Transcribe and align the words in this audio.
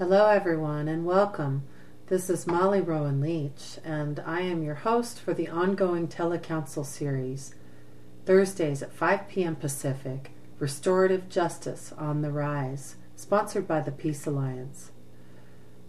Hello, 0.00 0.28
everyone, 0.28 0.88
and 0.88 1.04
welcome. 1.04 1.62
This 2.06 2.30
is 2.30 2.46
Molly 2.46 2.80
Rowan 2.80 3.20
Leach, 3.20 3.78
and 3.84 4.18
I 4.20 4.40
am 4.40 4.62
your 4.62 4.76
host 4.76 5.20
for 5.20 5.34
the 5.34 5.50
ongoing 5.50 6.08
Telecouncil 6.08 6.86
series, 6.86 7.54
Thursdays 8.24 8.82
at 8.82 8.94
5 8.94 9.28
p.m. 9.28 9.56
Pacific 9.56 10.30
Restorative 10.58 11.28
Justice 11.28 11.92
on 11.98 12.22
the 12.22 12.30
Rise, 12.30 12.96
sponsored 13.14 13.68
by 13.68 13.80
the 13.80 13.92
Peace 13.92 14.26
Alliance. 14.26 14.90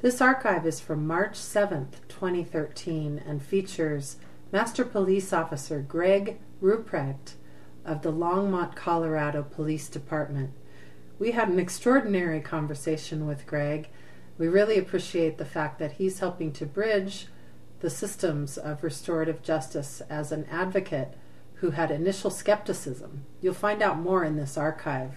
This 0.01 0.19
archive 0.19 0.65
is 0.65 0.81
from 0.81 1.07
March 1.07 1.35
7th, 1.35 2.05
2013, 2.09 3.23
and 3.25 3.41
features 3.41 4.17
Master 4.51 4.83
Police 4.83 5.31
Officer 5.31 5.79
Greg 5.79 6.37
Ruprecht 6.61 7.35
of 7.85 8.01
the 8.01 8.11
Longmont, 8.11 8.75
Colorado 8.75 9.41
Police 9.41 9.87
Department. 9.87 10.51
We 11.17 11.31
had 11.31 11.47
an 11.47 11.59
extraordinary 11.59 12.41
conversation 12.41 13.25
with 13.25 13.45
Greg 13.45 13.87
we 14.41 14.47
really 14.47 14.79
appreciate 14.79 15.37
the 15.37 15.45
fact 15.45 15.77
that 15.77 15.91
he's 15.91 16.17
helping 16.17 16.51
to 16.51 16.65
bridge 16.65 17.27
the 17.81 17.91
systems 17.91 18.57
of 18.57 18.83
restorative 18.83 19.43
justice 19.43 20.01
as 20.09 20.31
an 20.31 20.47
advocate 20.49 21.15
who 21.57 21.69
had 21.69 21.91
initial 21.91 22.31
skepticism. 22.31 23.23
You'll 23.39 23.53
find 23.53 23.83
out 23.83 23.99
more 23.99 24.23
in 24.23 24.37
this 24.37 24.57
archive. 24.57 25.11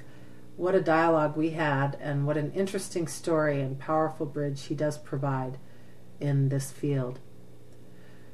What 0.59 0.75
a 0.75 0.83
dialogue 0.83 1.39
we 1.39 1.51
had, 1.53 1.97
and 2.03 2.27
what 2.27 2.37
an 2.37 2.53
interesting 2.53 3.09
story 3.09 3.63
and 3.63 3.79
powerful 3.79 4.27
bridge 4.27 4.65
he 4.65 4.75
does 4.75 4.99
provide 4.99 5.57
in 6.21 6.51
this 6.51 6.71
field. 6.71 7.19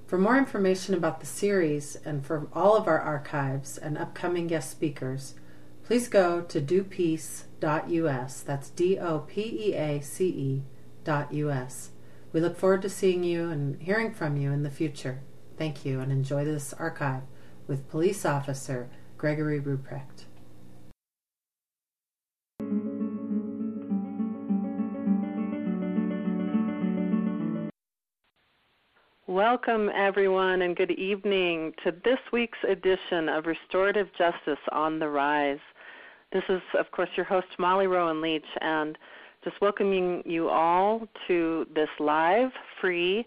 For 0.09 0.19
more 0.19 0.37
information 0.37 0.97
about 0.97 1.21
the 1.21 1.27
series 1.27 1.95
and 2.05 2.27
for 2.27 2.49
all 2.53 2.77
of 2.77 2.89
our 2.89 2.99
archives 2.99 3.79
and 3.79 3.97
upcoming 3.97 4.49
guest 4.49 4.73
speakers, 4.73 5.35
please 5.85 6.09
go 6.09 6.41
to 6.41 6.61
dopeace.us. 6.61 8.41
That's 8.41 8.71
D 8.71 8.99
O 8.99 9.21
P 9.21 9.69
E 9.69 9.75
A 9.75 10.01
C 10.01 10.27
E 10.27 10.63
us. 11.11 11.91
We 12.33 12.41
look 12.41 12.57
forward 12.57 12.83
to 12.83 12.89
seeing 12.89 13.25
you 13.25 13.51
and 13.51 13.83
hearing 13.83 14.15
from 14.15 14.37
you 14.37 14.53
in 14.53 14.63
the 14.63 14.71
future. 14.71 15.21
Thank 15.59 15.85
you 15.85 16.01
and 16.01 16.13
enjoy 16.13 16.45
this 16.45 16.73
archive 16.73 17.23
with 17.67 17.89
Police 17.89 18.25
Officer 18.25 18.89
Gregory 19.19 19.61
Ruprecht. 19.61 20.27
Welcome, 29.27 29.91
everyone, 29.95 30.63
and 30.63 30.77
good 30.77 30.93
evening 30.93 31.73
to 31.85 31.93
this 32.05 32.19
week's 32.33 32.59
edition 32.69 33.29
of 33.29 33.47
Restorative 33.47 34.09
Justice 34.17 34.59
on 34.71 35.01
the 35.01 35.09
Rise. 35.09 35.59
This 36.33 36.45
is, 36.49 36.63
of 36.79 36.91
course, 36.93 37.11
your 37.17 37.27
host, 37.27 37.49
Molly 37.59 37.89
Rowan 37.89 38.21
Leach, 38.21 38.45
and 38.61 38.97
just 39.43 39.59
welcoming 39.63 40.23
you 40.27 40.51
all 40.51 41.09
to 41.27 41.67
this 41.75 41.89
live, 41.99 42.51
free, 42.81 43.27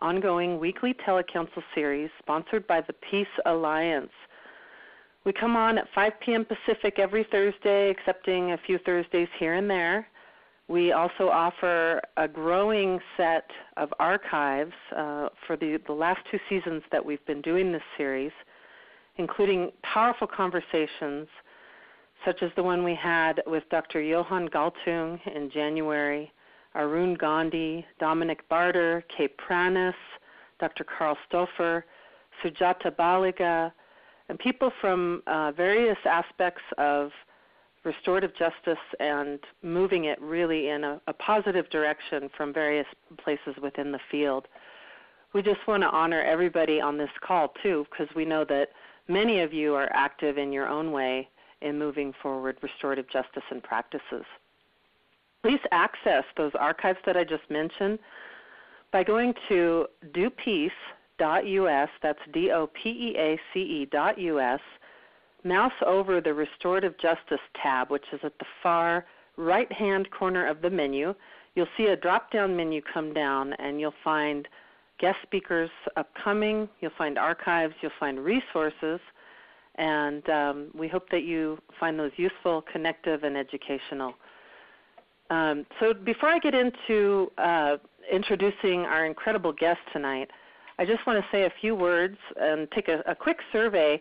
ongoing 0.00 0.60
weekly 0.60 0.94
telecouncil 1.06 1.62
series 1.74 2.10
sponsored 2.18 2.66
by 2.66 2.82
the 2.82 2.92
Peace 3.10 3.26
Alliance. 3.46 4.10
We 5.24 5.32
come 5.32 5.56
on 5.56 5.78
at 5.78 5.86
5 5.94 6.12
p.m. 6.20 6.44
Pacific 6.44 6.98
every 6.98 7.26
Thursday, 7.30 7.90
excepting 7.90 8.52
a 8.52 8.58
few 8.66 8.78
Thursdays 8.78 9.28
here 9.38 9.54
and 9.54 9.70
there. 9.70 10.06
We 10.68 10.92
also 10.92 11.28
offer 11.28 12.02
a 12.18 12.28
growing 12.28 13.00
set 13.16 13.48
of 13.78 13.88
archives 13.98 14.72
uh, 14.94 15.28
for 15.46 15.56
the, 15.56 15.78
the 15.86 15.92
last 15.94 16.20
two 16.30 16.38
seasons 16.50 16.82
that 16.92 17.02
we've 17.02 17.24
been 17.24 17.40
doing 17.40 17.72
this 17.72 17.82
series, 17.96 18.32
including 19.16 19.70
powerful 19.82 20.26
conversations 20.26 21.26
such 22.24 22.42
as 22.42 22.50
the 22.56 22.62
one 22.62 22.84
we 22.84 22.94
had 22.94 23.42
with 23.46 23.64
Dr. 23.70 24.00
Johan 24.00 24.48
Galtung 24.48 25.20
in 25.34 25.50
January, 25.50 26.32
Arun 26.74 27.14
Gandhi, 27.14 27.86
Dominic 28.00 28.48
Barter, 28.48 29.04
Kay 29.16 29.28
Pranis, 29.28 29.94
Dr. 30.58 30.84
Carl 30.84 31.16
Stauffer, 31.28 31.84
Sujata 32.42 32.90
Baliga, 32.90 33.72
and 34.28 34.38
people 34.38 34.72
from 34.80 35.22
uh, 35.26 35.52
various 35.52 35.98
aspects 36.04 36.62
of 36.78 37.10
restorative 37.84 38.32
justice 38.36 38.82
and 38.98 39.38
moving 39.62 40.04
it 40.04 40.20
really 40.20 40.70
in 40.70 40.84
a, 40.84 41.00
a 41.06 41.12
positive 41.12 41.68
direction 41.68 42.30
from 42.36 42.52
various 42.52 42.86
places 43.22 43.54
within 43.62 43.92
the 43.92 44.00
field. 44.10 44.48
We 45.34 45.42
just 45.42 45.66
want 45.68 45.82
to 45.82 45.90
honor 45.90 46.22
everybody 46.22 46.80
on 46.80 46.96
this 46.96 47.10
call 47.20 47.52
too, 47.62 47.86
because 47.90 48.12
we 48.16 48.24
know 48.24 48.44
that 48.46 48.70
many 49.08 49.40
of 49.40 49.52
you 49.52 49.74
are 49.74 49.90
active 49.92 50.38
in 50.38 50.52
your 50.52 50.66
own 50.66 50.92
way 50.92 51.28
in 51.62 51.78
moving 51.78 52.12
forward 52.22 52.56
restorative 52.62 53.08
justice 53.08 53.42
and 53.50 53.62
practices. 53.62 54.24
Please 55.42 55.60
access 55.72 56.24
those 56.36 56.52
archives 56.58 56.98
that 57.06 57.16
I 57.16 57.24
just 57.24 57.48
mentioned 57.50 57.98
by 58.92 59.02
going 59.02 59.34
to 59.48 59.86
dopeace.us, 60.12 61.88
that's 62.02 62.18
D 62.32 62.50
O 62.52 62.68
P 62.68 62.88
E 62.88 63.14
A 63.18 63.40
C 63.52 63.60
E 63.60 63.88
dot 63.90 64.18
US, 64.18 64.60
mouse 65.42 65.72
over 65.84 66.20
the 66.20 66.32
Restorative 66.32 66.96
Justice 66.98 67.40
tab, 67.60 67.90
which 67.90 68.04
is 68.12 68.20
at 68.22 68.38
the 68.38 68.46
far 68.62 69.04
right 69.36 69.70
hand 69.72 70.08
corner 70.10 70.46
of 70.46 70.62
the 70.62 70.70
menu. 70.70 71.14
You'll 71.54 71.66
see 71.76 71.86
a 71.86 71.96
drop 71.96 72.30
down 72.30 72.56
menu 72.56 72.80
come 72.80 73.12
down, 73.12 73.52
and 73.54 73.80
you'll 73.80 73.94
find 74.02 74.48
guest 74.98 75.18
speakers 75.22 75.70
upcoming, 75.96 76.68
you'll 76.80 76.92
find 76.96 77.18
archives, 77.18 77.74
you'll 77.80 77.92
find 77.98 78.18
resources, 78.18 79.00
and 79.76 80.28
um, 80.28 80.68
we 80.74 80.88
hope 80.88 81.08
that 81.10 81.24
you 81.24 81.58
find 81.80 81.98
those 81.98 82.12
useful, 82.16 82.62
connective, 82.72 83.24
and 83.24 83.36
educational. 83.36 84.14
Um, 85.30 85.66
so 85.80 85.94
before 85.94 86.28
I 86.28 86.38
get 86.38 86.54
into 86.54 87.30
uh, 87.38 87.76
introducing 88.12 88.80
our 88.80 89.06
incredible 89.06 89.52
guest 89.52 89.80
tonight, 89.92 90.30
I 90.78 90.84
just 90.84 91.06
want 91.06 91.22
to 91.22 91.26
say 91.30 91.44
a 91.44 91.52
few 91.60 91.74
words 91.74 92.16
and 92.36 92.68
take 92.72 92.88
a, 92.88 93.00
a 93.06 93.14
quick 93.14 93.38
survey. 93.52 94.00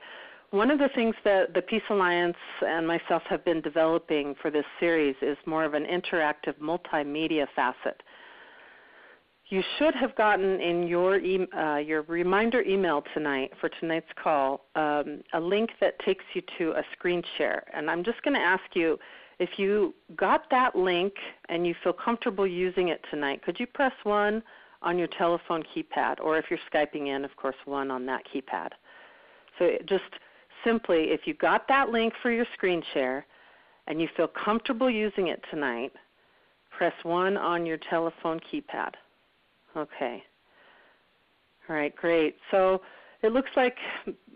One 0.51 0.69
of 0.69 0.79
the 0.79 0.89
things 0.93 1.15
that 1.23 1.53
the 1.53 1.61
Peace 1.61 1.81
Alliance 1.89 2.37
and 2.65 2.87
myself 2.87 3.23
have 3.29 3.43
been 3.45 3.61
developing 3.61 4.35
for 4.41 4.51
this 4.51 4.65
series 4.79 5.15
is 5.21 5.37
more 5.45 5.63
of 5.63 5.73
an 5.73 5.85
interactive 5.85 6.55
multimedia 6.61 7.47
facet 7.55 8.03
you 9.49 9.61
should 9.77 9.93
have 9.95 10.15
gotten 10.15 10.59
in 10.61 10.87
your 10.87 11.17
e- 11.17 11.47
uh, 11.55 11.77
your 11.77 12.03
reminder 12.03 12.61
email 12.61 13.03
tonight 13.13 13.51
for 13.59 13.69
tonight's 13.79 14.11
call 14.21 14.65
um, 14.75 15.21
a 15.33 15.39
link 15.39 15.71
that 15.81 15.99
takes 15.99 16.23
you 16.33 16.41
to 16.57 16.71
a 16.71 16.83
screen 16.93 17.21
share. 17.37 17.63
And 17.73 17.89
I'm 17.89 18.03
just 18.03 18.21
going 18.23 18.35
to 18.35 18.39
ask 18.39 18.63
you 18.73 18.97
if 19.39 19.57
you 19.57 19.93
got 20.15 20.49
that 20.51 20.75
link 20.75 21.13
and 21.49 21.67
you 21.67 21.75
feel 21.83 21.93
comfortable 21.93 22.47
using 22.47 22.87
it 22.89 23.03
tonight, 23.11 23.43
could 23.43 23.59
you 23.59 23.67
press 23.67 23.93
one 24.03 24.41
on 24.83 24.97
your 24.97 25.07
telephone 25.07 25.63
keypad, 25.63 26.19
or 26.19 26.37
if 26.37 26.45
you're 26.49 26.59
skyping 26.71 27.15
in, 27.15 27.25
of 27.25 27.35
course, 27.35 27.55
one 27.65 27.89
on 27.89 28.05
that 28.05 28.21
keypad. 28.33 28.69
So 29.57 29.71
just 29.87 30.03
simply, 30.63 31.11
if 31.11 31.21
you 31.25 31.33
got 31.33 31.67
that 31.69 31.89
link 31.89 32.13
for 32.21 32.31
your 32.31 32.45
screen 32.53 32.83
share 32.93 33.25
and 33.87 34.01
you 34.01 34.07
feel 34.15 34.27
comfortable 34.27 34.89
using 34.89 35.27
it 35.27 35.41
tonight, 35.49 35.93
press 36.77 36.93
one 37.03 37.37
on 37.37 37.65
your 37.65 37.77
telephone 37.89 38.39
keypad. 38.51 38.91
Okay. 39.75 40.23
All 41.69 41.75
right, 41.75 41.95
great. 41.95 42.35
So 42.51 42.81
it 43.21 43.31
looks 43.31 43.49
like 43.55 43.77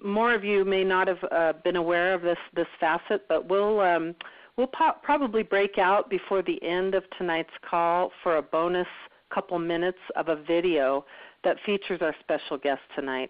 more 0.04 0.34
of 0.34 0.44
you 0.44 0.64
may 0.64 0.84
not 0.84 1.08
have 1.08 1.24
uh, 1.32 1.54
been 1.64 1.76
aware 1.76 2.14
of 2.14 2.22
this 2.22 2.38
this 2.56 2.68
facet, 2.80 3.28
but 3.28 3.50
we'll 3.50 3.82
um, 3.82 4.16
we'll 4.56 4.72
probably 5.04 5.44
break 5.44 5.78
out 5.78 6.10
before 6.10 6.42
the 6.42 6.62
end 6.64 6.96
of 6.96 7.04
tonight's 7.18 7.54
call 7.70 8.12
for 8.24 8.38
a 8.38 8.42
bonus 8.42 8.88
couple 9.34 9.60
minutes 9.60 10.00
of 10.16 10.30
a 10.30 10.38
video 10.38 11.06
that 11.44 11.58
features 11.66 12.02
our 12.02 12.16
special 12.22 12.58
guest 12.58 12.82
tonight. 12.96 13.30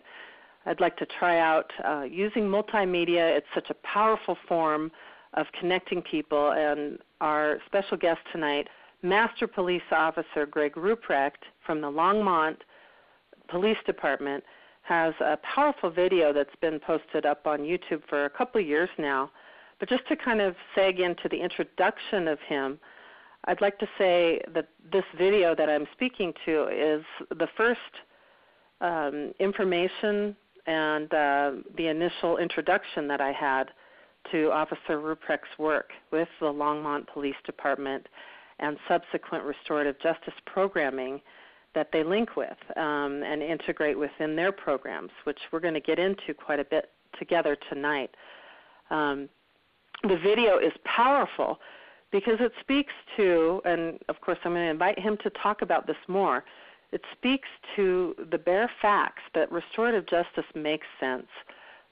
I'd 0.67 0.79
like 0.79 0.95
to 0.97 1.07
try 1.19 1.39
out 1.39 1.71
uh, 1.83 2.03
using 2.03 2.43
multimedia. 2.43 3.35
It's 3.35 3.47
such 3.55 3.69
a 3.69 3.75
powerful 3.87 4.37
form 4.47 4.91
of 5.33 5.47
connecting 5.59 6.01
people, 6.01 6.51
and 6.51 6.99
our 7.19 7.57
special 7.65 7.97
guest 7.97 8.19
tonight 8.31 8.67
Master 9.01 9.47
Police 9.47 9.81
Officer 9.91 10.45
Greg 10.45 10.73
Ruprecht 10.73 11.43
from 11.67 11.81
the 11.81 11.87
Longmont 11.87 12.57
Police 13.49 13.77
Department 13.85 14.43
has 14.81 15.13
a 15.19 15.37
powerful 15.55 15.91
video 15.91 16.33
that's 16.33 16.55
been 16.61 16.79
posted 16.79 17.25
up 17.25 17.45
on 17.45 17.59
YouTube 17.59 18.01
for 18.09 18.25
a 18.25 18.29
couple 18.29 18.59
of 18.59 18.65
years 18.65 18.89
now. 18.97 19.29
But 19.79 19.89
just 19.89 20.07
to 20.07 20.15
kind 20.15 20.41
of 20.41 20.55
seg 20.75 20.99
into 20.99 21.29
the 21.29 21.39
introduction 21.39 22.27
of 22.27 22.39
him, 22.47 22.79
I'd 23.45 23.61
like 23.61 23.77
to 23.79 23.87
say 23.97 24.41
that 24.55 24.69
this 24.91 25.03
video 25.17 25.53
that 25.55 25.69
I'm 25.69 25.85
speaking 25.91 26.33
to 26.45 26.67
is 26.69 27.03
the 27.37 27.47
first 27.55 27.79
um, 28.81 29.33
information 29.39 30.35
and 30.65 31.13
uh, 31.13 31.51
the 31.77 31.87
initial 31.87 32.37
introduction 32.37 33.07
that 33.09 33.21
I 33.21 33.31
had 33.31 33.65
to 34.31 34.51
Officer 34.51 34.99
Ruprecht's 34.99 35.57
work 35.59 35.91
with 36.11 36.27
the 36.39 36.47
Longmont 36.47 37.07
Police 37.07 37.35
Department 37.45 38.07
and 38.59 38.77
subsequent 38.87 39.43
restorative 39.43 39.99
justice 40.01 40.33
programming 40.45 41.21
that 41.77 41.89
they 41.93 42.03
link 42.03 42.35
with 42.35 42.57
um, 42.75 43.21
and 43.21 43.43
integrate 43.43 43.99
within 43.99 44.35
their 44.35 44.51
programs, 44.51 45.11
which 45.25 45.37
we're 45.51 45.59
going 45.59 45.75
to 45.75 45.79
get 45.79 45.99
into 45.99 46.33
quite 46.33 46.59
a 46.59 46.65
bit 46.65 46.89
together 47.19 47.55
tonight. 47.69 48.09
Um, 48.89 49.29
the 50.01 50.17
video 50.17 50.57
is 50.57 50.71
powerful 50.85 51.59
because 52.11 52.37
it 52.39 52.51
speaks 52.61 52.93
to, 53.15 53.61
and 53.63 53.99
of 54.09 54.19
course 54.21 54.39
I'm 54.43 54.53
going 54.53 54.65
to 54.65 54.71
invite 54.71 54.97
him 54.97 55.19
to 55.21 55.29
talk 55.29 55.61
about 55.61 55.85
this 55.85 55.97
more. 56.07 56.43
It 56.91 57.01
speaks 57.15 57.47
to 57.75 58.15
the 58.31 58.39
bare 58.39 58.71
facts 58.81 59.21
that 59.35 59.51
restorative 59.51 60.07
justice 60.07 60.49
makes 60.55 60.87
sense, 60.99 61.27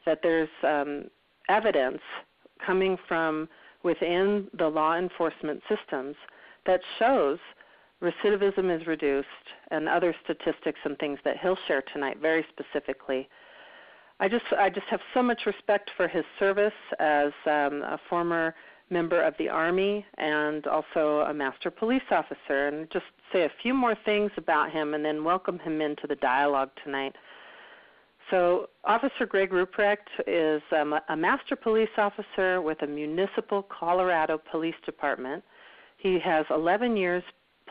that 0.07 0.21
there's 0.23 0.49
um, 0.63 1.11
evidence 1.47 2.01
coming 2.65 2.97
from 3.07 3.47
within 3.83 4.47
the 4.57 4.67
law 4.67 4.97
enforcement 4.97 5.61
systems 5.69 6.15
that 6.65 6.81
shows 6.97 7.38
recidivism 8.01 8.75
is 8.75 8.86
reduced 8.88 9.27
and 9.71 9.88
other 9.88 10.15
statistics 10.24 10.80
and 10.83 10.97
things 10.97 11.19
that 11.24 11.38
he'll 11.42 11.57
share 11.68 11.83
tonight 11.94 12.18
very 12.21 12.45
specifically. 12.50 13.27
I 14.19 14.30
just 14.30 14.45
I 14.57 14.69
just 14.69 14.88
have 14.88 15.01
so 15.13 15.21
much 15.21 15.45
respect 15.45 15.92
for 15.97 16.07
his 16.07 16.24
service 16.39 16.74
as 17.00 17.33
um, 17.45 17.81
a 17.81 18.00
former 18.09 18.56
member 18.89 19.21
of 19.21 19.33
the 19.38 19.50
Army 19.50 20.06
and 20.18 20.65
also 20.68 21.25
a 21.27 21.33
master 21.33 21.71
police 21.71 22.03
officer, 22.12 22.68
and 22.68 22.89
just 22.92 23.06
say 23.33 23.44
a 23.44 23.51
few 23.62 23.74
more 23.74 23.95
things 24.06 24.31
about 24.38 24.71
him 24.71 24.94
and 24.94 25.03
then 25.03 25.24
welcome 25.24 25.59
him 25.59 25.81
into 25.81 26.07
the 26.07 26.15
dialogue 26.15 26.69
tonight. 26.83 27.15
So, 28.31 28.69
Officer 28.86 29.25
Greg 29.27 29.51
Ruprecht 29.51 30.07
is 30.25 30.62
um, 30.71 30.95
a 31.09 31.15
master 31.15 31.56
police 31.56 31.89
officer 31.98 32.59
with 32.62 32.81
a 32.81 32.88
municipal 32.88 33.63
Colorado 33.63 34.41
Police 34.50 34.75
Department. 34.86 35.44
He 35.98 36.19
has 36.24 36.45
11 36.50 36.98
years 36.98 37.24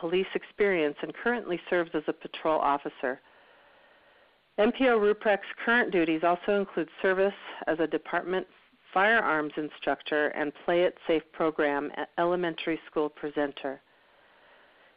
police 0.04 0.26
experience 0.34 0.96
and 1.00 1.14
currently 1.14 1.58
serves 1.70 1.90
as 1.94 2.02
a 2.08 2.12
patrol 2.12 2.60
officer. 2.60 3.22
MPO 4.58 5.00
Ruprecht's 5.00 5.46
current 5.64 5.92
duties 5.92 6.20
also 6.22 6.60
include 6.60 6.90
service 7.00 7.32
as 7.68 7.80
a 7.80 7.86
department 7.86 8.46
firearms 8.92 9.54
instructor 9.56 10.28
and 10.28 10.52
Play 10.66 10.82
It 10.82 10.98
Safe 11.06 11.22
program 11.32 11.90
elementary 12.18 12.78
school 12.86 13.08
presenter. 13.08 13.80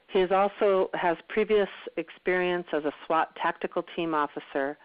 He 0.10 0.26
also 0.26 0.90
has 0.94 1.16
previous 1.30 1.70
experience 1.96 2.68
as 2.74 2.84
a 2.84 2.92
SWAT 3.06 3.34
tactical 3.42 3.86
team 3.96 4.14
officer, 4.14 4.78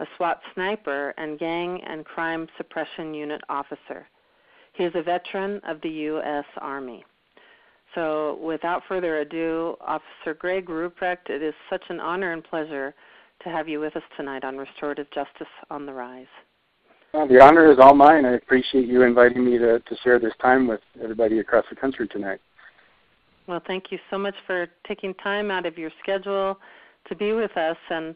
a 0.00 0.06
SWAT 0.16 0.40
sniper, 0.54 1.14
and 1.18 1.38
gang 1.38 1.80
and 1.84 2.04
crime 2.04 2.48
suppression 2.56 3.14
unit 3.14 3.42
officer. 3.48 4.08
He 4.72 4.82
is 4.82 4.92
a 4.96 5.02
veteran 5.02 5.60
of 5.64 5.80
the 5.82 5.90
U.S. 5.90 6.46
Army. 6.60 7.04
So, 7.94 8.38
without 8.42 8.82
further 8.88 9.18
ado, 9.18 9.76
Officer 9.80 10.34
Greg 10.38 10.66
Ruprecht, 10.66 11.30
it 11.30 11.42
is 11.42 11.54
such 11.70 11.82
an 11.88 12.00
honor 12.00 12.32
and 12.32 12.44
pleasure 12.44 12.94
to 13.42 13.48
have 13.48 13.68
you 13.68 13.80
with 13.80 13.96
us 13.96 14.02
tonight 14.16 14.44
on 14.44 14.58
Restorative 14.58 15.06
Justice 15.10 15.48
on 15.70 15.86
the 15.86 15.92
Rise. 15.92 16.26
Well, 17.14 17.26
the 17.26 17.42
honor 17.42 17.72
is 17.72 17.78
all 17.80 17.94
mine. 17.94 18.26
I 18.26 18.32
appreciate 18.32 18.86
you 18.86 19.02
inviting 19.02 19.44
me 19.44 19.56
to, 19.58 19.80
to 19.80 19.96
share 20.04 20.18
this 20.18 20.34
time 20.42 20.66
with 20.66 20.80
everybody 21.02 21.38
across 21.38 21.64
the 21.70 21.76
country 21.76 22.06
tonight. 22.08 22.40
Well, 23.46 23.62
thank 23.66 23.90
you 23.90 23.98
so 24.10 24.18
much 24.18 24.34
for 24.46 24.66
taking 24.86 25.14
time 25.14 25.50
out 25.50 25.64
of 25.64 25.78
your 25.78 25.90
schedule 26.02 26.58
to 27.08 27.16
be 27.16 27.32
with 27.32 27.56
us. 27.56 27.78
And 27.88 28.14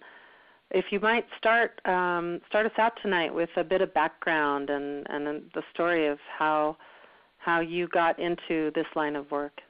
if 0.70 0.86
you 0.90 1.00
might 1.00 1.24
start 1.38 1.80
um, 1.86 2.40
start 2.48 2.66
us 2.66 2.72
out 2.78 2.92
tonight 3.00 3.34
with 3.34 3.48
a 3.56 3.64
bit 3.64 3.80
of 3.80 3.94
background 3.94 4.68
and, 4.68 5.06
and 5.08 5.42
the 5.54 5.62
story 5.72 6.06
of 6.06 6.18
how 6.38 6.76
how 7.44 7.60
you 7.60 7.88
got 7.88 8.18
into 8.18 8.70
this 8.74 8.86
line 8.94 9.16
of 9.16 9.30
work. 9.30 9.60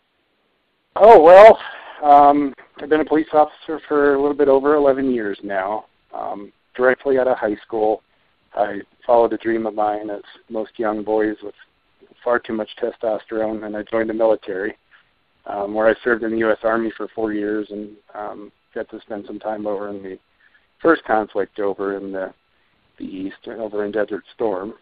Oh 0.97 1.23
well, 1.23 1.59
um, 2.03 2.53
I've 2.81 2.89
been 2.89 3.01
a 3.01 3.05
police 3.05 3.29
officer 3.33 3.81
for 3.89 4.15
a 4.15 4.21
little 4.21 4.37
bit 4.37 4.49
over 4.49 4.75
11 4.75 5.11
years 5.11 5.39
now. 5.43 5.87
Um, 6.13 6.53
directly 6.77 7.19
out 7.19 7.29
of 7.29 7.39
high 7.39 7.57
school, 7.67 8.03
I 8.55 8.81
followed 9.07 9.33
a 9.33 9.39
dream 9.39 9.67
of 9.67 9.75
mine, 9.75 10.11
as 10.11 10.23
most 10.51 10.73
young 10.79 11.03
boys 11.03 11.37
with 11.43 11.55
far 12.23 12.39
too 12.39 12.53
much 12.53 12.69
testosterone, 12.81 13.65
and 13.65 13.77
I 13.77 13.83
joined 13.91 14.11
the 14.11 14.15
military, 14.15 14.77
um, 15.47 15.75
where 15.75 15.89
I 15.89 15.95
served 16.05 16.23
in 16.23 16.31
the 16.31 16.39
U.S. 16.39 16.59
Army 16.63 16.93
for 16.97 17.09
four 17.15 17.33
years 17.33 17.67
and 17.71 17.97
um, 18.15 18.53
got 18.75 18.89
to 18.91 19.01
spend 19.01 19.25
some 19.27 19.39
time 19.39 19.67
over 19.67 19.89
in 19.89 20.03
the 20.03 20.19
first 20.81 21.03
conflict 21.05 21.59
over 21.59 21.97
in 21.97 22.13
the 22.13 22.35
the 22.99 23.05
east, 23.05 23.49
over 23.49 23.87
in 23.87 23.91
Desert 23.91 24.23
Storm. 24.35 24.75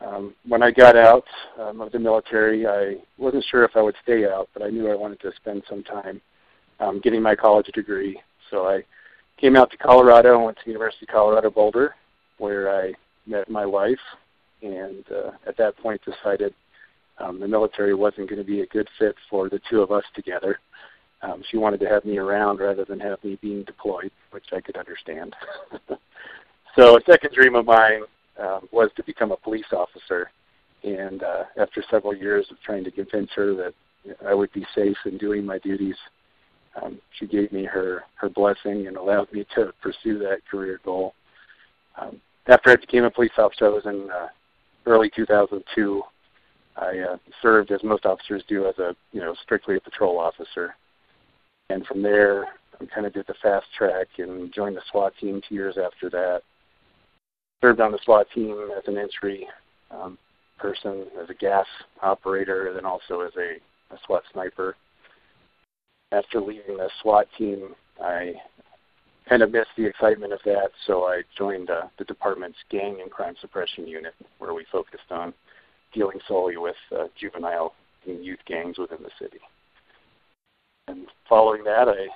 Um, 0.00 0.34
when 0.46 0.62
I 0.62 0.70
got 0.70 0.96
out 0.96 1.24
um, 1.58 1.80
of 1.80 1.92
the 1.92 1.98
military, 1.98 2.66
I 2.66 2.96
wasn't 3.16 3.44
sure 3.50 3.64
if 3.64 3.76
I 3.76 3.82
would 3.82 3.94
stay 4.02 4.26
out, 4.26 4.48
but 4.52 4.62
I 4.62 4.70
knew 4.70 4.90
I 4.90 4.94
wanted 4.94 5.20
to 5.20 5.32
spend 5.36 5.62
some 5.68 5.82
time 5.82 6.20
um, 6.80 7.00
getting 7.00 7.22
my 7.22 7.34
college 7.34 7.66
degree. 7.66 8.20
So 8.50 8.66
I 8.66 8.82
came 9.40 9.56
out 9.56 9.70
to 9.70 9.76
Colorado 9.76 10.36
and 10.36 10.44
went 10.44 10.58
to 10.62 10.70
University 10.70 11.06
of 11.08 11.14
Colorado 11.14 11.50
Boulder, 11.50 11.94
where 12.38 12.74
I 12.74 12.92
met 13.26 13.48
my 13.48 13.64
wife, 13.64 13.98
and 14.62 15.04
uh, 15.10 15.30
at 15.46 15.56
that 15.56 15.76
point 15.78 16.00
decided 16.04 16.54
um, 17.18 17.38
the 17.38 17.48
military 17.48 17.94
wasn't 17.94 18.28
going 18.28 18.40
to 18.40 18.46
be 18.46 18.60
a 18.60 18.66
good 18.66 18.88
fit 18.98 19.14
for 19.30 19.48
the 19.48 19.60
two 19.70 19.80
of 19.80 19.92
us 19.92 20.04
together. 20.14 20.58
Um, 21.22 21.42
she 21.50 21.56
wanted 21.56 21.80
to 21.80 21.88
have 21.88 22.04
me 22.04 22.18
around 22.18 22.58
rather 22.58 22.84
than 22.84 23.00
have 23.00 23.22
me 23.24 23.38
being 23.40 23.64
deployed, 23.64 24.10
which 24.30 24.46
I 24.52 24.60
could 24.60 24.76
understand. 24.76 25.34
so 26.76 26.98
a 26.98 27.00
second 27.08 27.32
dream 27.32 27.54
of 27.54 27.64
mine 27.64 28.02
um, 28.40 28.68
was 28.72 28.90
to 28.96 29.04
become 29.04 29.32
a 29.32 29.36
police 29.36 29.72
officer. 29.72 30.30
And 30.82 31.22
uh, 31.22 31.44
after 31.56 31.82
several 31.90 32.14
years 32.14 32.46
of 32.50 32.60
trying 32.62 32.84
to 32.84 32.90
convince 32.90 33.30
her 33.34 33.54
that 33.54 33.74
I 34.26 34.34
would 34.34 34.52
be 34.52 34.66
safe 34.74 34.96
in 35.06 35.16
doing 35.18 35.46
my 35.46 35.58
duties, 35.58 35.96
um, 36.82 37.00
she 37.18 37.26
gave 37.26 37.52
me 37.52 37.64
her 37.64 38.04
her 38.16 38.28
blessing 38.28 38.86
and 38.86 38.96
allowed 38.96 39.32
me 39.32 39.46
to 39.54 39.72
pursue 39.80 40.18
that 40.18 40.46
career 40.50 40.80
goal. 40.84 41.14
Um, 42.00 42.20
after 42.46 42.70
I 42.70 42.76
became 42.76 43.04
a 43.04 43.10
police 43.10 43.30
officer, 43.38 43.66
I 43.66 43.70
was 43.70 43.86
in 43.86 44.10
uh, 44.10 44.28
early 44.86 45.10
2002. 45.14 46.02
I 46.76 46.98
uh, 46.98 47.16
served, 47.40 47.70
as 47.70 47.82
most 47.84 48.04
officers 48.04 48.42
do, 48.48 48.66
as 48.66 48.76
a 48.78 48.96
you 49.12 49.20
know 49.20 49.34
strictly 49.42 49.76
a 49.76 49.80
patrol 49.80 50.18
officer, 50.18 50.74
and 51.70 51.86
from 51.86 52.02
there 52.02 52.48
I 52.80 52.84
kind 52.86 53.06
of 53.06 53.12
did 53.12 53.26
the 53.26 53.34
fast 53.42 53.66
track 53.76 54.08
and 54.18 54.52
joined 54.52 54.76
the 54.76 54.82
SWAT 54.90 55.12
team 55.20 55.40
two 55.48 55.54
years 55.54 55.76
after 55.78 56.10
that. 56.10 56.42
Served 57.62 57.80
on 57.80 57.92
the 57.92 57.98
SWAT 58.04 58.26
team 58.34 58.68
as 58.76 58.84
an 58.86 58.98
entry 58.98 59.46
um, 59.90 60.18
person, 60.58 61.06
as 61.22 61.30
a 61.30 61.34
gas 61.34 61.66
operator, 62.02 62.68
and 62.68 62.76
then 62.76 62.84
also 62.84 63.20
as 63.20 63.32
a, 63.36 63.94
a 63.94 63.98
SWAT 64.06 64.22
sniper. 64.32 64.76
After 66.12 66.40
leaving 66.40 66.76
the 66.76 66.90
SWAT 67.02 67.26
team, 67.38 67.74
I 68.02 68.34
kind 69.28 69.42
of 69.42 69.52
missed 69.52 69.70
the 69.76 69.86
excitement 69.86 70.32
of 70.32 70.40
that, 70.44 70.68
so 70.86 71.04
I 71.04 71.22
joined 71.36 71.70
uh, 71.70 71.88
the 71.98 72.04
department's 72.04 72.58
gang 72.70 72.98
and 73.00 73.10
crime 73.10 73.34
suppression 73.40 73.86
unit, 73.86 74.14
where 74.38 74.52
we 74.54 74.66
focused 74.70 75.10
on 75.10 75.32
dealing 75.92 76.18
solely 76.28 76.56
with 76.56 76.76
uh, 76.92 77.04
juvenile 77.18 77.74
and 78.06 78.24
youth 78.24 78.40
gangs 78.46 78.78
within 78.78 78.98
the 79.02 79.10
city. 79.18 79.40
And 80.88 81.06
following 81.28 81.64
that, 81.64 81.88
I 81.88 82.08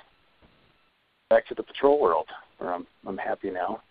back 1.29 1.47
to 1.47 1.55
the 1.55 1.63
patrol 1.63 1.99
world, 1.99 2.27
where 2.57 2.73
I'm 2.73 2.85
I'm 3.07 3.17
happy 3.17 3.49
now. 3.49 3.81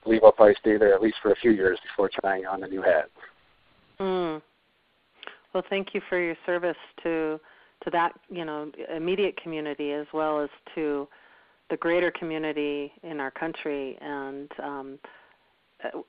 I 0.00 0.04
believe 0.04 0.22
I'll 0.24 0.32
probably 0.32 0.56
stay 0.60 0.76
there 0.76 0.94
at 0.94 1.02
least 1.02 1.16
for 1.22 1.32
a 1.32 1.36
few 1.36 1.50
years 1.50 1.78
before 1.88 2.10
trying 2.20 2.46
on 2.46 2.62
a 2.62 2.68
new 2.68 2.82
hat. 2.82 3.10
Mm. 4.00 4.40
Well, 5.52 5.64
thank 5.68 5.94
you 5.94 6.00
for 6.08 6.18
your 6.18 6.36
service 6.46 6.76
to 7.02 7.40
to 7.84 7.90
that 7.90 8.12
you 8.28 8.44
know 8.44 8.70
immediate 8.94 9.40
community 9.42 9.92
as 9.92 10.06
well 10.12 10.40
as 10.40 10.50
to 10.74 11.08
the 11.70 11.76
greater 11.76 12.10
community 12.10 12.92
in 13.02 13.20
our 13.20 13.30
country 13.30 13.96
and 14.00 14.50
um, 14.62 14.98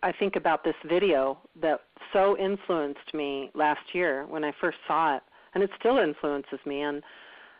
I 0.03 0.11
think 0.11 0.35
about 0.35 0.63
this 0.63 0.75
video 0.87 1.37
that 1.61 1.81
so 2.13 2.37
influenced 2.37 3.13
me 3.13 3.51
last 3.53 3.81
year 3.93 4.25
when 4.27 4.43
I 4.43 4.51
first 4.59 4.77
saw 4.87 5.15
it, 5.15 5.23
and 5.53 5.63
it 5.63 5.69
still 5.79 5.97
influences 5.97 6.59
me. 6.65 6.81
And 6.81 7.01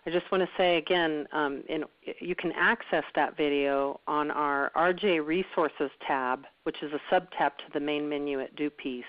I 0.06 0.10
just 0.10 0.32
want 0.32 0.44
to 0.44 0.50
say 0.58 0.78
again, 0.78 1.28
um, 1.32 1.64
in, 1.70 1.84
you 2.20 2.36
can 2.36 2.52
access 2.54 3.04
that 3.16 3.38
video 3.38 4.00
on 4.08 4.32
our 4.32 4.72
RJ 4.76 5.26
Resources 5.26 5.92
tab, 6.08 6.46
which 6.64 6.78
is 6.82 6.92
a 6.92 7.00
sub 7.10 7.30
tab 7.38 7.56
to 7.60 7.64
the 7.74 7.80
main 7.80 8.10
menu 8.10 8.40
at 8.42 8.56
DoPeace. 8.56 9.04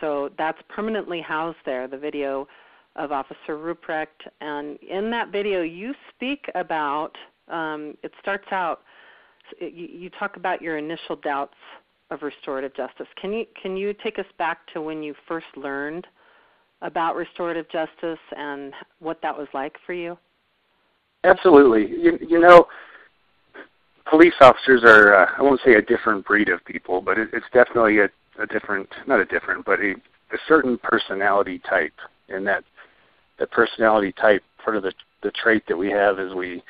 So 0.00 0.30
that's 0.38 0.58
permanently 0.68 1.20
housed 1.20 1.58
there. 1.66 1.86
The 1.86 1.98
video 1.98 2.48
of 2.96 3.12
Officer 3.12 3.56
Ruprecht, 3.56 4.06
and 4.40 4.78
in 4.78 5.10
that 5.10 5.30
video, 5.30 5.62
you 5.62 5.94
speak 6.14 6.50
about 6.54 7.12
um, 7.48 7.96
it 8.02 8.12
starts 8.20 8.46
out. 8.52 8.82
You, 9.60 9.86
you 9.86 10.10
talk 10.10 10.36
about 10.36 10.62
your 10.62 10.78
initial 10.78 11.16
doubts 11.16 11.56
of 12.10 12.22
restorative 12.22 12.74
justice. 12.74 13.06
Can 13.20 13.32
you 13.32 13.44
can 13.60 13.76
you 13.76 13.94
take 14.02 14.18
us 14.18 14.26
back 14.38 14.60
to 14.72 14.80
when 14.80 15.02
you 15.02 15.14
first 15.28 15.46
learned 15.56 16.06
about 16.82 17.16
restorative 17.16 17.68
justice 17.70 18.18
and 18.36 18.72
what 19.00 19.20
that 19.22 19.36
was 19.36 19.48
like 19.52 19.76
for 19.84 19.92
you? 19.92 20.16
Absolutely. 21.24 21.88
You, 22.02 22.18
you 22.26 22.40
know, 22.40 22.66
police 24.08 24.34
officers 24.40 24.82
are 24.84 25.14
uh, 25.14 25.30
I 25.36 25.42
won't 25.42 25.60
say 25.64 25.74
a 25.74 25.82
different 25.82 26.24
breed 26.24 26.48
of 26.48 26.64
people, 26.64 27.00
but 27.00 27.18
it, 27.18 27.28
it's 27.32 27.46
definitely 27.52 27.98
a, 27.98 28.08
a 28.42 28.46
different 28.46 28.88
not 29.06 29.20
a 29.20 29.26
different, 29.26 29.66
but 29.66 29.80
a, 29.80 29.92
a 30.32 30.38
certain 30.48 30.78
personality 30.78 31.60
type, 31.68 31.92
and 32.28 32.46
that 32.46 32.64
that 33.38 33.50
personality 33.50 34.12
type 34.12 34.42
part 34.64 34.76
of 34.76 34.82
the 34.82 34.92
the 35.22 35.30
trait 35.32 35.62
that 35.68 35.76
we 35.76 35.90
have 35.90 36.18
is 36.18 36.34
we 36.34 36.62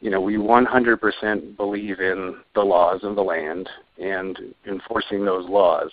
you 0.00 0.10
know, 0.10 0.20
we 0.20 0.36
100% 0.36 1.56
believe 1.56 2.00
in 2.00 2.36
the 2.54 2.62
laws 2.62 3.00
of 3.02 3.16
the 3.16 3.22
land 3.22 3.68
and 3.98 4.38
enforcing 4.66 5.24
those 5.24 5.48
laws. 5.48 5.90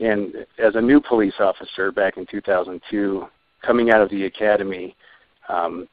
And 0.00 0.34
as 0.58 0.74
a 0.74 0.80
new 0.80 1.00
police 1.00 1.34
officer 1.38 1.92
back 1.92 2.16
in 2.16 2.26
2002, 2.26 3.26
coming 3.62 3.90
out 3.90 4.00
of 4.00 4.10
the 4.10 4.24
academy, 4.24 4.96
um, 5.48 5.88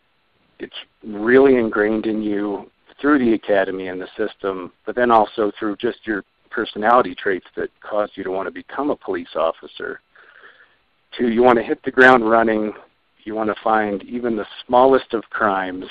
it's 0.60 0.76
really 1.04 1.56
ingrained 1.56 2.06
in 2.06 2.22
you 2.22 2.70
through 3.00 3.20
the 3.20 3.34
academy 3.34 3.88
and 3.88 4.00
the 4.02 4.08
system, 4.18 4.72
but 4.86 4.96
then 4.96 5.12
also 5.12 5.52
through 5.58 5.76
just 5.78 6.00
your 6.06 6.24
personality 6.50 7.16
traits 7.16 7.48
that 7.56 7.70
cause 7.82 8.10
you 8.16 8.24
to 8.24 8.32
want 8.32 8.48
to 8.48 8.52
become 8.52 8.90
a 8.90 8.96
police 8.96 9.36
officer. 9.36 10.02
To 11.18 11.30
you 11.30 11.44
want 11.44 11.58
to 11.58 11.64
hit 11.64 11.84
the 11.84 11.92
ground 11.92 12.30
running, 12.30 12.74
you 13.24 13.36
want 13.36 13.50
to 13.50 13.64
find 13.64 14.04
even 14.04 14.36
the 14.36 14.46
smallest 14.66 15.14
of 15.14 15.24
crimes, 15.30 15.86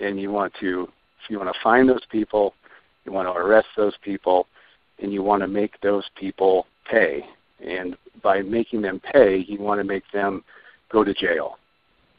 and 0.00 0.20
you 0.20 0.30
want 0.30 0.52
to 0.60 0.88
you 1.28 1.38
want 1.38 1.52
to 1.52 1.60
find 1.62 1.88
those 1.88 2.04
people, 2.10 2.54
you 3.04 3.12
want 3.12 3.28
to 3.28 3.32
arrest 3.32 3.68
those 3.76 3.94
people, 4.02 4.46
and 5.00 5.12
you 5.12 5.22
want 5.22 5.42
to 5.42 5.46
make 5.46 5.80
those 5.80 6.04
people 6.16 6.66
pay. 6.90 7.24
And 7.66 7.96
by 8.22 8.42
making 8.42 8.82
them 8.82 9.00
pay, 9.12 9.44
you 9.46 9.58
want 9.60 9.80
to 9.80 9.84
make 9.84 10.04
them 10.12 10.44
go 10.90 11.04
to 11.04 11.14
jail 11.14 11.58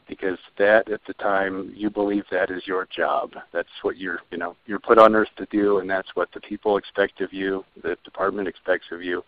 because 0.08 0.38
that 0.58 0.90
at 0.90 1.00
the 1.06 1.14
time 1.14 1.72
you 1.74 1.88
believe 1.88 2.24
that 2.30 2.50
is 2.50 2.66
your 2.66 2.86
job. 2.94 3.32
That's 3.52 3.68
what 3.82 3.96
you're 3.96 4.20
you 4.30 4.38
know 4.38 4.56
you're 4.66 4.78
put 4.78 4.98
on 4.98 5.14
earth 5.14 5.30
to 5.38 5.46
do, 5.46 5.78
and 5.78 5.88
that's 5.88 6.08
what 6.14 6.28
the 6.34 6.40
people 6.40 6.76
expect 6.76 7.20
of 7.20 7.32
you, 7.32 7.64
the 7.82 7.96
department 8.04 8.48
expects 8.48 8.86
of 8.92 9.02
you, 9.02 9.22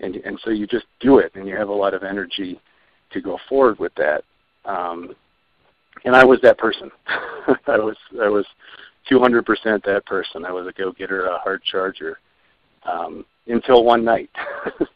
and 0.00 0.16
and 0.16 0.38
so 0.44 0.50
you 0.50 0.66
just 0.66 0.86
do 1.00 1.18
it, 1.18 1.32
and 1.34 1.48
you 1.48 1.56
have 1.56 1.68
a 1.68 1.74
lot 1.74 1.94
of 1.94 2.02
energy 2.02 2.60
to 3.12 3.20
go 3.20 3.38
forward 3.48 3.78
with 3.78 3.94
that. 3.94 4.24
Um, 4.64 5.14
and 6.04 6.14
I 6.14 6.24
was 6.24 6.40
that 6.42 6.58
person. 6.58 6.90
I 7.06 7.78
was 7.78 7.96
I 8.20 8.28
was 8.28 8.46
200% 9.10 9.84
that 9.84 10.06
person. 10.06 10.44
I 10.44 10.52
was 10.52 10.66
a 10.66 10.72
go-getter, 10.72 11.26
a 11.26 11.38
hard 11.38 11.62
charger. 11.62 12.18
Um, 12.84 13.24
until 13.46 13.84
one 13.84 14.04
night, 14.04 14.30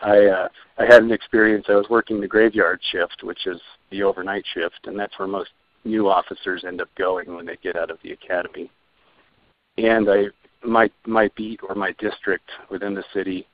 I 0.00 0.26
uh, 0.26 0.48
I 0.78 0.84
had 0.84 1.02
an 1.02 1.12
experience. 1.12 1.66
I 1.68 1.74
was 1.74 1.88
working 1.90 2.20
the 2.20 2.28
graveyard 2.28 2.80
shift, 2.90 3.22
which 3.22 3.46
is 3.46 3.60
the 3.90 4.02
overnight 4.02 4.44
shift, 4.54 4.80
and 4.84 4.98
that's 4.98 5.18
where 5.18 5.28
most 5.28 5.50
new 5.84 6.08
officers 6.08 6.64
end 6.66 6.80
up 6.80 6.88
going 6.96 7.34
when 7.34 7.46
they 7.46 7.56
get 7.62 7.76
out 7.76 7.90
of 7.90 7.98
the 8.02 8.12
academy. 8.12 8.70
And 9.76 10.08
I 10.08 10.24
my 10.64 10.90
my 11.06 11.30
beat 11.36 11.60
or 11.68 11.74
my 11.74 11.94
district 11.98 12.48
within 12.70 12.94
the 12.94 13.04
city 13.12 13.46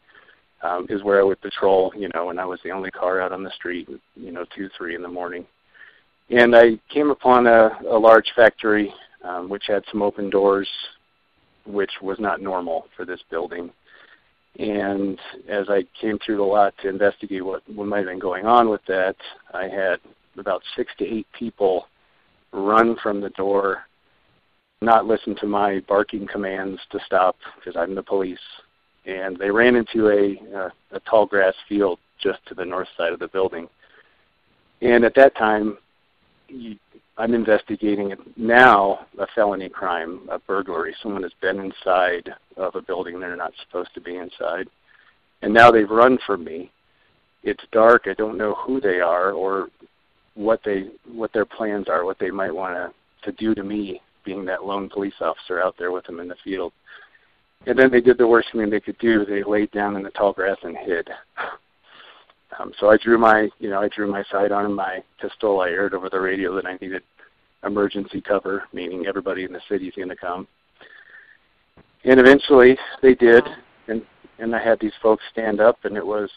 um, 0.63 0.87
is 0.91 1.03
where 1.03 1.21
I 1.21 1.25
would 1.25 1.41
patrol. 1.41 1.93
You 1.97 2.11
know, 2.15 2.31
and 2.31 2.41
I 2.41 2.45
was 2.45 2.61
the 2.63 2.73
only 2.73 2.91
car 2.91 3.21
out 3.21 3.33
on 3.33 3.43
the 3.43 3.51
street. 3.53 3.89
You 4.15 4.33
know, 4.33 4.45
two 4.55 4.69
three 4.77 4.95
in 4.95 5.03
the 5.03 5.09
morning. 5.09 5.47
And 6.31 6.57
I 6.57 6.79
came 6.89 7.11
upon 7.11 7.47
a, 7.47 7.79
a 7.87 7.99
large 7.99 8.33
factory 8.35 8.93
um, 9.25 9.49
which 9.49 9.65
had 9.67 9.83
some 9.91 10.03
open 10.03 10.31
doors, 10.31 10.69
which 11.67 11.91
was 12.03 12.19
not 12.21 12.41
normal 12.41 12.87
for 12.97 13.05
this 13.05 13.21
building. 13.31 13.71
And 14.59 15.19
as 15.49 15.69
I 15.69 15.85
came 16.01 16.19
through 16.19 16.37
the 16.37 16.43
lot 16.43 16.75
to 16.83 16.89
investigate 16.89 17.45
what, 17.45 17.63
what 17.69 17.87
might 17.87 17.99
have 17.99 18.07
been 18.07 18.21
going 18.21 18.47
on 18.47 18.69
with 18.69 18.83
that, 18.87 19.17
I 19.53 19.65
had 19.65 19.99
about 20.39 20.63
six 20.77 20.93
to 20.99 21.05
eight 21.05 21.27
people 21.37 21.89
run 22.53 22.97
from 23.03 23.21
the 23.21 23.31
door, 23.31 23.85
not 24.81 25.07
listen 25.07 25.35
to 25.37 25.47
my 25.47 25.81
barking 25.89 26.27
commands 26.27 26.81
to 26.91 27.01
stop 27.05 27.37
because 27.57 27.77
I'm 27.77 27.95
the 27.95 28.03
police. 28.03 28.39
And 29.07 29.37
they 29.37 29.51
ran 29.51 29.77
into 29.77 30.09
a, 30.09 30.57
a, 30.57 30.73
a 30.93 31.01
tall 31.01 31.27
grass 31.27 31.55
field 31.69 31.99
just 32.21 32.39
to 32.47 32.55
the 32.55 32.65
north 32.65 32.89
side 32.97 33.13
of 33.13 33.19
the 33.19 33.29
building. 33.29 33.69
And 34.81 35.05
at 35.05 35.15
that 35.17 35.37
time, 35.37 35.79
you, 36.49 36.77
I'm 37.17 37.35
investigating 37.35 38.11
it 38.11 38.19
now 38.37 39.07
a 39.19 39.27
felony 39.35 39.69
crime, 39.69 40.29
a 40.31 40.39
burglary. 40.39 40.95
Someone 41.03 41.23
has 41.23 41.33
been 41.41 41.61
inside 41.61 42.35
of 42.57 42.75
a 42.75 42.83
building 42.83 43.21
they're 43.21 43.37
not 43.37 43.53
supposed 43.67 43.95
to 43.95 44.01
be 44.01 44.17
inside. 44.17 44.69
And 45.43 45.53
now 45.53 45.71
they've 45.71 45.91
run 45.91 46.19
from 46.27 46.45
me. 46.45 46.71
It's 47.43 47.65
dark. 47.73 48.03
I 48.07 48.15
don't 48.15 48.39
know 48.39 48.55
who 48.55 48.81
they 48.81 49.01
are 49.01 49.33
or 49.33 49.69
what 50.35 50.61
they 50.65 50.89
what 51.13 51.33
their 51.33 51.45
plans 51.45 51.89
are, 51.89 52.05
what 52.05 52.19
they 52.19 52.31
might 52.31 52.55
want 52.55 52.75
to 52.75 52.93
to 53.31 53.37
do 53.37 53.55
to 53.55 53.63
me 53.63 54.01
being 54.25 54.45
that 54.45 54.65
lone 54.65 54.89
police 54.89 55.15
officer 55.21 55.61
out 55.61 55.75
there 55.79 55.93
with 55.93 56.05
them 56.07 56.21
in 56.21 56.29
the 56.29 56.37
field. 56.43 56.73
And 57.67 57.79
then 57.79 57.91
they 57.91 58.01
did 58.01 58.19
the 58.19 58.27
worst 58.27 58.49
thing 58.53 58.69
they 58.69 58.81
could 58.81 58.99
do. 58.99 59.25
They 59.25 59.43
laid 59.43 59.71
down 59.71 59.97
in 59.97 60.03
the 60.03 60.11
tall 60.11 60.33
grass 60.33 60.59
and 60.63 60.77
hid. 60.77 61.09
Um, 62.61 62.73
so 62.79 62.89
I 62.89 62.97
drew 62.99 63.19
my, 63.19 63.49
you 63.59 63.69
know, 63.69 63.81
I 63.81 63.89
drew 63.89 64.09
my 64.09 64.23
on 64.33 64.73
my 64.73 65.03
pistol. 65.21 65.59
I 65.59 65.71
aired 65.71 65.93
over 65.93 66.09
the 66.09 66.21
radio 66.21 66.55
that 66.55 66.67
I 66.67 66.75
needed 66.81 67.03
emergency 67.65 68.21
cover, 68.21 68.63
meaning 68.73 69.07
everybody 69.09 69.43
in 69.43 69.53
the 69.53 69.61
city 69.69 69.89
is 69.89 69.95
going 69.97 70.09
to 70.11 70.15
come. 70.15 70.47
And 72.05 72.21
eventually 72.21 72.77
they 73.03 73.15
did, 73.15 73.45
and 73.89 74.03
and 74.39 74.55
I 74.55 74.63
had 74.63 74.81
these 74.81 74.93
folks 75.03 75.25
stand 75.31 75.61
up, 75.61 75.85
and 75.85 75.97
it 75.97 76.07
was 76.07 76.31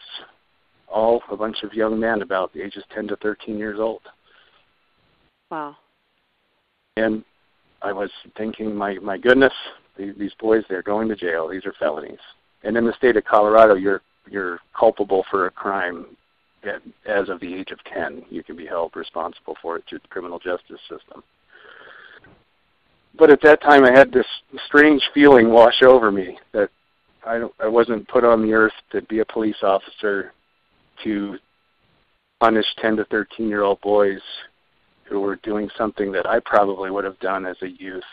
all 0.88 1.22
a 1.30 1.36
bunch 1.36 1.64
of 1.64 1.74
young 1.74 2.00
men 2.00 2.22
about 2.22 2.54
the 2.54 2.62
ages 2.62 2.84
10 2.94 3.08
to 3.10 3.16
13 3.18 3.58
years 3.58 3.80
old. 3.80 4.02
Wow. 5.52 5.76
And 6.96 7.24
I 7.82 7.92
was 7.92 8.10
thinking, 8.38 8.76
my 8.76 8.96
my 8.96 9.18
goodness, 9.18 9.54
these, 9.98 10.14
these 10.18 10.34
boys, 10.40 10.64
they're 10.70 10.82
going 10.82 11.10
to 11.10 11.16
jail. 11.16 11.48
These 11.48 11.66
are 11.66 11.74
felonies. 11.78 12.20
And 12.64 12.78
in 12.78 12.86
the 12.86 12.94
state 12.94 13.18
of 13.18 13.26
Colorado, 13.26 13.76
you're 13.76 14.02
you're 14.30 14.60
culpable 14.78 15.26
for 15.30 15.48
a 15.48 15.52
crime 15.52 16.06
at, 16.64 16.82
as 17.06 17.30
of 17.30 17.40
the 17.40 17.54
age 17.54 17.72
of 17.72 17.84
10, 17.86 18.26
you 18.30 18.44
can 18.44 18.56
be 18.56 18.66
held 18.66 18.96
responsible 18.96 19.56
for 19.62 19.78
it 19.78 19.84
through 19.88 20.00
the 20.00 20.08
criminal 20.08 20.40
justice 20.40 20.80
system. 20.90 21.24
But 23.18 23.32
at 23.32 23.42
that 23.42 23.62
time, 23.62 23.84
I 23.84 23.92
had 23.92 24.12
this 24.12 24.26
strange 24.68 25.02
feeling 25.14 25.50
wash 25.50 25.82
over 25.82 26.12
me 26.12 26.38
that 26.54 26.70
I, 27.26 27.44
I 27.60 27.68
wasn't 27.68 28.08
put 28.08 28.24
on 28.24 28.42
the 28.42 28.54
earth 28.54 28.74
to 28.92 29.02
be 29.04 29.20
a 29.20 29.26
police 29.26 29.58
officer 29.64 30.34
to 31.04 31.38
punish 32.40 32.66
10 32.80 32.98
to 32.98 33.06
13 33.06 33.50
year 33.50 33.64
old 33.64 33.82
boys 33.82 34.22
who 35.06 35.20
were 35.20 35.38
doing 35.38 35.70
something 35.78 36.12
that 36.12 36.28
I 36.28 36.40
probably 36.42 36.92
would 36.92 37.06
have 37.06 37.20
done 37.20 37.46
as 37.46 37.58
a 37.62 37.70
youth. 37.70 38.04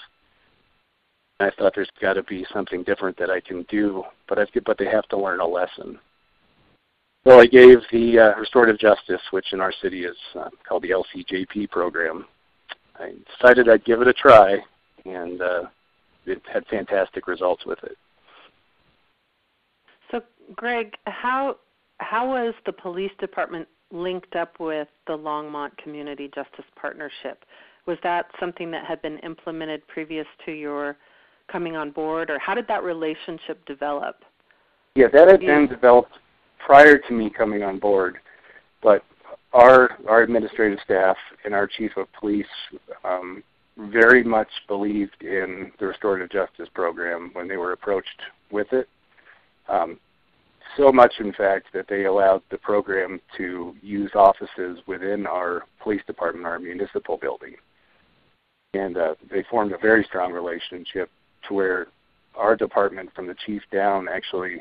I 1.40 1.50
thought 1.50 1.73
there's 1.75 1.90
got 2.00 2.14
to 2.14 2.23
be 2.23 2.46
something 2.52 2.84
different 2.84 3.18
that 3.18 3.30
I 3.30 3.40
can 3.40 3.64
do, 3.64 4.04
but 4.28 4.38
I 4.38 4.46
but 4.64 4.78
they 4.78 4.87
have 4.87 5.06
to 5.08 5.18
learn 5.18 5.40
a 5.40 5.46
lesson. 5.46 5.99
So 7.26 7.40
I 7.40 7.46
gave 7.46 7.78
the 7.90 8.18
uh, 8.18 8.38
restorative 8.38 8.78
justice, 8.78 9.20
which 9.32 9.52
in 9.52 9.61
our 9.61 9.73
city 9.82 10.04
is 10.04 10.16
uh, 10.38 10.50
called 10.66 10.82
the 10.82 10.90
LCJP 10.90 11.70
program. 11.70 12.26
I 12.96 13.14
decided 13.37 13.68
I'd 13.68 13.84
give 13.84 14.00
it 14.00 14.08
a 14.08 14.12
try, 14.12 14.58
and 15.04 15.40
uh, 15.40 15.62
it 16.26 16.40
had 16.52 16.64
fantastic 16.66 17.26
results 17.26 17.64
with 17.66 17.78
it. 17.84 17.96
So, 20.11 20.20
Greg, 20.54 20.92
how 21.06 21.56
how 21.99 22.28
was 22.28 22.54
the 22.66 22.73
police 22.73 23.12
department 23.20 23.68
linked 23.90 24.34
up 24.37 24.58
with 24.58 24.88
the 25.06 25.12
Longmont 25.16 25.76
Community 25.76 26.30
Justice 26.34 26.64
Partnership? 26.80 27.44
Was 27.87 27.99
that 28.02 28.26
something 28.40 28.70
that 28.70 28.84
had 28.84 29.00
been 29.02 29.18
implemented 29.18 29.87
previous 29.88 30.26
to 30.46 30.52
your 30.52 30.96
coming 31.50 31.76
on 31.76 31.90
board, 31.90 32.30
or 32.30 32.38
how 32.38 32.54
did 32.54 32.66
that 32.68 32.82
relationship 32.82 33.64
develop? 33.66 34.16
Yeah, 34.94 35.08
that 35.12 35.28
had 35.28 35.40
been 35.40 35.66
developed 35.66 36.12
prior 36.64 36.99
to 36.99 37.12
me 37.12 37.28
coming 37.28 37.62
on 37.62 37.78
board, 37.78 38.18
but 38.82 39.04
our 39.52 39.99
our 40.08 40.23
administrative 40.23 40.78
staff 40.84 41.16
and 41.44 41.54
our 41.54 41.66
chief 41.66 41.92
of 41.96 42.06
police 42.18 42.46
um, 43.04 43.42
very 43.76 44.23
much 44.23 44.49
believed 44.69 45.23
in 45.23 45.73
the 45.78 45.87
restorative 45.87 46.31
justice 46.31 46.69
program 46.75 47.31
when 47.33 47.49
they 47.49 47.57
were 47.57 47.73
approached 47.73 48.23
with 48.50 48.73
it. 48.73 48.88
Um, 49.69 49.99
so 50.76 50.93
much, 50.93 51.14
in 51.21 51.33
fact, 51.33 51.66
that 51.73 51.87
they 51.88 52.04
allowed 52.04 52.43
the 52.50 52.59
program 52.59 53.21
to 53.37 53.75
use 53.83 54.11
offices 54.14 54.78
within 54.87 55.26
our 55.26 55.64
police 55.81 56.02
department, 56.07 56.47
our 56.47 56.59
municipal 56.59 57.16
building. 57.16 57.54
And 58.75 58.97
uh, 58.97 59.14
they 59.31 59.45
formed 59.50 59.73
a 59.73 59.78
very 59.78 60.04
strong 60.04 60.33
relationship 60.33 61.11
to 61.49 61.54
where 61.54 61.87
our 62.37 62.57
department, 62.57 63.11
from 63.14 63.26
the 63.26 63.37
chief 63.47 63.62
down, 63.73 64.09
actually 64.09 64.61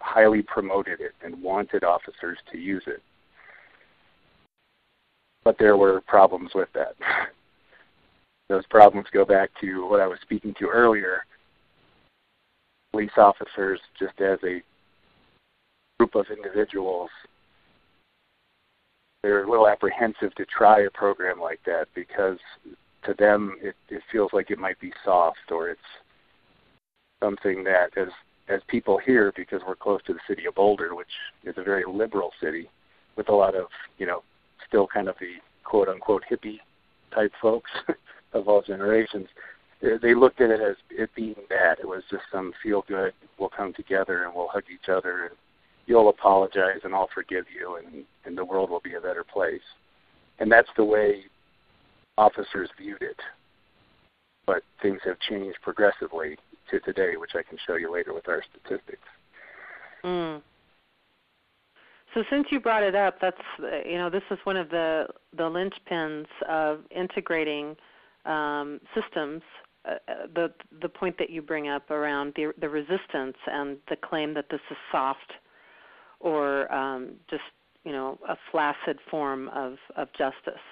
highly 0.00 0.42
promoted 0.42 1.00
it 1.00 1.12
and 1.24 1.40
wanted 1.40 1.84
officers 1.84 2.38
to 2.50 2.58
use 2.58 2.82
it. 2.86 3.02
But 5.44 5.58
there 5.58 5.76
were 5.76 6.00
problems 6.02 6.50
with 6.54 6.68
that. 6.74 6.94
Those 8.52 8.66
problems 8.66 9.06
go 9.10 9.24
back 9.24 9.48
to 9.62 9.88
what 9.88 9.98
I 9.98 10.06
was 10.06 10.18
speaking 10.20 10.54
to 10.58 10.68
earlier. 10.68 11.24
Police 12.92 13.16
officers, 13.16 13.80
just 13.98 14.20
as 14.20 14.38
a 14.44 14.62
group 15.98 16.14
of 16.14 16.26
individuals, 16.30 17.08
they're 19.22 19.44
a 19.44 19.50
little 19.50 19.66
apprehensive 19.66 20.34
to 20.34 20.44
try 20.44 20.82
a 20.82 20.90
program 20.90 21.40
like 21.40 21.60
that 21.64 21.86
because 21.94 22.36
to 23.04 23.14
them 23.18 23.56
it, 23.62 23.74
it 23.88 24.02
feels 24.12 24.28
like 24.34 24.50
it 24.50 24.58
might 24.58 24.78
be 24.80 24.92
soft 25.02 25.50
or 25.50 25.70
it's 25.70 25.80
something 27.24 27.64
that 27.64 27.96
as 27.96 28.08
as 28.50 28.60
people 28.68 28.98
here 28.98 29.32
because 29.34 29.62
we're 29.66 29.76
close 29.76 30.02
to 30.06 30.12
the 30.12 30.20
city 30.28 30.44
of 30.44 30.54
Boulder, 30.54 30.94
which 30.94 31.08
is 31.44 31.54
a 31.56 31.62
very 31.62 31.84
liberal 31.88 32.32
city 32.38 32.68
with 33.16 33.30
a 33.30 33.34
lot 33.34 33.54
of, 33.54 33.68
you 33.96 34.04
know, 34.04 34.22
still 34.68 34.86
kind 34.86 35.08
of 35.08 35.14
the 35.20 35.36
quote 35.64 35.88
unquote 35.88 36.24
hippie 36.30 36.58
type 37.14 37.32
folks 37.40 37.70
of 38.32 38.48
all 38.48 38.62
generations. 38.62 39.28
They 39.80 40.14
looked 40.14 40.40
at 40.40 40.50
it 40.50 40.60
as 40.60 40.76
it 40.90 41.10
being 41.14 41.34
bad. 41.48 41.78
It 41.80 41.88
was 41.88 42.04
just 42.10 42.22
some 42.30 42.52
feel 42.62 42.84
good. 42.86 43.12
We'll 43.38 43.48
come 43.48 43.72
together 43.72 44.24
and 44.24 44.34
we'll 44.34 44.48
hug 44.48 44.64
each 44.72 44.88
other 44.88 45.24
and 45.24 45.34
you'll 45.86 46.08
apologize 46.08 46.80
and 46.84 46.94
I'll 46.94 47.10
forgive 47.12 47.46
you 47.52 47.76
and, 47.76 48.04
and 48.24 48.38
the 48.38 48.44
world 48.44 48.70
will 48.70 48.80
be 48.80 48.94
a 48.94 49.00
better 49.00 49.24
place. 49.24 49.60
and 50.38 50.50
that's 50.50 50.68
the 50.76 50.84
way 50.84 51.24
officers 52.18 52.68
viewed 52.78 53.02
it. 53.02 53.20
But 54.46 54.62
things 54.80 55.00
have 55.04 55.18
changed 55.20 55.58
progressively 55.62 56.36
to 56.70 56.80
today, 56.80 57.16
which 57.16 57.32
I 57.34 57.42
can 57.42 57.58
show 57.66 57.76
you 57.76 57.92
later 57.92 58.12
with 58.12 58.28
our 58.28 58.42
statistics. 58.50 59.06
Mm. 60.04 60.42
So 62.14 62.24
since 62.28 62.46
you 62.50 62.60
brought 62.60 62.82
it 62.82 62.94
up, 62.94 63.18
that's 63.20 63.40
you 63.86 63.96
know 63.96 64.10
this 64.10 64.22
is 64.30 64.38
one 64.44 64.56
of 64.56 64.68
the 64.68 65.06
the 65.36 65.44
linchpins 65.44 66.26
of 66.48 66.80
integrating 66.90 67.76
um, 68.24 68.80
systems. 68.94 69.42
Uh, 69.84 69.94
uh, 70.08 70.14
the 70.34 70.52
the 70.80 70.88
point 70.88 71.18
that 71.18 71.28
you 71.28 71.42
bring 71.42 71.68
up 71.68 71.90
around 71.90 72.32
the 72.36 72.52
the 72.60 72.68
resistance 72.68 73.36
and 73.46 73.78
the 73.88 73.96
claim 73.96 74.32
that 74.34 74.48
this 74.50 74.60
is 74.70 74.76
soft 74.92 75.32
or 76.20 76.72
um, 76.72 77.14
just 77.28 77.42
you 77.84 77.92
know 77.92 78.18
a 78.28 78.36
flaccid 78.50 78.98
form 79.10 79.48
of 79.48 79.76
of 79.96 80.08
justice. 80.12 80.62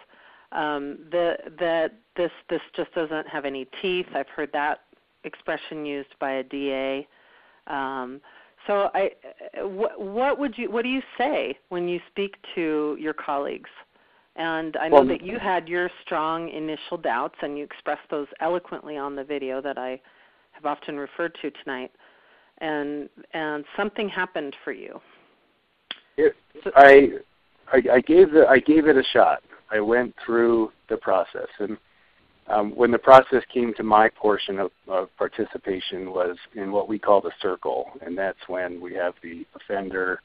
Um, 0.53 0.99
the, 1.13 1.37
that 1.59 1.95
this 2.17 2.33
this 2.49 2.61
just 2.75 2.93
doesn't 2.95 3.29
have 3.29 3.45
any 3.45 3.67
teeth. 3.83 4.07
I've 4.15 4.29
heard 4.29 4.51
that 4.53 4.81
expression 5.25 5.85
used 5.85 6.15
by 6.19 6.33
a 6.33 6.43
DA. 6.43 7.07
Um, 7.67 8.21
so, 8.67 8.91
I, 8.95 9.13
what, 9.63 10.01
what 10.01 10.39
would 10.39 10.59
you, 10.59 10.71
what 10.71 10.83
do 10.83 10.91
you 10.91 11.03
say 11.17 11.59
when 11.71 11.89
you 11.89 12.01
speak 12.11 12.37
to 12.55 12.97
your 13.01 13.15
colleagues? 13.15 13.71
And 14.41 14.75
I 14.79 14.89
know 14.89 14.95
well, 14.95 15.07
that 15.09 15.21
you 15.21 15.39
had 15.39 15.69
your 15.69 15.91
strong 16.03 16.49
initial 16.49 16.97
doubts, 16.97 17.35
and 17.43 17.59
you 17.59 17.65
expressed 17.65 18.09
those 18.11 18.27
eloquently 18.41 18.97
on 18.97 19.15
the 19.15 19.23
video 19.23 19.61
that 19.61 19.77
I 19.77 20.01
have 20.53 20.65
often 20.65 20.97
referred 20.97 21.37
to 21.43 21.51
tonight. 21.63 21.93
And 22.59 23.11
and 23.35 23.67
something 23.77 24.09
happened 24.09 24.57
for 24.65 24.73
you. 24.73 24.99
It, 26.17 26.35
so, 26.65 26.71
I, 26.75 27.09
I 27.71 27.83
I 27.93 28.01
gave 28.01 28.33
the 28.33 28.47
I 28.49 28.61
gave 28.61 28.87
it 28.87 28.97
a 28.97 29.05
shot. 29.13 29.43
I 29.71 29.81
went 29.81 30.15
through 30.25 30.73
the 30.89 30.97
process, 30.97 31.49
and 31.59 31.77
um, 32.49 32.75
when 32.75 32.91
the 32.91 32.99
process 32.99 33.43
came 33.53 33.75
to 33.75 33.83
my 33.83 34.09
portion 34.09 34.59
of, 34.59 34.71
of 34.89 35.15
participation 35.19 36.13
was 36.13 36.39
in 36.55 36.73
what 36.73 36.89
we 36.89 36.99
call 36.99 37.21
the 37.21 37.33
circle, 37.43 37.91
and 38.01 38.17
that's 38.17 38.49
when 38.49 38.81
we 38.81 38.95
have 38.95 39.13
the 39.23 39.47
offender, 39.55 40.23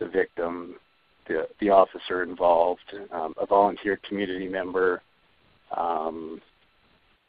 the 0.00 0.06
victim, 0.08 0.76
the, 1.26 1.46
the 1.60 1.70
officer 1.70 2.22
involved, 2.22 2.94
um, 3.12 3.34
a 3.40 3.46
volunteer 3.46 3.98
community 4.08 4.48
member, 4.48 5.02
um, 5.76 6.40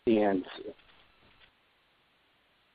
and 0.08 0.46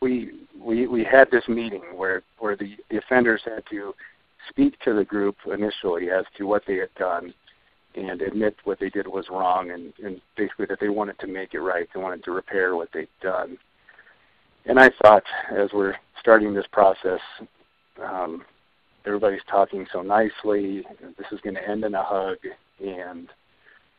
we, 0.02 0.30
we 0.58 0.86
we 0.86 1.04
had 1.04 1.30
this 1.30 1.46
meeting 1.46 1.82
where 1.94 2.22
where 2.38 2.56
the, 2.56 2.76
the 2.90 2.96
offenders 2.96 3.42
had 3.44 3.62
to 3.70 3.94
speak 4.48 4.78
to 4.80 4.94
the 4.94 5.04
group 5.04 5.36
initially 5.52 6.10
as 6.10 6.24
to 6.36 6.44
what 6.44 6.62
they 6.66 6.76
had 6.76 6.92
done 6.98 7.34
and 7.94 8.22
admit 8.22 8.56
what 8.64 8.78
they 8.78 8.88
did 8.88 9.06
was 9.06 9.26
wrong 9.30 9.70
and, 9.72 9.92
and 10.04 10.20
basically 10.36 10.66
that 10.66 10.78
they 10.80 10.88
wanted 10.88 11.18
to 11.18 11.26
make 11.26 11.54
it 11.54 11.60
right. 11.60 11.88
They 11.92 12.00
wanted 12.00 12.24
to 12.24 12.30
repair 12.30 12.76
what 12.76 12.88
they'd 12.92 13.08
done. 13.20 13.58
And 14.66 14.78
I 14.78 14.90
thought, 15.02 15.24
as 15.50 15.70
we're 15.72 15.96
starting 16.20 16.54
this 16.54 16.66
process, 16.70 17.20
um, 18.02 18.44
everybody's 19.07 19.40
talking 19.49 19.87
so 19.92 20.02
nicely. 20.02 20.85
This 21.19 21.26
is 21.33 21.40
going 21.40 21.54
to 21.54 21.69
end 21.69 21.85
in 21.85 21.95
a 21.95 22.02
hug, 22.02 22.38
and 22.80 23.28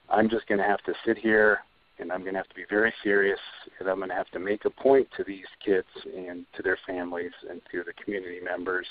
I'm 0.10 0.30
just 0.30 0.48
going 0.48 0.60
to 0.60 0.66
have 0.66 0.82
to 0.84 0.94
sit 1.06 1.18
here 1.18 1.60
and 2.00 2.12
I'm 2.12 2.22
going 2.22 2.34
to 2.34 2.40
have 2.40 2.50
to 2.50 2.56
be 2.56 2.66
very 2.68 2.92
serious, 3.04 3.40
and 3.80 3.88
I'm 3.88 3.98
going 3.98 4.10
to 4.10 4.16
have 4.16 4.30
to 4.32 4.40
make 4.40 4.66
a 4.66 4.72
point 4.72 5.08
to 5.18 5.24
these 5.24 5.46
kids 5.64 5.88
and 6.06 6.46
to 6.56 6.64
their 6.64 6.78
families 6.88 7.32
and 7.48 7.62
to 7.72 7.84
the 7.84 7.94
community 8.04 8.40
members 8.44 8.88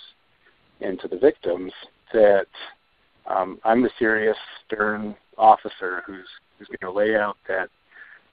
and 0.81 0.99
to 1.01 1.09
the 1.09 1.19
victims 1.19 1.73
that 2.13 2.47
um, 3.27 3.59
I'm 3.65 3.83
the 3.83 3.91
serious, 3.99 4.37
stern 4.67 5.17
officer 5.37 6.03
who's 6.07 6.27
who's 6.59 6.69
going 6.69 6.93
to 6.93 6.97
lay 6.97 7.17
out 7.17 7.37
that 7.49 7.69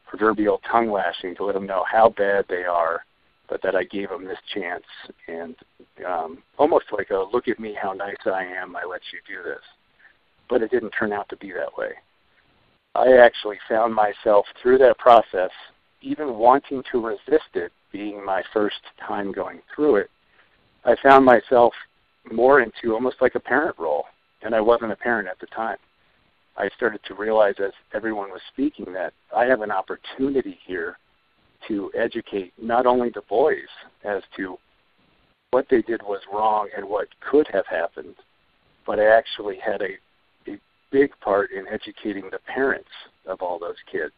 proverbial 0.06 0.62
tongue 0.70 0.92
lashing 0.92 1.36
to 1.36 1.46
let 1.46 1.54
them 1.54 1.66
know 1.66 1.84
how 1.90 2.10
bad 2.10 2.46
they 2.50 2.64
are, 2.64 3.04
but 3.50 3.62
that 3.62 3.76
I 3.76 3.84
gave 3.84 4.10
them 4.10 4.26
this 4.26 4.40
chance, 4.54 4.84
and 5.28 5.56
um, 6.06 6.40
almost 6.58 6.86
like 6.92 7.10
a 7.12 7.26
look 7.32 7.48
at 7.48 7.60
me, 7.60 7.76
how 7.80 7.94
nice 7.94 8.16
I 8.26 8.44
am, 8.44 8.76
I 8.76 8.84
let 8.84 9.02
you 9.14 9.20
do 9.28 9.44
this. 9.44 9.62
But 10.50 10.62
it 10.62 10.72
didn't 10.72 10.92
turn 10.92 11.14
out 11.14 11.30
to 11.30 11.38
be 11.38 11.52
that 11.52 11.78
way. 11.78 11.92
I 12.96 13.18
actually 13.18 13.58
found 13.70 13.94
myself 13.94 14.46
through 14.62 14.80
that 14.80 14.98
process, 14.98 15.52
even 16.02 16.36
wanting 16.36 16.84
to 16.92 17.06
resist 17.06 17.50
it, 17.54 17.72
being 17.92 18.24
my 18.26 18.44
first 18.54 18.82
time 19.06 19.32
going 19.32 19.62
through 19.74 19.98
it. 19.98 20.10
I 20.84 20.96
found 21.04 21.26
myself 21.26 21.74
more 22.32 22.62
into 22.62 22.94
almost 22.94 23.18
like 23.22 23.36
a 23.36 23.40
parent 23.40 23.78
role 23.78 24.06
and 24.42 24.54
I 24.54 24.62
wasn't 24.62 24.92
a 24.92 24.96
parent 24.96 25.28
at 25.28 25.40
the 25.40 25.48
time. 25.48 25.78
I 26.58 26.70
started 26.76 27.02
to 27.08 27.14
realize 27.14 27.56
as 27.60 27.72
everyone 27.94 28.30
was 28.30 28.42
speaking 28.52 28.94
that 28.94 29.14
I 29.36 29.46
have 29.46 29.62
an 29.62 29.72
opportunity 29.72 30.58
here 30.66 30.98
to 31.68 31.92
educate 31.96 32.54
not 32.62 32.86
only 32.86 33.10
the 33.10 33.22
boys 33.30 33.68
as 34.04 34.22
to 34.36 34.58
what 35.52 35.68
they 35.70 35.82
did 35.82 36.02
was 36.04 36.22
wrong 36.32 36.70
and 36.76 36.88
what 36.88 37.08
could 37.20 37.48
have 37.52 37.66
happened, 37.68 38.16
but 38.86 39.00
I 39.00 39.06
actually 39.06 39.58
had 39.58 39.82
a, 39.82 40.52
a 40.52 40.58
big 40.92 41.12
part 41.22 41.52
in 41.52 41.68
educating 41.68 42.30
the 42.32 42.40
parents 42.40 42.90
of 43.26 43.42
all 43.42 43.60
those 43.60 43.76
kids. 43.92 44.14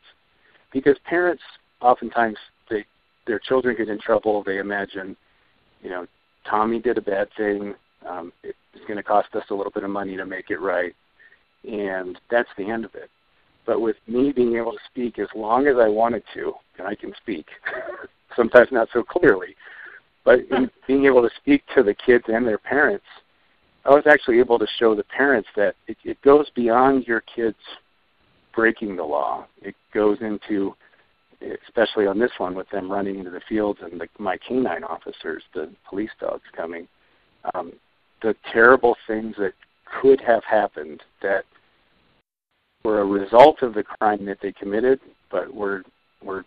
Because 0.71 0.97
parents 1.05 1.43
oftentimes 1.81 2.37
they 2.69 2.85
their 3.27 3.39
children 3.39 3.75
get 3.77 3.89
in 3.89 3.99
trouble, 3.99 4.43
they 4.43 4.57
imagine, 4.57 5.15
you 5.83 5.89
know, 5.89 6.07
Tommy 6.49 6.79
did 6.79 6.97
a 6.97 7.01
bad 7.01 7.27
thing, 7.37 7.75
um, 8.07 8.31
it's 8.43 8.57
going 8.87 8.97
to 8.97 9.03
cost 9.03 9.27
us 9.35 9.43
a 9.51 9.53
little 9.53 9.71
bit 9.71 9.83
of 9.83 9.89
money 9.91 10.17
to 10.17 10.25
make 10.25 10.49
it 10.49 10.59
right, 10.59 10.95
and 11.63 12.19
that's 12.31 12.49
the 12.57 12.69
end 12.69 12.85
of 12.85 12.95
it. 12.95 13.09
But 13.69 13.81
with 13.81 13.97
me 14.07 14.31
being 14.31 14.55
able 14.55 14.71
to 14.71 14.79
speak 14.89 15.19
as 15.19 15.27
long 15.35 15.67
as 15.67 15.75
I 15.79 15.87
wanted 15.87 16.23
to, 16.33 16.53
and 16.79 16.87
I 16.87 16.95
can 16.95 17.13
speak, 17.21 17.45
sometimes 18.35 18.69
not 18.71 18.87
so 18.91 19.03
clearly, 19.03 19.55
but 20.25 20.39
in 20.49 20.71
being 20.87 21.05
able 21.05 21.21
to 21.21 21.29
speak 21.39 21.61
to 21.75 21.83
the 21.83 21.93
kids 21.93 22.23
and 22.29 22.47
their 22.47 22.57
parents, 22.57 23.05
I 23.85 23.91
was 23.91 24.07
actually 24.07 24.39
able 24.39 24.57
to 24.57 24.65
show 24.79 24.95
the 24.95 25.03
parents 25.03 25.49
that 25.55 25.75
it, 25.85 25.97
it 26.03 26.19
goes 26.23 26.49
beyond 26.55 27.05
your 27.05 27.21
kids 27.21 27.59
breaking 28.55 28.95
the 28.95 29.03
law. 29.03 29.45
It 29.61 29.75
goes 29.93 30.17
into, 30.21 30.73
especially 31.67 32.07
on 32.07 32.17
this 32.17 32.31
one, 32.39 32.55
with 32.55 32.71
them 32.71 32.91
running 32.91 33.19
into 33.19 33.29
the 33.29 33.41
fields 33.47 33.81
and 33.83 34.01
the, 34.01 34.07
my 34.17 34.37
canine 34.37 34.83
officers, 34.83 35.43
the 35.53 35.69
police 35.87 36.09
dogs 36.19 36.41
coming. 36.57 36.87
Um, 37.53 37.73
the 38.23 38.35
terrible 38.51 38.95
things 39.05 39.35
that 39.37 39.53
could 40.01 40.19
have 40.21 40.43
happened 40.43 41.03
that 41.21 41.43
were 42.83 43.01
a 43.01 43.05
result 43.05 43.61
of 43.61 43.73
the 43.73 43.83
crime 43.83 44.25
that 44.25 44.39
they 44.41 44.51
committed, 44.51 44.99
but 45.31 45.53
were 45.53 45.83
were 46.23 46.45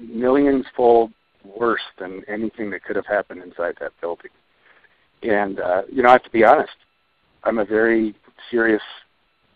millions 0.00 0.64
fold 0.76 1.12
worse 1.44 1.82
than 1.98 2.22
anything 2.28 2.70
that 2.70 2.84
could 2.84 2.96
have 2.96 3.06
happened 3.06 3.42
inside 3.42 3.74
that 3.80 3.92
building. 4.00 4.30
And 5.22 5.60
uh, 5.60 5.82
you 5.90 6.02
know, 6.02 6.08
I 6.08 6.12
have 6.12 6.24
to 6.24 6.30
be 6.30 6.44
honest. 6.44 6.74
I'm 7.44 7.58
a 7.58 7.64
very 7.64 8.14
serious, 8.50 8.82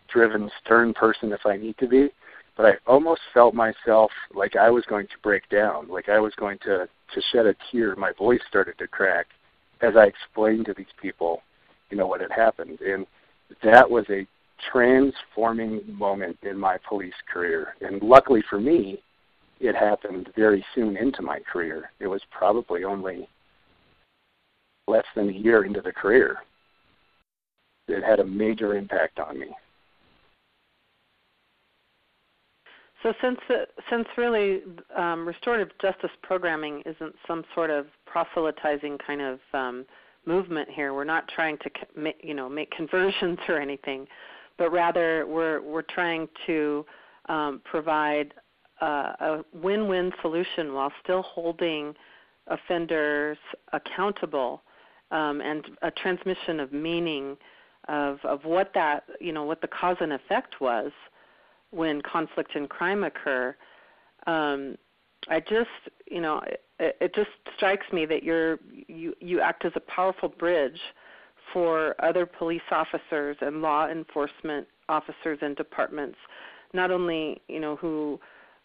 driven, 0.08 0.50
stern 0.62 0.92
person 0.92 1.32
if 1.32 1.46
I 1.46 1.56
need 1.56 1.78
to 1.78 1.88
be, 1.88 2.10
but 2.56 2.66
I 2.66 2.72
almost 2.86 3.22
felt 3.32 3.54
myself 3.54 4.10
like 4.34 4.56
I 4.56 4.70
was 4.70 4.84
going 4.84 5.06
to 5.06 5.18
break 5.22 5.48
down, 5.48 5.88
like 5.88 6.08
I 6.08 6.18
was 6.18 6.34
going 6.34 6.58
to 6.64 6.88
to 7.14 7.22
shed 7.32 7.46
a 7.46 7.54
tear. 7.70 7.96
My 7.96 8.12
voice 8.12 8.40
started 8.48 8.76
to 8.78 8.86
crack 8.86 9.26
as 9.80 9.94
I 9.96 10.04
explained 10.04 10.66
to 10.66 10.74
these 10.74 10.86
people 11.00 11.42
you 11.90 11.96
know 11.96 12.06
what 12.06 12.20
had 12.20 12.30
happened, 12.30 12.80
and 12.80 13.06
that 13.62 13.90
was 13.90 14.04
a 14.10 14.26
transforming 14.72 15.80
moment 15.88 16.38
in 16.42 16.58
my 16.58 16.78
police 16.88 17.14
career. 17.32 17.74
And 17.80 18.02
luckily 18.02 18.42
for 18.48 18.60
me, 18.60 19.02
it 19.60 19.74
happened 19.74 20.30
very 20.36 20.64
soon 20.74 20.96
into 20.96 21.22
my 21.22 21.40
career. 21.40 21.90
It 22.00 22.06
was 22.06 22.22
probably 22.30 22.84
only 22.84 23.28
less 24.86 25.04
than 25.14 25.28
a 25.28 25.32
year 25.32 25.64
into 25.64 25.80
the 25.80 25.92
career. 25.92 26.38
It 27.88 28.04
had 28.04 28.20
a 28.20 28.24
major 28.24 28.76
impact 28.76 29.18
on 29.18 29.38
me. 29.38 29.48
So 33.02 33.12
since 33.22 33.38
uh, 33.48 33.64
since 33.88 34.06
really 34.16 34.62
um, 34.96 35.26
restorative 35.26 35.68
justice 35.80 36.10
programming 36.22 36.82
isn't 36.84 37.14
some 37.26 37.44
sort 37.54 37.70
of 37.70 37.86
proselytizing 38.06 38.98
kind 38.98 39.20
of 39.20 39.38
um, 39.54 39.86
movement 40.26 40.68
here. 40.68 40.92
We're 40.92 41.04
not 41.04 41.28
trying 41.28 41.58
to 41.58 41.70
you 42.22 42.34
know 42.34 42.48
make 42.48 42.70
conversions 42.72 43.38
or 43.48 43.60
anything, 43.60 44.06
but 44.58 44.70
rather 44.72 45.26
we're 45.26 45.62
we're 45.62 45.82
trying 45.82 46.28
to 46.46 46.84
um, 47.28 47.62
provide 47.64 48.34
uh, 48.80 49.12
a 49.20 49.44
win-win 49.54 50.12
solution 50.20 50.72
while 50.72 50.92
still 51.02 51.22
holding 51.22 51.94
offenders 52.48 53.38
accountable 53.72 54.62
um, 55.10 55.40
and 55.40 55.64
a 55.82 55.90
transmission 55.90 56.60
of 56.60 56.72
meaning 56.72 57.36
of 57.88 58.18
of 58.24 58.44
what 58.44 58.72
that 58.74 59.04
you 59.20 59.32
know 59.32 59.44
what 59.44 59.60
the 59.60 59.68
cause 59.68 59.96
and 60.00 60.12
effect 60.12 60.60
was 60.60 60.92
when 61.70 62.00
conflict 62.02 62.54
and 62.54 62.68
crime 62.68 63.04
occur. 63.04 63.54
Um, 64.26 64.76
I 65.28 65.40
just 65.40 65.70
you 66.10 66.20
know 66.20 66.40
it, 66.78 66.96
it 67.00 67.14
just 67.14 67.30
strikes 67.56 67.86
me 67.92 68.06
that 68.06 68.22
you're 68.22 68.58
you 68.88 69.14
you 69.20 69.40
act 69.40 69.64
as 69.64 69.72
a 69.74 69.80
powerful 69.80 70.28
bridge 70.28 70.80
for 71.52 71.94
other 72.02 72.26
police 72.26 72.61
officers 72.70 73.37
and 73.40 73.62
law 73.62 73.88
enforcement 73.88 74.66
officers 74.88 75.38
and 75.42 75.56
departments 75.56 76.16
not 76.74 76.90
only 76.90 77.40
you 77.48 77.61
know 77.61 77.76
who 77.76 78.18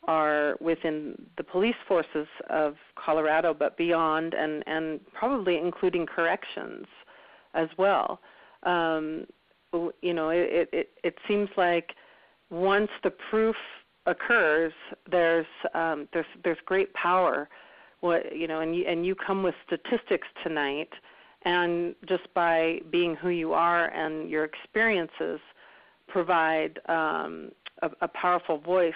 are 0.08 0.56
within 0.60 1.16
the 1.38 1.44
police 1.44 1.76
forces 1.88 2.28
of 2.50 2.76
Colorado, 2.96 3.54
but 3.54 3.78
beyond, 3.78 4.34
and 4.34 4.64
and 4.68 5.00
probably 5.14 5.58
including 5.58 6.06
corrections 6.06 6.86
as 7.54 7.70
well. 7.78 8.20
Um, 8.64 9.26
you 10.02 10.14
know, 10.14 10.30
it, 10.30 10.70
it 10.72 10.90
it 11.04 11.18
seems 11.28 11.50
like 11.58 11.94
once 12.50 12.90
the 13.04 13.12
proof 13.30 13.56
occurs, 14.06 14.74
there's 15.10 15.46
um, 15.74 16.08
there's 16.14 16.26
there's 16.44 16.58
great 16.66 16.94
power. 16.94 17.50
What 18.02 18.36
you 18.36 18.48
know, 18.48 18.60
and 18.60 18.76
you 18.76 18.86
and 18.86 19.06
you 19.06 19.16
come 19.16 19.44
with 19.44 19.56
statistics 19.66 20.28
tonight, 20.44 20.90
and 21.46 21.96
just 22.08 22.34
by 22.34 22.80
being 22.92 23.16
who 23.16 23.30
you 23.30 23.54
are 23.54 23.88
and 23.88 24.30
your 24.30 24.44
experiences, 24.46 25.40
provide 26.08 26.80
um, 26.88 27.52
a, 27.82 27.90
a 28.02 28.08
powerful 28.08 28.58
voice 28.58 28.94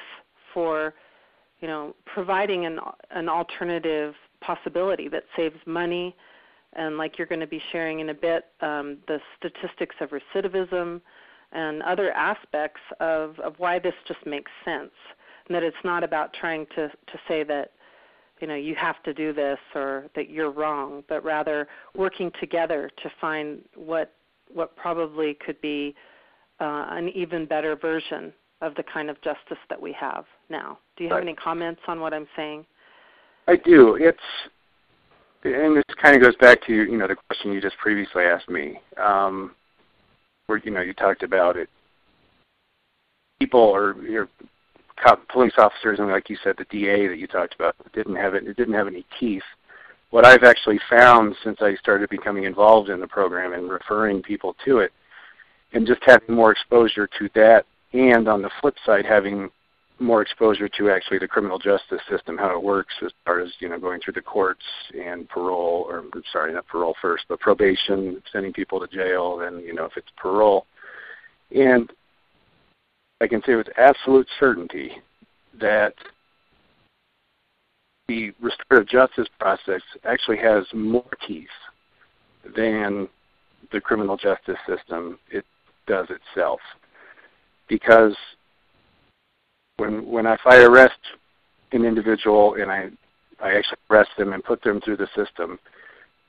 for 0.54 0.94
you 1.60 1.68
know 1.68 1.96
providing 2.06 2.66
an 2.66 2.80
an 3.12 3.28
alternative 3.30 4.14
possibility 4.42 5.08
that 5.10 5.24
saves 5.36 5.58
money. 5.66 6.16
And 6.74 6.98
like 6.98 7.18
you're 7.18 7.28
going 7.28 7.42
to 7.42 7.48
be 7.48 7.62
sharing 7.72 8.02
in 8.02 8.10
a 8.10 8.14
bit 8.14 8.46
um, 8.62 8.98
the 9.08 9.20
statistics 9.38 9.96
of 10.00 10.12
recidivism 10.12 11.02
and 11.54 11.82
other 11.84 12.12
aspects 12.12 12.82
of, 13.00 13.40
of 13.40 13.54
why 13.58 13.80
this 13.80 13.94
just 14.08 14.24
makes 14.26 14.52
sense. 14.66 14.92
And 15.48 15.56
that 15.56 15.64
it's 15.64 15.78
not 15.84 16.04
about 16.04 16.34
trying 16.34 16.66
to, 16.76 16.90
to 16.90 17.20
say 17.28 17.44
that 17.44 17.72
you 18.40 18.48
know 18.48 18.56
you 18.56 18.76
have 18.76 19.02
to 19.04 19.14
do 19.14 19.34
this 19.34 19.60
or 19.76 20.06
that 20.16 20.30
you're 20.30 20.52
wrong 20.52 21.04
but 21.10 21.24
rather 21.24 21.68
working 21.96 22.32
together 22.40 22.90
to 23.02 23.12
find 23.20 23.62
what 23.76 24.14
what 24.54 24.76
probably 24.76 25.34
could 25.34 25.60
be 25.62 25.96
uh, 26.60 26.86
an 26.90 27.10
even 27.10 27.46
better 27.46 27.76
version 27.76 28.34
of 28.62 28.74
the 28.76 28.84
kind 28.84 29.10
of 29.10 29.22
justice 29.22 29.58
that 29.70 29.80
we 29.80 29.94
have 29.94 30.26
now. 30.50 30.80
Do 30.96 31.04
you 31.04 31.10
have 31.10 31.18
right. 31.18 31.28
any 31.28 31.36
comments 31.36 31.82
on 31.88 32.00
what 32.00 32.14
I'm 32.14 32.28
saying? 32.36 32.66
I 33.48 33.56
do. 33.56 33.96
It's 33.96 34.18
and 35.44 35.78
this 35.78 35.84
kind 36.02 36.16
of 36.16 36.22
goes 36.22 36.36
back 36.38 36.66
to 36.66 36.74
you 36.74 36.98
know 36.98 37.08
the 37.08 37.16
question 37.16 37.54
you 37.54 37.62
just 37.62 37.78
previously 37.78 38.24
asked 38.24 38.50
me, 38.50 38.80
um, 38.98 39.52
where 40.48 40.60
you 40.64 40.72
know 40.72 40.82
you 40.82 40.94
talked 40.94 41.24
about 41.24 41.56
it. 41.56 41.70
People 43.40 43.62
or 43.62 43.96
your 45.06 45.18
police 45.32 45.54
officers, 45.58 46.00
and 46.00 46.10
like 46.10 46.30
you 46.30 46.38
said, 46.44 46.56
the 46.58 46.66
DA 46.66 47.08
that 47.08 47.18
you 47.18 47.28
talked 47.28 47.56
about 47.56 47.76
didn't 47.94 48.16
have 48.16 48.34
it. 48.34 48.48
It 48.48 48.58
didn't 48.58 48.74
have 48.74 48.88
any 48.88 49.06
teeth. 49.20 49.44
What 50.10 50.26
I've 50.26 50.44
actually 50.44 50.80
found 50.90 51.36
since 51.44 51.58
I 51.62 51.76
started 51.76 52.10
becoming 52.10 52.46
involved 52.46 52.90
in 52.90 53.00
the 53.00 53.08
program 53.08 53.54
and 53.54 53.70
referring 53.70 54.22
people 54.22 54.56
to 54.66 54.80
it, 54.80 54.92
and 55.74 55.86
just 55.86 56.02
having 56.06 56.36
more 56.36 56.52
exposure 56.52 57.10
to 57.20 57.30
that 57.36 57.66
and 57.94 58.28
on 58.28 58.42
the 58.42 58.50
flip 58.62 58.76
side, 58.86 59.06
having 59.06 59.50
more 60.00 60.22
exposure 60.22 60.70
to 60.70 60.92
actually 60.92 61.18
the 61.18 61.28
criminal 61.28 61.58
justice 61.58 62.02
system, 62.10 62.38
how 62.38 62.56
it 62.56 62.64
works 62.64 62.94
as 63.04 63.12
far 63.26 63.40
as 63.40 63.50
you 63.60 63.68
know 63.68 63.80
going 63.80 64.00
through 64.00 64.14
the 64.14 64.22
courts 64.22 64.64
and 64.94 65.28
parole, 65.30 65.86
or 65.90 66.04
sorry, 66.32 66.54
not 66.54 66.68
parole 66.68 66.96
first, 67.02 67.26
but 67.28 67.40
probation, 67.40 68.22
sending 68.32 68.54
people 68.54 68.80
to 68.80 68.88
jail, 68.88 69.38
then 69.38 69.60
you 69.60 69.74
know 69.74 69.86
if 69.86 69.98
it's 69.98 70.12
parole, 70.18 70.66
and 71.56 71.92
I 73.20 73.28
can 73.28 73.42
say 73.46 73.56
with 73.56 73.68
absolute 73.78 74.28
certainty 74.40 74.92
that 75.60 75.94
the 78.08 78.32
restorative 78.42 78.88
justice 78.88 79.28
process 79.40 79.82
actually 80.06 80.38
has 80.38 80.66
more 80.74 81.10
teeth 81.28 81.48
than 82.56 83.08
the 83.72 83.82
criminal 83.82 84.16
justice 84.16 84.58
system 84.68 85.18
it 85.30 85.46
does 85.88 86.08
itself. 86.10 86.60
Because 87.68 88.16
when 89.78 90.06
when 90.10 90.26
I 90.28 90.38
arrest 90.46 91.00
an 91.72 91.86
individual 91.86 92.56
and 92.56 92.72
I 92.72 92.90
I 93.42 93.56
actually 93.56 93.80
arrest 93.90 94.12
them 94.18 94.34
and 94.34 94.44
put 94.44 94.62
them 94.62 94.80
through 94.82 94.98
the 94.98 95.10
system, 95.16 95.60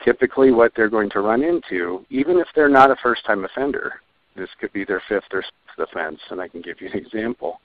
typically 0.04 0.50
what 0.50 0.72
they're 0.74 0.90
going 0.90 1.10
to 1.10 1.20
run 1.20 1.42
into, 1.42 2.04
even 2.10 2.38
if 2.38 2.48
they're 2.54 2.68
not 2.68 2.90
a 2.90 2.96
first 3.02 3.24
time 3.24 3.44
offender, 3.44 4.00
this 4.38 4.50
could 4.60 4.72
be 4.72 4.84
their 4.84 5.02
fifth 5.08 5.32
or 5.32 5.42
sixth 5.42 5.90
offense, 5.90 6.20
and 6.30 6.40
I 6.40 6.48
can 6.48 6.62
give 6.62 6.80
you 6.80 6.88
an 6.88 6.98
example. 6.98 7.60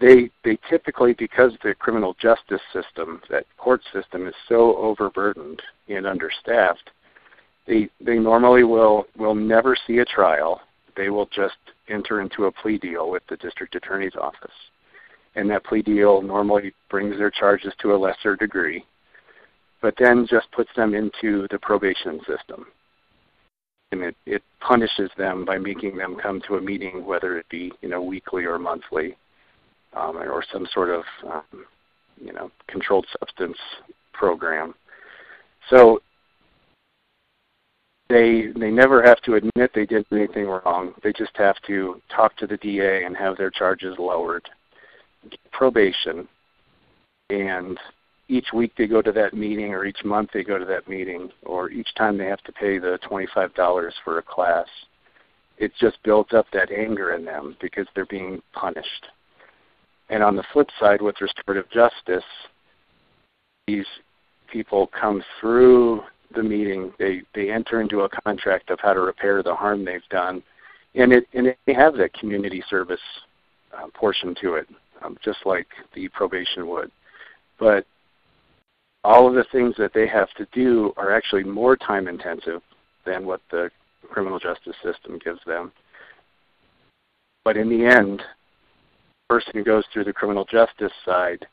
They 0.00 0.30
they 0.44 0.58
typically 0.68 1.14
because 1.14 1.52
the 1.62 1.74
criminal 1.74 2.14
justice 2.20 2.60
system, 2.72 3.20
that 3.30 3.46
court 3.56 3.80
system 3.92 4.26
is 4.26 4.34
so 4.48 4.76
overburdened 4.76 5.62
and 5.88 6.06
understaffed, 6.06 6.90
they 7.66 7.88
they 8.00 8.18
normally 8.18 8.64
will 8.64 9.06
will 9.16 9.34
never 9.34 9.76
see 9.86 9.98
a 9.98 10.04
trial. 10.04 10.60
They 10.96 11.10
will 11.10 11.26
just 11.26 11.56
enter 11.88 12.20
into 12.20 12.44
a 12.44 12.52
plea 12.52 12.78
deal 12.78 13.10
with 13.10 13.22
the 13.28 13.36
district 13.36 13.74
attorney's 13.74 14.16
office. 14.20 14.54
And 15.36 15.50
that 15.50 15.64
plea 15.64 15.82
deal 15.82 16.22
normally 16.22 16.72
brings 16.88 17.18
their 17.18 17.30
charges 17.30 17.72
to 17.80 17.94
a 17.94 17.96
lesser 17.96 18.36
degree, 18.36 18.84
but 19.82 19.94
then 19.98 20.26
just 20.28 20.50
puts 20.52 20.70
them 20.76 20.94
into 20.94 21.48
the 21.50 21.58
probation 21.58 22.20
system. 22.20 22.66
And 23.94 24.02
it, 24.02 24.16
it 24.26 24.42
punishes 24.60 25.08
them 25.16 25.44
by 25.44 25.56
making 25.56 25.96
them 25.96 26.16
come 26.20 26.40
to 26.48 26.56
a 26.56 26.60
meeting, 26.60 27.06
whether 27.06 27.38
it 27.38 27.48
be 27.48 27.70
you 27.80 27.88
know 27.88 28.02
weekly 28.02 28.44
or 28.44 28.58
monthly, 28.58 29.16
um, 29.92 30.16
or 30.16 30.44
some 30.52 30.66
sort 30.74 30.90
of 30.90 31.04
um, 31.30 31.64
you 32.20 32.32
know 32.32 32.50
controlled 32.66 33.06
substance 33.20 33.56
program. 34.12 34.74
So 35.70 36.00
they 38.08 38.48
they 38.56 38.72
never 38.72 39.00
have 39.00 39.20
to 39.22 39.34
admit 39.34 39.70
they 39.74 39.86
did 39.86 40.04
anything 40.10 40.46
wrong. 40.46 40.92
They 41.04 41.12
just 41.12 41.36
have 41.36 41.56
to 41.68 42.02
talk 42.14 42.36
to 42.38 42.48
the 42.48 42.56
DA 42.56 43.04
and 43.04 43.16
have 43.16 43.36
their 43.36 43.50
charges 43.50 43.94
lowered. 43.96 44.48
Probation, 45.52 46.26
and 47.30 47.78
each 48.28 48.46
week 48.54 48.72
they 48.76 48.86
go 48.86 49.02
to 49.02 49.12
that 49.12 49.34
meeting, 49.34 49.72
or 49.74 49.84
each 49.84 50.04
month 50.04 50.30
they 50.32 50.44
go 50.44 50.58
to 50.58 50.64
that 50.64 50.88
meeting, 50.88 51.30
or 51.44 51.70
each 51.70 51.94
time 51.94 52.16
they 52.16 52.26
have 52.26 52.42
to 52.44 52.52
pay 52.52 52.78
the 52.78 52.98
twenty-five 53.06 53.54
dollars 53.54 53.94
for 54.04 54.18
a 54.18 54.22
class. 54.22 54.66
It 55.58 55.72
just 55.80 56.02
builds 56.02 56.32
up 56.32 56.46
that 56.52 56.72
anger 56.72 57.14
in 57.14 57.24
them 57.24 57.56
because 57.60 57.86
they're 57.94 58.06
being 58.06 58.42
punished. 58.52 59.06
And 60.08 60.22
on 60.22 60.36
the 60.36 60.44
flip 60.52 60.68
side, 60.80 61.00
with 61.00 61.20
restorative 61.20 61.70
justice, 61.70 62.24
these 63.66 63.86
people 64.50 64.88
come 64.88 65.22
through 65.40 66.02
the 66.34 66.42
meeting, 66.42 66.92
they 66.98 67.22
they 67.34 67.50
enter 67.50 67.80
into 67.80 68.00
a 68.00 68.08
contract 68.24 68.70
of 68.70 68.80
how 68.80 68.94
to 68.94 69.00
repair 69.00 69.42
the 69.42 69.54
harm 69.54 69.84
they've 69.84 70.08
done, 70.10 70.42
and 70.94 71.12
it 71.12 71.26
and 71.34 71.54
they 71.66 71.74
have 71.74 71.96
that 71.96 72.12
community 72.14 72.62
service 72.68 73.00
uh, 73.76 73.86
portion 73.94 74.34
to 74.40 74.54
it, 74.54 74.68
um, 75.02 75.16
just 75.24 75.38
like 75.44 75.66
the 75.94 76.08
probation 76.08 76.66
would. 76.68 76.90
But 77.58 77.86
all 79.04 79.28
of 79.28 79.34
the 79.34 79.44
things 79.52 79.74
that 79.78 79.92
they 79.92 80.08
have 80.08 80.30
to 80.38 80.46
do 80.52 80.92
are 80.96 81.14
actually 81.14 81.44
more 81.44 81.76
time 81.76 82.08
intensive 82.08 82.62
than 83.04 83.26
what 83.26 83.42
the 83.50 83.70
criminal 84.10 84.38
justice 84.38 84.76
system 84.82 85.18
gives 85.22 85.40
them. 85.46 85.70
But 87.44 87.58
in 87.58 87.68
the 87.68 87.84
end, 87.84 88.20
the 88.20 89.34
person 89.34 89.52
who 89.54 89.62
goes 89.62 89.84
through 89.92 90.04
the 90.04 90.12
criminal 90.12 90.46
justice 90.46 90.92
side 91.04 91.46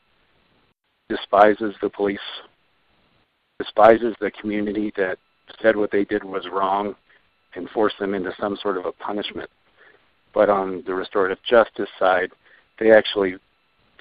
despises 1.08 1.74
the 1.82 1.90
police 1.90 2.18
despises 3.58 4.14
the 4.20 4.30
community 4.40 4.92
that 4.96 5.18
said 5.60 5.76
what 5.76 5.92
they 5.92 6.04
did 6.04 6.24
was 6.24 6.48
wrong 6.50 6.94
and 7.54 7.68
force 7.70 7.92
them 8.00 8.14
into 8.14 8.32
some 8.40 8.56
sort 8.60 8.76
of 8.76 8.86
a 8.86 8.92
punishment. 8.92 9.48
But 10.34 10.48
on 10.48 10.82
the 10.86 10.94
restorative 10.94 11.38
justice 11.48 11.88
side, 11.98 12.30
they 12.80 12.90
actually 12.90 13.36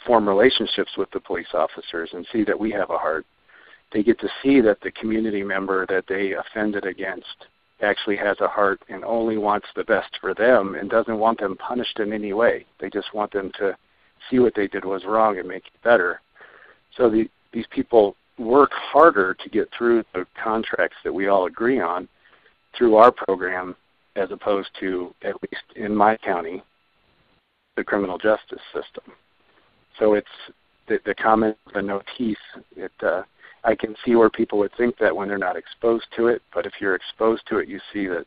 form 0.05 0.27
relationships 0.27 0.91
with 0.97 1.11
the 1.11 1.19
police 1.19 1.53
officers 1.53 2.09
and 2.13 2.25
see 2.31 2.43
that 2.45 2.59
we 2.59 2.71
have 2.71 2.89
a 2.89 2.97
heart. 2.97 3.25
They 3.91 4.03
get 4.03 4.19
to 4.19 4.29
see 4.41 4.61
that 4.61 4.79
the 4.81 4.91
community 4.91 5.43
member 5.43 5.85
that 5.87 6.05
they 6.07 6.33
offended 6.33 6.85
against 6.85 7.47
actually 7.81 8.15
has 8.17 8.39
a 8.39 8.47
heart 8.47 8.81
and 8.89 9.03
only 9.03 9.37
wants 9.37 9.67
the 9.75 9.83
best 9.83 10.17
for 10.21 10.33
them 10.33 10.75
and 10.75 10.89
doesn't 10.89 11.17
want 11.17 11.39
them 11.39 11.57
punished 11.57 11.99
in 11.99 12.13
any 12.13 12.33
way. 12.33 12.65
They 12.79 12.89
just 12.89 13.13
want 13.13 13.33
them 13.33 13.51
to 13.57 13.75
see 14.29 14.39
what 14.39 14.53
they 14.55 14.67
did 14.67 14.85
was 14.85 15.03
wrong 15.05 15.39
and 15.39 15.47
make 15.47 15.65
it 15.65 15.83
better. 15.83 16.21
So 16.95 17.09
the, 17.09 17.29
these 17.51 17.65
people 17.71 18.15
work 18.37 18.71
harder 18.71 19.33
to 19.33 19.49
get 19.49 19.69
through 19.77 20.03
the 20.13 20.25
contracts 20.41 20.97
that 21.03 21.13
we 21.13 21.27
all 21.27 21.45
agree 21.45 21.79
on 21.79 22.07
through 22.77 22.95
our 22.95 23.11
program 23.11 23.75
as 24.15 24.31
opposed 24.31 24.69
to, 24.79 25.13
at 25.23 25.35
least 25.41 25.63
in 25.75 25.95
my 25.95 26.17
county, 26.17 26.63
the 27.75 27.83
criminal 27.83 28.17
justice 28.17 28.61
system. 28.73 29.13
So 29.99 30.13
it's 30.13 30.27
the, 30.87 30.99
the 31.05 31.15
comment, 31.15 31.57
the 31.73 31.81
notice. 31.81 32.37
It, 32.75 32.91
uh, 33.01 33.23
I 33.63 33.75
can 33.75 33.95
see 34.03 34.15
where 34.15 34.29
people 34.29 34.57
would 34.59 34.71
think 34.75 34.97
that 34.97 35.15
when 35.15 35.27
they're 35.27 35.37
not 35.37 35.55
exposed 35.55 36.05
to 36.17 36.27
it, 36.27 36.41
but 36.53 36.65
if 36.65 36.73
you're 36.79 36.95
exposed 36.95 37.43
to 37.47 37.57
it, 37.57 37.67
you 37.67 37.79
see 37.93 38.07
that 38.07 38.25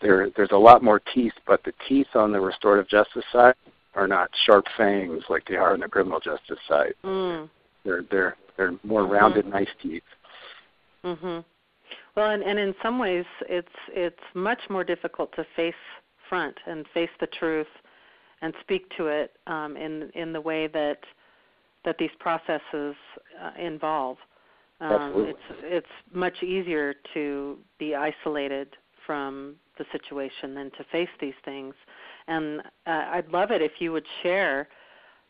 there 0.00 0.30
there's 0.36 0.52
a 0.52 0.56
lot 0.56 0.82
more 0.82 1.00
teeth. 1.14 1.34
But 1.46 1.62
the 1.64 1.72
teeth 1.88 2.08
on 2.14 2.32
the 2.32 2.40
restorative 2.40 2.88
justice 2.88 3.24
side 3.32 3.54
are 3.94 4.08
not 4.08 4.30
sharp 4.46 4.64
fangs 4.76 5.24
like 5.28 5.44
they 5.46 5.56
are 5.56 5.72
on 5.72 5.80
the 5.80 5.88
criminal 5.88 6.20
justice 6.20 6.58
side. 6.68 6.94
Mm. 7.04 7.50
They're 7.84 8.04
they're 8.10 8.36
they're 8.56 8.72
more 8.82 9.02
mm-hmm. 9.02 9.12
rounded, 9.12 9.46
nice 9.46 9.68
teeth. 9.82 10.02
Mhm. 11.04 11.44
Well, 12.16 12.30
and, 12.30 12.42
and 12.42 12.58
in 12.58 12.74
some 12.82 12.98
ways, 12.98 13.24
it's 13.48 13.68
it's 13.88 14.22
much 14.34 14.60
more 14.68 14.82
difficult 14.82 15.32
to 15.36 15.46
face 15.54 15.74
front 16.28 16.56
and 16.66 16.84
face 16.92 17.10
the 17.20 17.28
truth, 17.28 17.68
and 18.42 18.52
speak 18.60 18.88
to 18.96 19.06
it 19.06 19.36
um, 19.46 19.76
in 19.76 20.10
in 20.14 20.32
the 20.32 20.40
way 20.40 20.66
that 20.68 20.98
that 21.84 21.96
these 21.98 22.10
processes 22.18 22.96
uh, 23.40 23.50
involve. 23.58 24.16
Um, 24.80 25.12
it's 25.28 25.58
it's 25.62 25.86
much 26.12 26.42
easier 26.42 26.94
to 27.14 27.58
be 27.78 27.94
isolated 27.94 28.76
from 29.06 29.56
the 29.78 29.84
situation 29.90 30.54
than 30.54 30.70
to 30.72 30.84
face 30.92 31.08
these 31.20 31.34
things. 31.44 31.74
And 32.28 32.60
uh, 32.86 33.06
I'd 33.12 33.28
love 33.32 33.50
it 33.50 33.62
if 33.62 33.72
you 33.80 33.92
would 33.92 34.06
share 34.22 34.68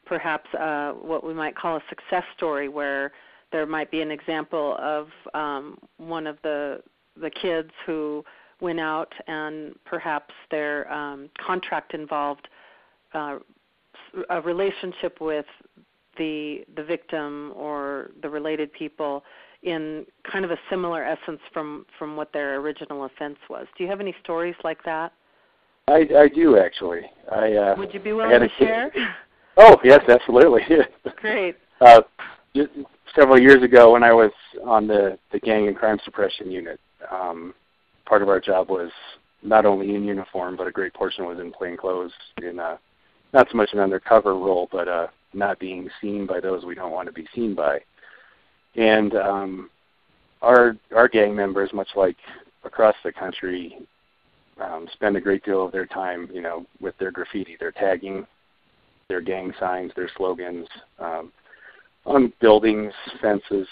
perhaps 0.04 0.52
uh, 0.54 0.92
what 0.92 1.24
we 1.24 1.32
might 1.32 1.56
call 1.56 1.76
a 1.76 1.82
success 1.88 2.24
story 2.36 2.68
where 2.68 3.12
there 3.52 3.66
might 3.66 3.90
be 3.90 4.00
an 4.00 4.10
example 4.10 4.76
of 4.78 5.08
um, 5.34 5.78
one 5.98 6.26
of 6.26 6.38
the 6.42 6.80
the 7.20 7.30
kids 7.30 7.70
who 7.86 8.24
went 8.60 8.80
out 8.80 9.12
and 9.26 9.74
perhaps 9.84 10.34
their 10.50 10.90
um, 10.92 11.28
contract 11.44 11.94
involved 11.94 12.48
uh, 13.14 13.38
a 14.30 14.40
relationship 14.40 15.20
with 15.20 15.46
the 16.18 16.64
the 16.76 16.82
victim 16.82 17.52
or 17.56 18.10
the 18.22 18.28
related 18.28 18.72
people 18.72 19.22
in 19.62 20.06
kind 20.30 20.44
of 20.44 20.50
a 20.50 20.58
similar 20.70 21.04
essence 21.04 21.40
from 21.52 21.86
from 21.98 22.16
what 22.16 22.32
their 22.32 22.56
original 22.56 23.04
offense 23.04 23.38
was. 23.48 23.66
Do 23.76 23.84
you 23.84 23.90
have 23.90 24.00
any 24.00 24.14
stories 24.22 24.56
like 24.64 24.82
that? 24.84 25.12
I 25.88 26.06
I 26.16 26.28
do 26.28 26.58
actually. 26.58 27.02
I 27.32 27.52
uh, 27.54 27.74
would 27.78 27.94
you 27.94 28.00
be 28.00 28.12
willing 28.12 28.40
to 28.40 28.48
share? 28.58 28.92
Oh 29.60 29.76
yes, 29.82 30.00
absolutely. 30.08 30.62
Great. 31.16 31.56
Uh, 31.80 32.02
several 33.16 33.40
years 33.40 33.60
ago, 33.60 33.92
when 33.92 34.04
I 34.04 34.12
was 34.12 34.30
on 34.64 34.86
the 34.86 35.18
the 35.32 35.40
gang 35.40 35.66
and 35.66 35.76
crime 35.76 35.98
suppression 36.04 36.48
unit, 36.48 36.78
um, 37.10 37.52
part 38.06 38.22
of 38.22 38.28
our 38.28 38.38
job 38.38 38.70
was 38.70 38.92
not 39.42 39.66
only 39.66 39.96
in 39.96 40.04
uniform, 40.04 40.56
but 40.56 40.68
a 40.68 40.70
great 40.70 40.94
portion 40.94 41.26
was 41.26 41.40
in 41.40 41.52
plain 41.52 41.76
clothes, 41.76 42.12
in 42.40 42.60
uh, 42.60 42.76
not 43.32 43.48
so 43.50 43.56
much 43.56 43.70
an 43.72 43.80
undercover 43.80 44.34
role, 44.34 44.68
but 44.70 44.86
uh, 44.86 45.08
not 45.32 45.58
being 45.58 45.88
seen 46.00 46.26
by 46.26 46.40
those 46.40 46.64
we 46.64 46.74
don't 46.74 46.92
want 46.92 47.06
to 47.06 47.12
be 47.12 47.26
seen 47.34 47.54
by. 47.54 47.80
And 48.76 49.14
um, 49.14 49.70
our 50.42 50.76
our 50.94 51.08
gang 51.08 51.34
members, 51.34 51.70
much 51.72 51.88
like 51.96 52.16
across 52.64 52.94
the 53.04 53.12
country, 53.12 53.78
um, 54.60 54.86
spend 54.92 55.16
a 55.16 55.20
great 55.20 55.44
deal 55.44 55.64
of 55.64 55.72
their 55.72 55.86
time, 55.86 56.28
you 56.32 56.42
know, 56.42 56.66
with 56.80 56.96
their 56.98 57.10
graffiti, 57.10 57.56
their 57.58 57.72
tagging, 57.72 58.26
their 59.08 59.20
gang 59.20 59.52
signs, 59.58 59.92
their 59.96 60.10
slogans 60.16 60.66
um, 60.98 61.32
on 62.04 62.32
buildings, 62.40 62.92
fences. 63.20 63.66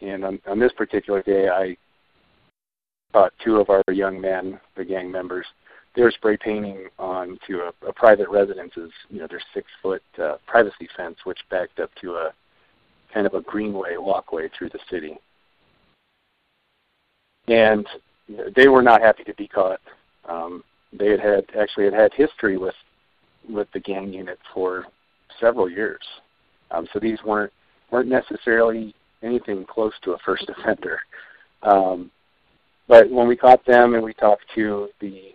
And 0.00 0.24
on, 0.24 0.40
on 0.46 0.58
this 0.58 0.72
particular 0.72 1.22
day, 1.22 1.48
I 1.48 1.76
caught 3.12 3.32
two 3.42 3.56
of 3.56 3.70
our 3.70 3.82
young 3.92 4.20
men, 4.20 4.60
the 4.76 4.84
gang 4.84 5.10
members. 5.10 5.46
They 5.94 6.02
were 6.02 6.10
spray 6.10 6.36
painting 6.36 6.88
onto 6.98 7.58
a, 7.58 7.72
a 7.86 7.92
private 7.92 8.28
residence's, 8.28 8.90
you 9.10 9.20
know, 9.20 9.28
their 9.28 9.42
six 9.52 9.66
foot 9.80 10.02
uh, 10.20 10.36
privacy 10.46 10.88
fence, 10.96 11.18
which 11.24 11.38
backed 11.50 11.78
up 11.78 11.90
to 12.00 12.14
a 12.14 12.32
kind 13.12 13.26
of 13.26 13.34
a 13.34 13.40
greenway 13.40 13.96
walkway 13.96 14.48
through 14.48 14.70
the 14.70 14.80
city. 14.90 15.16
And 17.46 17.86
you 18.26 18.36
know, 18.38 18.44
they 18.56 18.68
were 18.68 18.82
not 18.82 19.02
happy 19.02 19.22
to 19.24 19.34
be 19.34 19.46
caught. 19.46 19.80
Um, 20.28 20.64
they 20.92 21.10
had 21.10 21.20
had 21.20 21.44
actually 21.58 21.84
had 21.84 21.94
had 21.94 22.12
history 22.14 22.56
with 22.56 22.74
with 23.48 23.68
the 23.72 23.80
gang 23.80 24.12
unit 24.12 24.38
for 24.52 24.86
several 25.38 25.68
years. 25.68 26.00
Um, 26.70 26.88
so 26.92 26.98
these 26.98 27.18
weren't 27.24 27.52
weren't 27.90 28.08
necessarily 28.08 28.94
anything 29.22 29.64
close 29.64 29.92
to 30.02 30.12
a 30.12 30.18
first 30.18 30.48
offender. 30.58 30.98
Um, 31.62 32.10
but 32.88 33.10
when 33.10 33.28
we 33.28 33.36
caught 33.36 33.64
them 33.64 33.94
and 33.94 34.02
we 34.02 34.12
talked 34.12 34.44
to 34.54 34.88
the 35.00 35.32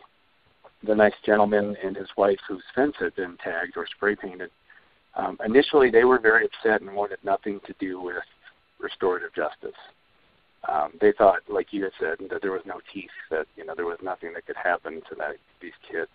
the 0.83 0.95
nice 0.95 1.13
gentleman 1.25 1.75
and 1.83 1.95
his 1.95 2.09
wife 2.17 2.39
whose 2.47 2.63
fence 2.73 2.95
had 2.99 3.15
been 3.15 3.37
tagged 3.43 3.75
or 3.75 3.85
spray 3.87 4.15
painted, 4.15 4.49
um, 5.15 5.37
initially 5.45 5.89
they 5.89 6.05
were 6.05 6.19
very 6.19 6.45
upset 6.45 6.81
and 6.81 6.93
wanted 6.93 7.19
nothing 7.23 7.59
to 7.65 7.73
do 7.79 8.01
with 8.01 8.23
restorative 8.79 9.33
justice. 9.33 9.77
Um, 10.67 10.91
they 10.99 11.13
thought, 11.13 11.39
like 11.47 11.71
you 11.71 11.83
had 11.83 11.93
said, 11.99 12.17
that 12.29 12.41
there 12.41 12.51
was 12.51 12.61
no 12.65 12.79
teeth, 12.93 13.09
that 13.29 13.47
you 13.55 13.65
know 13.65 13.75
there 13.75 13.85
was 13.85 13.99
nothing 14.03 14.33
that 14.33 14.45
could 14.45 14.57
happen 14.57 15.01
to 15.09 15.15
that, 15.17 15.35
these 15.61 15.73
kids. 15.89 16.11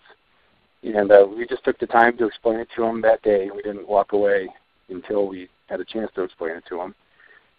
And 0.83 1.11
uh, 1.11 1.25
we 1.27 1.47
just 1.47 1.63
took 1.63 1.79
the 1.79 1.87
time 1.87 2.15
to 2.17 2.27
explain 2.27 2.59
it 2.59 2.67
to 2.75 2.83
them 2.83 3.01
that 3.01 3.23
day. 3.23 3.49
We 3.49 3.63
didn't 3.63 3.87
walk 3.87 4.13
away 4.13 4.47
until 4.89 5.27
we 5.27 5.49
had 5.67 5.79
a 5.79 5.85
chance 5.85 6.11
to 6.13 6.21
explain 6.21 6.57
it 6.57 6.63
to 6.69 6.77
them. 6.77 6.93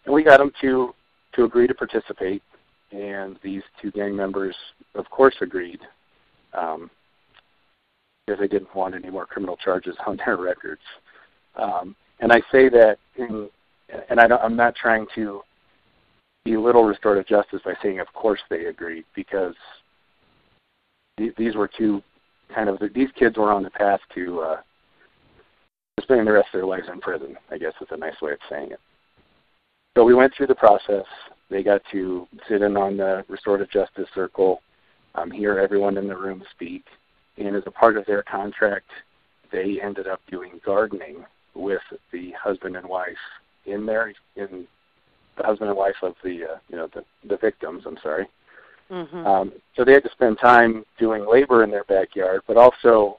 And 0.05 0.15
we 0.15 0.23
got 0.23 0.39
them 0.39 0.53
to 0.61 0.95
to 1.35 1.45
agree 1.45 1.67
to 1.67 1.75
participate. 1.75 2.43
And 2.93 3.37
these 3.43 3.63
two 3.83 3.91
gang 3.91 4.15
members, 4.15 4.55
of 4.95 5.11
course, 5.11 5.35
agreed 5.41 5.81
um, 6.57 6.91
because 8.27 8.41
they 8.41 8.49
didn't 8.49 8.75
want 8.75 8.95
any 8.95 9.11
more 9.11 9.27
criminal 9.27 9.57
charges 9.57 9.97
on 10.07 10.19
their 10.25 10.37
records. 10.37 10.83
Um, 11.57 11.95
and 12.21 12.33
I 12.33 12.41
say 12.53 12.69
that, 12.71 12.99
in, 13.17 13.49
and 14.11 14.21
I 14.21 14.27
don't, 14.27 14.43
I'm 14.43 14.57
not 14.57 14.75
trying 14.75 15.07
to 15.15 15.43
belittle 16.45 16.85
restorative 16.85 17.27
justice 17.27 17.61
by 17.65 17.75
saying, 17.83 18.01
of 18.01 18.13
course, 18.13 18.41
they 18.49 18.67
agreed, 18.67 19.05
because 19.15 19.55
these 21.37 21.55
were 21.55 21.69
two 21.69 22.03
kind 22.55 22.69
of 22.69 22.79
these 22.95 23.09
kids 23.19 23.37
were 23.37 23.53
on 23.53 23.63
the 23.63 23.71
path 23.71 24.01
to 24.15 24.41
uh, 24.41 24.57
spending 26.01 26.27
the 26.27 26.33
rest 26.33 26.49
of 26.53 26.59
their 26.59 26.67
lives 26.67 26.89
in 26.93 27.01
prison. 27.01 27.37
I 27.51 27.59
guess 27.59 27.73
is 27.81 27.89
a 27.91 27.97
nice 27.97 28.21
way 28.23 28.33
of 28.33 28.39
saying 28.51 28.73
it. 28.73 28.81
So 29.97 30.05
we 30.05 30.15
went 30.15 30.33
through 30.37 30.49
the 30.49 30.55
process. 30.55 31.05
They 31.49 31.63
got 31.63 31.81
to 31.93 32.29
sit 32.49 32.63
in 32.63 32.77
on 32.77 32.97
the 32.97 33.25
restorative 33.29 33.71
justice 33.71 34.09
circle, 34.15 34.61
um, 35.17 35.31
hear 35.31 35.59
everyone 35.59 35.97
in 35.97 36.09
the 36.09 36.17
room 36.17 36.43
speak, 36.53 36.85
and 37.39 37.57
as 37.57 37.63
a 37.67 37.71
part 37.71 37.97
of 37.97 38.07
their 38.07 38.23
contract, 38.23 38.91
they 39.53 39.81
ended 39.83 40.07
up 40.07 40.21
doing 40.31 40.61
gardening 40.65 41.25
with 41.55 41.83
the 42.13 42.33
husband 42.33 42.77
and 42.77 42.87
wife 42.87 43.17
in 43.65 43.87
there 43.87 44.13
in 44.37 44.67
the 45.37 45.43
husband 45.43 45.69
and 45.71 45.79
wife 45.79 45.97
of 46.03 46.15
the 46.23 46.45
uh, 46.45 46.59
you 46.69 46.77
know 46.77 46.89
the 46.95 47.05
the 47.29 47.37
victims. 47.37 47.85
I'm 47.87 47.99
sorry. 48.03 48.29
Mm-hmm. 48.91 49.27
Um, 49.27 49.53
so 49.75 49.85
they 49.85 49.93
had 49.93 50.05
to 50.05 50.11
spend 50.13 50.39
time 50.39 50.85
doing 50.99 51.27
labor 51.29 51.65
in 51.65 51.71
their 51.71 51.85
backyard, 51.85 52.43
but 52.47 52.57
also 52.57 53.19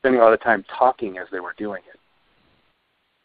spending 0.00 0.20
a 0.20 0.24
lot 0.24 0.32
of 0.32 0.40
time 0.40 0.64
talking 0.78 1.18
as 1.18 1.26
they 1.30 1.40
were 1.40 1.54
doing 1.58 1.82
it. 1.92 2.00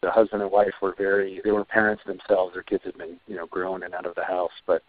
The 0.01 0.11
husband 0.11 0.41
and 0.41 0.51
wife 0.51 0.73
were 0.81 0.95
very 0.97 1.41
they 1.43 1.51
were 1.51 1.63
parents 1.63 2.03
themselves. 2.05 2.53
Their 2.53 2.63
kids 2.63 2.83
had 2.83 2.97
been 2.97 3.19
you 3.27 3.35
know 3.35 3.47
grown 3.47 3.83
and 3.83 3.93
out 3.93 4.05
of 4.05 4.15
the 4.15 4.23
house, 4.23 4.51
but 4.65 4.81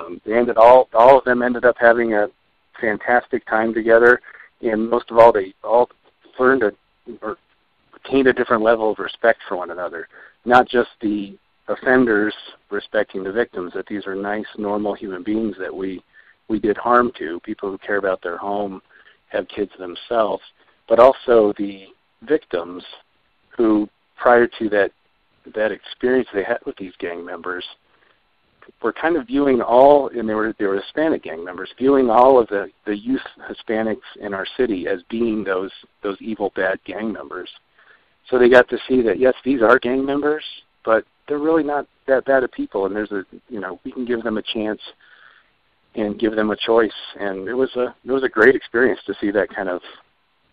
um, 0.00 0.20
they 0.24 0.34
ended 0.34 0.56
all 0.56 0.88
all 0.94 1.18
of 1.18 1.24
them 1.24 1.42
ended 1.42 1.64
up 1.64 1.76
having 1.78 2.14
a 2.14 2.28
fantastic 2.80 3.46
time 3.46 3.72
together, 3.72 4.20
and 4.62 4.88
most 4.88 5.10
of 5.10 5.18
all, 5.18 5.32
they 5.32 5.54
all 5.62 5.88
learned 6.38 6.62
a, 6.62 6.72
or 7.22 7.36
gained 8.10 8.26
a 8.26 8.32
different 8.32 8.62
level 8.62 8.90
of 8.90 8.98
respect 8.98 9.40
for 9.48 9.56
one 9.56 9.70
another. 9.70 10.08
Not 10.44 10.68
just 10.68 10.90
the 11.00 11.38
offenders 11.68 12.34
respecting 12.70 13.24
the 13.24 13.32
victims, 13.32 13.72
that 13.74 13.86
these 13.86 14.06
are 14.06 14.14
nice, 14.14 14.46
normal 14.58 14.94
human 14.94 15.22
beings 15.22 15.56
that 15.58 15.74
we 15.74 16.02
we 16.48 16.58
did 16.58 16.76
harm 16.76 17.10
to, 17.18 17.40
people 17.40 17.70
who 17.70 17.78
care 17.78 17.96
about 17.96 18.22
their 18.22 18.36
home, 18.36 18.82
have 19.28 19.48
kids 19.48 19.72
themselves, 19.78 20.42
but 20.88 20.98
also 20.98 21.54
the 21.56 21.86
victims 22.22 22.84
who, 23.56 23.88
prior 24.16 24.46
to 24.58 24.68
that 24.68 24.90
that 25.54 25.72
experience 25.72 26.28
they 26.32 26.42
had 26.42 26.58
with 26.64 26.76
these 26.76 26.92
gang 26.98 27.24
members, 27.24 27.64
were 28.82 28.92
kind 28.92 29.16
of 29.16 29.26
viewing 29.26 29.60
all, 29.60 30.08
and 30.08 30.28
they 30.28 30.34
were 30.34 30.54
they 30.58 30.66
were 30.66 30.80
Hispanic 30.80 31.22
gang 31.22 31.44
members, 31.44 31.70
viewing 31.78 32.10
all 32.10 32.38
of 32.38 32.48
the 32.48 32.70
the 32.86 32.96
youth 32.96 33.22
Hispanics 33.48 33.96
in 34.20 34.34
our 34.34 34.46
city 34.56 34.86
as 34.86 35.00
being 35.08 35.44
those 35.44 35.72
those 36.02 36.16
evil 36.20 36.52
bad 36.54 36.78
gang 36.84 37.12
members. 37.12 37.50
So 38.28 38.38
they 38.38 38.48
got 38.48 38.68
to 38.70 38.78
see 38.88 39.02
that 39.02 39.18
yes, 39.18 39.34
these 39.44 39.62
are 39.62 39.78
gang 39.78 40.04
members, 40.04 40.44
but 40.84 41.04
they're 41.28 41.38
really 41.38 41.64
not 41.64 41.86
that 42.06 42.24
bad 42.24 42.44
of 42.44 42.52
people, 42.52 42.86
and 42.86 42.94
there's 42.94 43.12
a 43.12 43.24
you 43.48 43.60
know 43.60 43.80
we 43.84 43.92
can 43.92 44.04
give 44.04 44.22
them 44.22 44.38
a 44.38 44.42
chance 44.42 44.80
and 45.94 46.18
give 46.18 46.34
them 46.34 46.50
a 46.50 46.56
choice, 46.56 46.92
and 47.18 47.48
it 47.48 47.54
was 47.54 47.74
a 47.76 47.94
it 48.04 48.12
was 48.12 48.22
a 48.22 48.28
great 48.28 48.54
experience 48.54 49.00
to 49.06 49.14
see 49.20 49.30
that 49.30 49.54
kind 49.54 49.68
of 49.68 49.80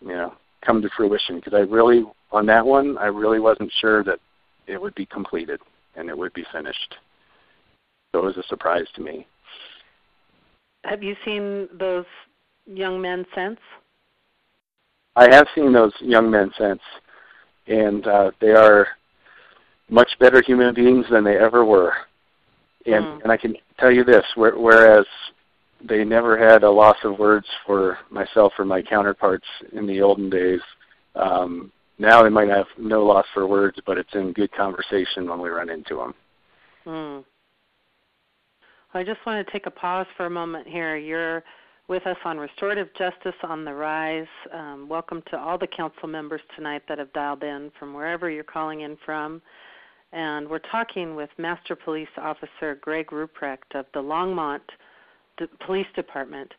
you 0.00 0.12
know 0.12 0.34
come 0.64 0.80
to 0.82 0.88
fruition 0.96 1.36
because 1.36 1.54
I 1.54 1.60
really 1.60 2.04
on 2.30 2.46
that 2.46 2.64
one 2.64 2.96
I 2.98 3.06
really 3.06 3.40
wasn't 3.40 3.72
sure 3.80 4.04
that 4.04 4.20
it 4.66 4.80
would 4.80 4.94
be 4.94 5.06
completed 5.06 5.60
and 5.96 6.08
it 6.08 6.16
would 6.16 6.32
be 6.32 6.44
finished. 6.52 6.96
So 8.12 8.20
it 8.20 8.24
was 8.24 8.36
a 8.36 8.42
surprise 8.48 8.86
to 8.94 9.02
me. 9.02 9.26
Have 10.84 11.02
you 11.02 11.16
seen 11.24 11.68
those 11.78 12.04
young 12.66 13.00
men 13.00 13.24
since? 13.34 13.58
I 15.16 15.32
have 15.34 15.46
seen 15.54 15.72
those 15.72 15.92
young 16.00 16.30
men 16.30 16.50
since, 16.58 16.80
and 17.66 18.06
uh, 18.06 18.30
they 18.40 18.52
are 18.52 18.88
much 19.88 20.10
better 20.18 20.42
human 20.42 20.74
beings 20.74 21.06
than 21.10 21.24
they 21.24 21.38
ever 21.38 21.64
were. 21.64 21.94
And 22.86 23.06
Mm. 23.06 23.22
and 23.22 23.32
I 23.32 23.36
can 23.36 23.56
tell 23.78 23.92
you 23.92 24.04
this, 24.04 24.24
where, 24.34 24.58
whereas 24.58 25.06
they 25.84 26.04
never 26.04 26.36
had 26.36 26.64
a 26.64 26.70
loss 26.70 26.96
of 27.04 27.18
words 27.18 27.46
for 27.66 27.98
myself 28.10 28.52
or 28.58 28.64
my 28.64 28.82
counterparts 28.82 29.46
in 29.72 29.86
the 29.86 30.00
olden 30.00 30.30
days. 30.30 30.60
Um, 31.14 31.70
now 31.98 32.22
they 32.22 32.28
might 32.28 32.48
have 32.48 32.66
no 32.78 33.04
loss 33.04 33.26
for 33.32 33.46
words, 33.46 33.78
but 33.86 33.98
it's 33.98 34.14
in 34.14 34.32
good 34.32 34.50
conversation 34.52 35.28
when 35.28 35.40
we 35.40 35.50
run 35.50 35.70
into 35.70 35.96
them. 35.96 36.14
Mm. 36.86 37.24
I 38.94 39.02
just 39.02 39.24
want 39.24 39.46
to 39.46 39.50
take 39.52 39.64
a 39.64 39.70
pause 39.70 40.06
for 40.18 40.26
a 40.26 40.30
moment 40.30 40.68
here. 40.68 40.96
You're 40.96 41.42
with 41.88 42.06
us 42.06 42.16
on 42.26 42.36
Restorative 42.36 42.88
Justice 42.98 43.34
on 43.42 43.64
the 43.64 43.72
Rise. 43.72 44.26
Um, 44.52 44.86
welcome 44.86 45.22
to 45.30 45.38
all 45.38 45.56
the 45.56 45.66
council 45.66 46.06
members 46.06 46.42
tonight 46.54 46.82
that 46.88 46.98
have 46.98 47.10
dialed 47.14 47.42
in 47.42 47.72
from 47.78 47.94
wherever 47.94 48.28
you're 48.28 48.44
calling 48.44 48.82
in 48.82 48.98
from. 49.02 49.40
And 50.12 50.46
we're 50.46 50.58
talking 50.58 51.16
with 51.16 51.30
Master 51.38 51.74
Police 51.74 52.10
Officer 52.18 52.78
Greg 52.82 53.06
Ruprecht 53.06 53.74
of 53.74 53.86
the 53.94 54.00
Longmont 54.00 54.60
D- 55.38 55.46
Police 55.64 55.86
Department. 55.96 56.52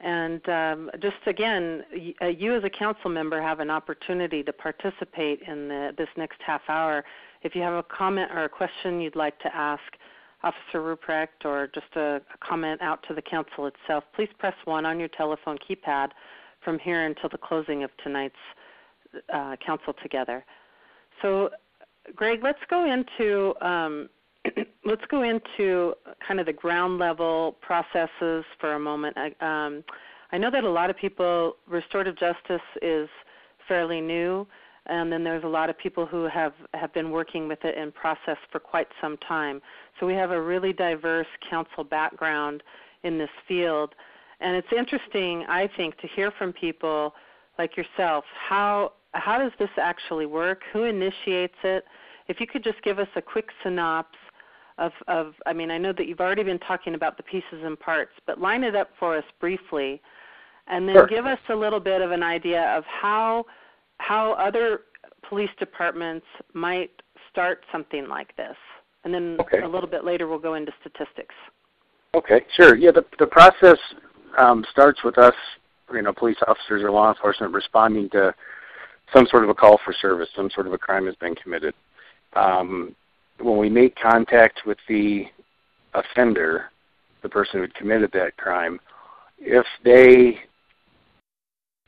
And 0.00 0.46
um, 0.50 0.90
just 1.00 1.26
again, 1.26 1.84
uh, 2.20 2.26
you 2.26 2.54
as 2.54 2.64
a 2.64 2.70
council 2.70 3.08
member 3.08 3.40
have 3.40 3.60
an 3.60 3.70
opportunity 3.70 4.42
to 4.42 4.52
participate 4.52 5.40
in 5.48 5.68
the, 5.68 5.94
this 5.96 6.08
next 6.18 6.36
half 6.46 6.60
hour. 6.68 7.02
If 7.40 7.54
you 7.54 7.62
have 7.62 7.72
a 7.72 7.82
comment 7.84 8.30
or 8.30 8.44
a 8.44 8.48
question 8.50 9.00
you'd 9.00 9.16
like 9.16 9.38
to 9.38 9.56
ask 9.56 9.80
Officer 10.42 10.80
Ruprecht 10.80 11.44
or 11.44 11.68
just 11.74 11.86
a, 11.96 12.16
a 12.16 12.46
comment 12.46 12.80
out 12.82 13.04
to 13.08 13.14
the 13.14 13.22
council 13.22 13.66
itself, 13.66 14.04
please 14.14 14.28
press 14.38 14.54
1 14.64 14.84
on 14.84 14.98
your 14.98 15.08
telephone 15.08 15.58
keypad 15.58 16.08
from 16.64 16.78
here 16.78 17.06
until 17.06 17.28
the 17.30 17.38
closing 17.38 17.82
of 17.84 17.90
tonight's 18.02 18.34
uh, 19.32 19.56
council 19.64 19.94
together. 20.02 20.44
So, 21.20 21.50
Greg, 22.14 22.40
let's 22.42 22.58
go 22.68 22.90
into 22.90 23.54
um, 23.64 24.08
let's 24.84 25.04
go 25.10 25.22
into 25.22 25.94
kind 26.26 26.40
of 26.40 26.46
the 26.46 26.52
ground 26.52 26.98
level 26.98 27.56
processes 27.60 28.44
for 28.60 28.74
a 28.74 28.78
moment. 28.78 29.16
I, 29.16 29.26
um, 29.40 29.84
I 30.32 30.38
know 30.38 30.50
that 30.50 30.64
a 30.64 30.70
lot 30.70 30.90
of 30.90 30.96
people, 30.96 31.56
restorative 31.68 32.18
justice 32.18 32.62
is 32.80 33.08
fairly 33.68 34.00
new, 34.00 34.46
and 34.86 35.12
then 35.12 35.22
there's 35.22 35.44
a 35.44 35.48
lot 35.48 35.70
of 35.70 35.78
people 35.78 36.06
who 36.06 36.24
have, 36.24 36.52
have 36.74 36.92
been 36.92 37.10
working 37.10 37.46
with 37.46 37.64
it 37.64 37.76
in 37.76 37.92
process 37.92 38.36
for 38.50 38.58
quite 38.58 38.88
some 39.00 39.16
time. 39.18 39.60
So 39.98 40.06
we 40.06 40.14
have 40.14 40.32
a 40.32 40.40
really 40.40 40.72
diverse 40.72 41.26
council 41.48 41.84
background 41.84 42.62
in 43.04 43.18
this 43.18 43.30
field. 43.46 43.94
And 44.40 44.56
it's 44.56 44.72
interesting, 44.76 45.44
I 45.48 45.68
think, 45.76 45.98
to 45.98 46.08
hear 46.08 46.32
from 46.32 46.52
people 46.52 47.14
like 47.58 47.76
yourself 47.76 48.24
how 48.48 48.92
how 49.14 49.38
does 49.38 49.52
this 49.58 49.68
actually 49.76 50.24
work? 50.24 50.62
Who 50.72 50.84
initiates 50.84 51.58
it? 51.64 51.84
If 52.28 52.40
you 52.40 52.46
could 52.46 52.64
just 52.64 52.82
give 52.82 52.98
us 52.98 53.08
a 53.14 53.20
quick 53.20 53.50
synopsis 53.62 54.18
of, 54.78 54.92
of 55.06 55.34
I 55.44 55.52
mean, 55.52 55.70
I 55.70 55.78
know 55.78 55.92
that 55.92 56.06
you've 56.06 56.20
already 56.20 56.42
been 56.42 56.58
talking 56.58 56.94
about 56.94 57.18
the 57.18 57.22
pieces 57.22 57.62
and 57.62 57.78
parts, 57.78 58.12
but 58.26 58.40
line 58.40 58.64
it 58.64 58.74
up 58.74 58.88
for 58.98 59.16
us 59.16 59.24
briefly, 59.38 60.00
and 60.66 60.88
then 60.88 60.94
sure. 60.94 61.06
give 61.06 61.26
us 61.26 61.38
a 61.50 61.54
little 61.54 61.80
bit 61.80 62.00
of 62.00 62.10
an 62.10 62.22
idea 62.22 62.74
of 62.76 62.84
how 62.84 63.44
how 64.02 64.32
other 64.32 64.80
police 65.28 65.50
departments 65.58 66.26
might 66.54 66.90
start 67.30 67.64
something 67.70 68.08
like 68.08 68.36
this, 68.36 68.56
and 69.04 69.14
then 69.14 69.36
okay. 69.40 69.60
a 69.60 69.68
little 69.68 69.88
bit 69.88 70.04
later 70.04 70.28
we'll 70.28 70.38
go 70.38 70.54
into 70.54 70.72
statistics. 70.80 71.34
Okay, 72.14 72.42
sure. 72.54 72.76
Yeah, 72.76 72.90
the 72.90 73.04
the 73.18 73.26
process 73.26 73.78
um, 74.38 74.64
starts 74.70 75.02
with 75.04 75.18
us, 75.18 75.34
you 75.92 76.02
know, 76.02 76.12
police 76.12 76.36
officers 76.46 76.82
or 76.82 76.90
law 76.90 77.10
enforcement 77.10 77.52
responding 77.52 78.10
to 78.10 78.34
some 79.14 79.26
sort 79.26 79.44
of 79.44 79.50
a 79.50 79.54
call 79.54 79.78
for 79.84 79.92
service, 79.92 80.28
some 80.34 80.50
sort 80.50 80.66
of 80.66 80.72
a 80.72 80.78
crime 80.78 81.06
has 81.06 81.14
been 81.16 81.34
committed. 81.34 81.74
Um, 82.34 82.94
when 83.40 83.58
we 83.58 83.68
make 83.68 83.94
contact 83.96 84.60
with 84.66 84.78
the 84.88 85.24
offender, 85.94 86.70
the 87.22 87.28
person 87.28 87.60
who 87.60 87.68
committed 87.68 88.10
that 88.12 88.36
crime, 88.36 88.80
if 89.38 89.66
they 89.84 90.38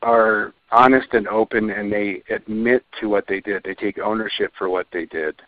are 0.04 0.52
honest 0.70 1.08
and 1.12 1.26
open 1.28 1.70
and 1.70 1.92
they 1.92 2.22
admit 2.30 2.84
to 3.00 3.08
what 3.08 3.26
they 3.26 3.40
did, 3.40 3.62
they 3.64 3.74
take 3.74 3.98
ownership 3.98 4.52
for 4.58 4.68
what 4.68 4.86
they 4.92 5.06
did, 5.06 5.40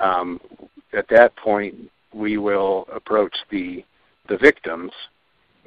um, 0.00 0.40
at 0.92 1.08
that 1.08 1.34
point 1.36 1.74
we 2.14 2.38
will 2.38 2.86
approach 2.92 3.34
the 3.50 3.84
the 4.28 4.38
victims 4.38 4.92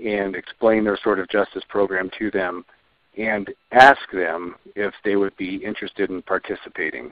and 0.04 0.36
explain 0.36 0.84
their 0.84 0.98
sort 1.04 1.20
of 1.20 1.30
justice 1.30 1.64
program 1.68 2.10
to 2.18 2.32
them 2.32 2.64
and 3.18 3.54
ask 3.72 4.00
them 4.14 4.56
if 4.76 4.94
they 5.04 5.16
would 5.16 5.36
be 5.38 5.58
interested 5.58 6.10
in 6.10 6.22
participating. 6.22 7.12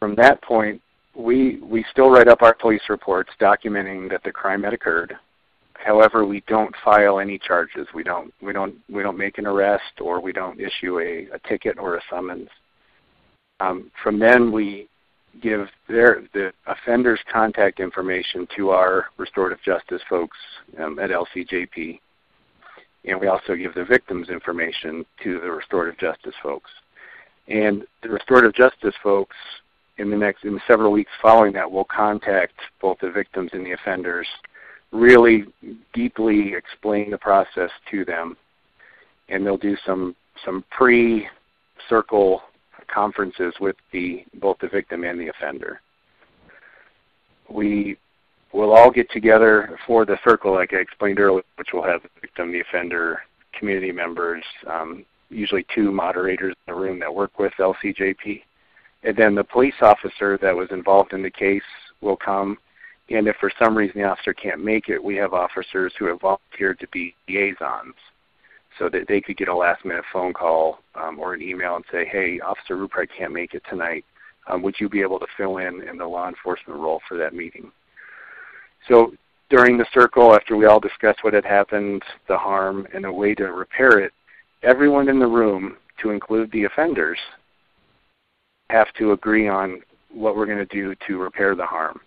From 0.00 0.14
that 0.16 0.42
point, 0.42 0.80
we 1.14 1.56
we 1.60 1.84
still 1.90 2.10
write 2.10 2.28
up 2.28 2.42
our 2.42 2.54
police 2.54 2.82
reports 2.88 3.30
documenting 3.40 4.10
that 4.10 4.22
the 4.24 4.32
crime 4.32 4.62
had 4.62 4.72
occurred. 4.72 5.16
However, 5.84 6.24
we 6.24 6.42
don't 6.46 6.74
file 6.84 7.18
any 7.18 7.38
charges. 7.38 7.88
We 7.92 8.02
don't 8.02 8.32
we 8.40 8.52
don't 8.52 8.74
we 8.88 9.02
don't 9.02 9.18
make 9.18 9.38
an 9.38 9.46
arrest 9.46 10.00
or 10.00 10.20
we 10.20 10.32
don't 10.32 10.60
issue 10.60 11.00
a, 11.00 11.28
a 11.34 11.38
ticket 11.48 11.78
or 11.78 11.96
a 11.96 12.00
summons. 12.08 12.48
Um, 13.60 13.90
from 14.02 14.18
then, 14.18 14.52
we 14.52 14.88
give 15.40 15.68
their 15.88 16.22
the 16.34 16.52
offender's 16.66 17.20
contact 17.32 17.80
information 17.80 18.46
to 18.56 18.70
our 18.70 19.06
restorative 19.16 19.62
justice 19.64 20.02
folks 20.08 20.36
um, 20.78 20.98
at 20.98 21.10
LCJP, 21.10 21.98
and 23.04 23.20
we 23.20 23.26
also 23.26 23.56
give 23.56 23.74
the 23.74 23.84
victims 23.84 24.28
information 24.28 25.04
to 25.24 25.40
the 25.40 25.50
restorative 25.50 25.98
justice 25.98 26.34
folks. 26.42 26.70
And 27.48 27.84
the 28.02 28.08
restorative 28.08 28.54
justice 28.54 28.94
folks 29.02 29.36
in 29.98 30.10
the 30.10 30.16
next 30.16 30.44
in 30.44 30.54
the 30.54 30.60
several 30.68 30.92
weeks 30.92 31.10
following 31.20 31.52
that, 31.54 31.70
we'll 31.70 31.84
contact 31.84 32.54
both 32.80 32.98
the 33.00 33.10
victims 33.10 33.50
and 33.52 33.66
the 33.66 33.72
offenders, 33.72 34.28
really 34.92 35.44
deeply 35.94 36.54
explain 36.54 37.10
the 37.10 37.18
process 37.18 37.70
to 37.90 38.04
them, 38.04 38.36
and 39.28 39.44
they'll 39.46 39.56
do 39.56 39.76
some 39.86 40.14
some 40.44 40.64
pre-circle 40.70 42.42
conferences 42.92 43.54
with 43.60 43.76
the 43.92 44.24
both 44.34 44.58
the 44.60 44.68
victim 44.68 45.04
and 45.04 45.18
the 45.20 45.28
offender. 45.28 45.80
We 47.48 47.96
will 48.52 48.72
all 48.72 48.90
get 48.90 49.10
together 49.10 49.78
for 49.86 50.04
the 50.04 50.18
circle, 50.24 50.52
like 50.54 50.74
I 50.74 50.76
explained 50.76 51.18
earlier, 51.20 51.42
which 51.56 51.68
will 51.72 51.84
have 51.84 52.02
the 52.02 52.08
victim, 52.20 52.52
the 52.52 52.60
offender, 52.60 53.22
community 53.58 53.92
members, 53.92 54.44
um, 54.70 55.04
usually 55.30 55.64
two 55.74 55.90
moderators 55.90 56.54
in 56.66 56.74
the 56.74 56.78
room 56.78 56.98
that 57.00 57.14
work 57.14 57.38
with 57.38 57.52
LCJP 57.58 58.42
and 59.04 59.16
then 59.16 59.34
the 59.34 59.44
police 59.44 59.74
officer 59.80 60.38
that 60.40 60.54
was 60.54 60.68
involved 60.70 61.12
in 61.12 61.22
the 61.22 61.30
case 61.30 61.62
will 62.00 62.16
come. 62.16 62.58
And 63.12 63.28
if 63.28 63.36
for 63.36 63.52
some 63.58 63.76
reason 63.76 64.00
the 64.00 64.08
officer 64.08 64.32
can't 64.32 64.64
make 64.64 64.88
it, 64.88 65.02
we 65.02 65.16
have 65.16 65.34
officers 65.34 65.92
who 65.98 66.06
have 66.06 66.22
volunteered 66.22 66.80
to 66.80 66.88
be 66.88 67.14
liaisons 67.28 67.94
so 68.78 68.88
that 68.88 69.06
they 69.06 69.20
could 69.20 69.36
get 69.36 69.48
a 69.48 69.54
last 69.54 69.84
minute 69.84 70.04
phone 70.10 70.32
call 70.32 70.78
um, 70.94 71.18
or 71.18 71.34
an 71.34 71.42
email 71.42 71.76
and 71.76 71.84
say, 71.92 72.06
hey, 72.06 72.40
Officer 72.40 72.76
Ruprecht 72.76 73.10
can't 73.16 73.32
make 73.32 73.52
it 73.52 73.62
tonight. 73.68 74.04
Um, 74.46 74.62
would 74.62 74.76
you 74.80 74.88
be 74.88 75.02
able 75.02 75.18
to 75.18 75.26
fill 75.36 75.58
in 75.58 75.82
in 75.86 75.98
the 75.98 76.06
law 76.06 76.26
enforcement 76.26 76.80
role 76.80 77.00
for 77.06 77.18
that 77.18 77.34
meeting? 77.34 77.70
So 78.88 79.12
during 79.50 79.76
the 79.76 79.86
circle, 79.92 80.34
after 80.34 80.56
we 80.56 80.64
all 80.64 80.80
discussed 80.80 81.22
what 81.22 81.34
had 81.34 81.44
happened, 81.44 82.02
the 82.28 82.38
harm, 82.38 82.88
and 82.94 83.04
a 83.04 83.12
way 83.12 83.34
to 83.34 83.52
repair 83.52 84.00
it, 84.00 84.12
everyone 84.62 85.10
in 85.10 85.18
the 85.18 85.26
room, 85.26 85.76
to 86.00 86.10
include 86.10 86.50
the 86.50 86.64
offenders, 86.64 87.18
have 88.70 88.92
to 88.94 89.12
agree 89.12 89.48
on 89.48 89.82
what 90.10 90.34
we're 90.34 90.46
going 90.46 90.58
to 90.58 90.64
do 90.64 90.94
to 91.06 91.18
repair 91.18 91.54
the 91.54 91.66
harm. 91.66 92.00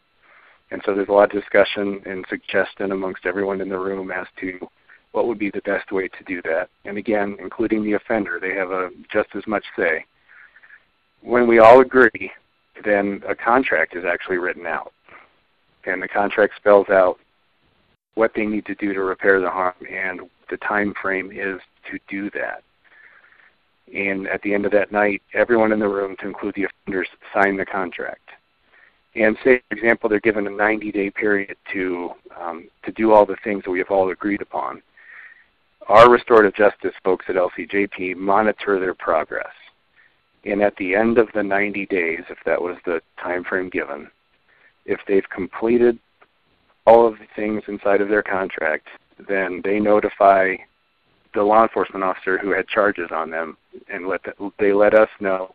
And 0.76 0.84
so 0.86 0.94
there's 0.94 1.08
a 1.08 1.14
lot 1.14 1.34
of 1.34 1.42
discussion 1.42 2.02
and 2.06 2.26
suggestion 2.28 2.92
amongst 2.92 3.26
everyone 3.26 3.62
in 3.62 3.70
the 3.70 3.80
room 3.80 4.12
as 4.12 4.28
to 4.42 4.68
what 5.14 5.26
would 5.26 5.40
be 5.40 5.50
the 5.50 5.62
best 5.62 5.90
way 5.94 6.10
to 6.10 6.24
do 6.28 6.42
that. 6.42 6.68
And 6.84 6.98
again, 6.98 7.38
including 7.40 7.82
the 7.82 7.94
offender, 7.94 8.40
they 8.42 8.54
have 8.56 8.72
a, 8.72 8.90
just 9.10 9.30
as 9.36 9.48
much 9.48 9.64
say. 9.78 10.04
When 11.22 11.48
we 11.48 11.60
all 11.60 11.80
agree, 11.80 12.30
then 12.84 13.24
a 13.26 13.34
contract 13.34 13.96
is 13.96 14.04
actually 14.04 14.38
written 14.38 14.66
out. 14.66 14.92
And 15.86 16.04
the 16.04 16.10
contract 16.10 16.56
spells 16.58 16.90
out 16.90 17.20
what 18.16 18.34
they 18.36 18.46
need 18.46 18.66
to 18.66 18.76
do 18.76 18.94
to 18.94 19.02
repair 19.02 19.40
the 19.40 19.50
harm 19.50 19.76
and 19.90 20.30
the 20.50 20.58
time 20.58 20.94
frame 21.02 21.32
is 21.32 21.62
to 21.90 21.98
do 22.10 22.30
that. 22.32 22.64
And 23.96 24.28
at 24.28 24.42
the 24.42 24.54
end 24.54 24.66
of 24.66 24.74
that 24.74 24.92
night, 24.92 25.22
everyone 25.34 25.72
in 25.72 25.80
the 25.80 25.88
room, 25.88 26.18
to 26.20 26.28
include 26.28 26.56
the 26.56 26.66
offenders, 26.66 27.08
sign 27.34 27.56
the 27.56 27.66
contract. 27.66 28.25
And 29.16 29.38
say, 29.44 29.62
for 29.70 29.78
example, 29.78 30.10
they're 30.10 30.20
given 30.20 30.48
a 30.48 30.52
90-day 30.52 31.12
period 31.12 31.56
to 31.72 32.12
um, 32.40 32.68
to 32.84 32.92
do 32.92 33.14
all 33.14 33.26
the 33.26 33.38
things 33.44 33.64
that 33.64 33.72
we 33.72 33.80
have 33.80 33.92
all 33.92 34.10
agreed 34.10 34.42
upon. 34.42 34.82
Our 35.88 36.10
restorative 36.10 36.54
justice 36.54 36.94
folks 37.04 37.26
at 37.30 37.36
LCJP 37.36 38.18
monitor 38.18 38.80
their 38.80 38.94
progress. 38.94 39.54
And 40.44 40.62
at 40.62 40.76
the 40.78 40.96
end 40.96 41.18
of 41.18 41.30
the 41.34 41.44
90 41.44 41.86
days, 41.88 42.22
if 42.30 42.38
that 42.46 42.62
was 42.62 42.78
the 42.86 43.02
time 43.22 43.44
frame 43.44 43.70
given, 43.70 44.10
if 44.86 45.00
they've 45.08 45.28
completed 45.30 45.98
all 46.86 47.08
of 47.08 47.18
the 47.18 47.28
things 47.36 47.64
inside 47.68 48.02
of 48.02 48.10
their 48.10 48.22
contract, 48.22 48.88
then 49.28 49.62
they 49.64 49.80
notify 49.80 50.56
the 51.34 51.44
law 51.44 51.64
enforcement 51.64 52.04
officer 52.04 52.38
who 52.38 52.52
had 52.52 52.68
charges 52.68 53.10
on 53.12 53.30
them, 53.30 53.58
and 53.92 54.08
let 54.08 54.24
the, 54.24 54.52
they 54.60 54.72
let 54.72 54.94
us 54.94 55.10
know. 55.20 55.54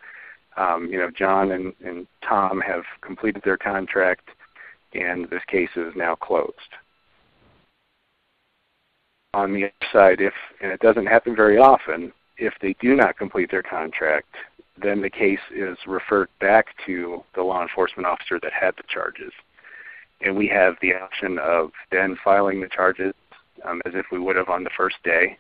Um, 0.57 0.89
you 0.91 0.99
know, 0.99 1.11
John 1.11 1.53
and, 1.53 1.73
and 1.85 2.07
Tom 2.27 2.61
have 2.61 2.83
completed 3.01 3.43
their 3.45 3.57
contract, 3.57 4.29
and 4.95 5.29
this 5.31 5.43
case 5.47 5.71
is 5.77 5.93
now 5.97 6.15
closed. 6.15 6.55
On 9.35 9.53
the 9.53 9.65
other 9.65 9.73
side, 9.93 10.21
if 10.21 10.35
and 10.61 10.73
it 10.73 10.81
doesn't 10.81 11.07
happen 11.07 11.37
very 11.37 11.57
often, 11.57 12.13
if 12.37 12.55
they 12.61 12.75
do 12.81 12.97
not 12.97 13.17
complete 13.17 13.51
their 13.51 13.63
contract, 13.63 14.35
then 14.83 15.01
the 15.01 15.11
case 15.11 15.39
is 15.55 15.77
referred 15.87 16.29
back 16.41 16.67
to 16.87 17.23
the 17.35 17.43
law 17.43 17.63
enforcement 17.63 18.07
officer 18.07 18.41
that 18.43 18.53
had 18.53 18.75
the 18.77 18.83
charges. 18.89 19.33
And 20.23 20.37
we 20.37 20.49
have 20.49 20.75
the 20.83 20.95
option 20.95 21.39
of 21.39 21.71
then 21.93 22.17
filing 22.25 22.61
the 22.61 22.69
charges 22.69 23.15
um, 23.65 23.81
as 23.87 23.93
if 23.95 24.07
we 24.11 24.19
would 24.19 24.37
have 24.37 24.49
on 24.49 24.65
the 24.65 24.71
first 24.77 24.97
day, 25.05 25.39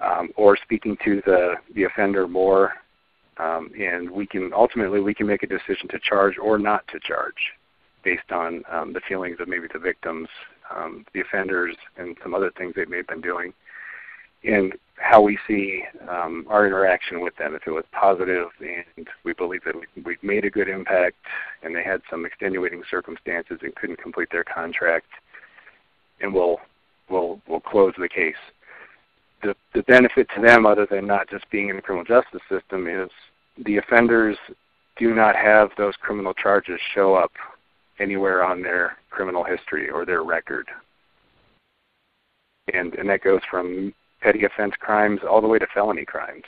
um, 0.00 0.30
or 0.36 0.56
speaking 0.56 0.96
to 1.04 1.22
the 1.26 1.54
the 1.74 1.84
offender 1.84 2.26
more, 2.26 2.72
um, 3.40 3.70
and 3.78 4.10
we 4.10 4.26
can 4.26 4.52
ultimately 4.52 5.00
we 5.00 5.14
can 5.14 5.26
make 5.26 5.42
a 5.42 5.46
decision 5.46 5.88
to 5.90 5.98
charge 5.98 6.36
or 6.38 6.58
not 6.58 6.86
to 6.88 7.00
charge, 7.00 7.52
based 8.04 8.30
on 8.30 8.62
um, 8.70 8.92
the 8.92 9.00
feelings 9.08 9.36
of 9.40 9.48
maybe 9.48 9.66
the 9.72 9.78
victims, 9.78 10.28
um, 10.74 11.04
the 11.14 11.20
offenders, 11.20 11.76
and 11.96 12.16
some 12.22 12.34
other 12.34 12.50
things 12.56 12.74
they 12.74 12.84
may 12.84 12.98
have 12.98 13.06
been 13.06 13.20
doing, 13.20 13.52
and 14.44 14.74
how 14.96 15.22
we 15.22 15.38
see 15.48 15.82
um, 16.08 16.44
our 16.48 16.66
interaction 16.66 17.20
with 17.20 17.34
them. 17.36 17.54
If 17.54 17.66
it 17.66 17.70
was 17.70 17.84
positive 17.92 18.48
and 18.60 19.08
we 19.24 19.32
believe 19.32 19.64
that 19.64 19.74
we, 19.74 20.02
we've 20.04 20.22
made 20.22 20.44
a 20.44 20.50
good 20.50 20.68
impact, 20.68 21.16
and 21.62 21.74
they 21.74 21.82
had 21.82 22.02
some 22.10 22.26
extenuating 22.26 22.82
circumstances 22.90 23.58
and 23.62 23.74
couldn't 23.76 24.02
complete 24.02 24.28
their 24.30 24.44
contract, 24.44 25.06
and 26.20 26.34
we'll 26.34 26.58
we'll 27.08 27.40
we'll 27.48 27.60
close 27.60 27.94
the 27.98 28.08
case. 28.08 28.34
The 29.42 29.54
the 29.74 29.82
benefit 29.84 30.28
to 30.36 30.42
them, 30.42 30.66
other 30.66 30.86
than 30.90 31.06
not 31.06 31.30
just 31.30 31.50
being 31.50 31.70
in 31.70 31.76
the 31.76 31.82
criminal 31.82 32.04
justice 32.04 32.42
system, 32.50 32.86
is 32.86 33.08
the 33.64 33.76
offenders 33.78 34.36
do 34.96 35.14
not 35.14 35.36
have 35.36 35.70
those 35.76 35.94
criminal 35.96 36.34
charges 36.34 36.80
show 36.94 37.14
up 37.14 37.32
anywhere 37.98 38.44
on 38.44 38.62
their 38.62 38.96
criminal 39.10 39.44
history 39.44 39.90
or 39.90 40.04
their 40.04 40.22
record. 40.22 40.68
And 42.72 42.94
and 42.94 43.08
that 43.08 43.22
goes 43.22 43.40
from 43.50 43.92
petty 44.20 44.44
offense 44.44 44.74
crimes 44.78 45.20
all 45.28 45.40
the 45.40 45.48
way 45.48 45.58
to 45.58 45.66
felony 45.72 46.04
crimes. 46.04 46.44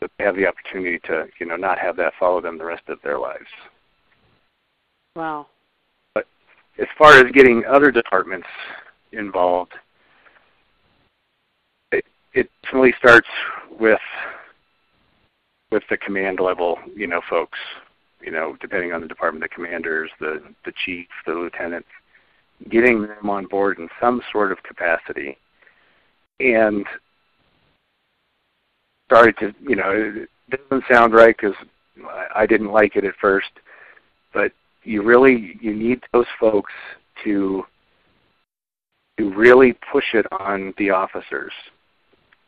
But 0.00 0.10
they 0.18 0.24
have 0.24 0.36
the 0.36 0.46
opportunity 0.46 0.98
to, 1.06 1.26
you 1.40 1.46
know, 1.46 1.56
not 1.56 1.78
have 1.78 1.96
that 1.96 2.12
follow 2.18 2.40
them 2.40 2.58
the 2.58 2.64
rest 2.64 2.82
of 2.88 2.98
their 3.02 3.18
lives. 3.18 3.46
Wow. 5.16 5.46
But 6.14 6.26
as 6.78 6.86
far 6.98 7.12
as 7.14 7.32
getting 7.32 7.64
other 7.64 7.90
departments 7.90 8.48
involved, 9.12 9.72
it 11.92 12.04
it 12.34 12.50
really 12.72 12.94
starts 12.98 13.28
with 13.78 14.00
with 15.74 15.82
the 15.90 15.96
command 15.98 16.40
level, 16.40 16.78
you 16.96 17.06
know, 17.06 17.20
folks. 17.28 17.58
You 18.22 18.30
know, 18.30 18.56
depending 18.62 18.94
on 18.94 19.02
the 19.02 19.08
department, 19.08 19.42
the 19.42 19.54
commanders, 19.54 20.10
the 20.18 20.42
the 20.64 20.72
chief, 20.86 21.08
the 21.26 21.32
lieutenant, 21.32 21.84
getting 22.70 23.02
them 23.02 23.28
on 23.28 23.44
board 23.46 23.78
in 23.78 23.88
some 24.00 24.22
sort 24.32 24.50
of 24.50 24.62
capacity 24.62 25.36
and 26.40 26.86
started 29.06 29.36
to, 29.38 29.54
you 29.60 29.76
know, 29.76 29.90
it 30.50 30.60
doesn't 30.70 30.84
sound 30.90 31.12
right 31.12 31.36
because 31.36 31.56
I 32.34 32.46
didn't 32.46 32.72
like 32.72 32.96
it 32.96 33.04
at 33.04 33.14
first, 33.20 33.50
but 34.32 34.52
you 34.84 35.02
really 35.02 35.58
you 35.60 35.74
need 35.74 36.02
those 36.12 36.26
folks 36.40 36.72
to 37.24 37.64
to 39.18 39.30
really 39.34 39.76
push 39.92 40.14
it 40.14 40.26
on 40.32 40.72
the 40.78 40.90
officers, 40.90 41.52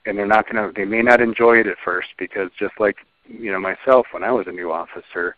and 0.06 0.16
they're 0.16 0.26
not 0.26 0.50
going 0.50 0.66
to. 0.66 0.72
They 0.74 0.86
may 0.86 1.02
not 1.02 1.20
enjoy 1.20 1.58
it 1.58 1.66
at 1.66 1.76
first 1.84 2.08
because 2.18 2.50
just 2.58 2.74
like 2.80 2.96
you 3.28 3.52
know 3.52 3.60
myself 3.60 4.06
when 4.12 4.24
I 4.24 4.32
was 4.32 4.46
a 4.48 4.52
new 4.52 4.72
officer, 4.72 5.36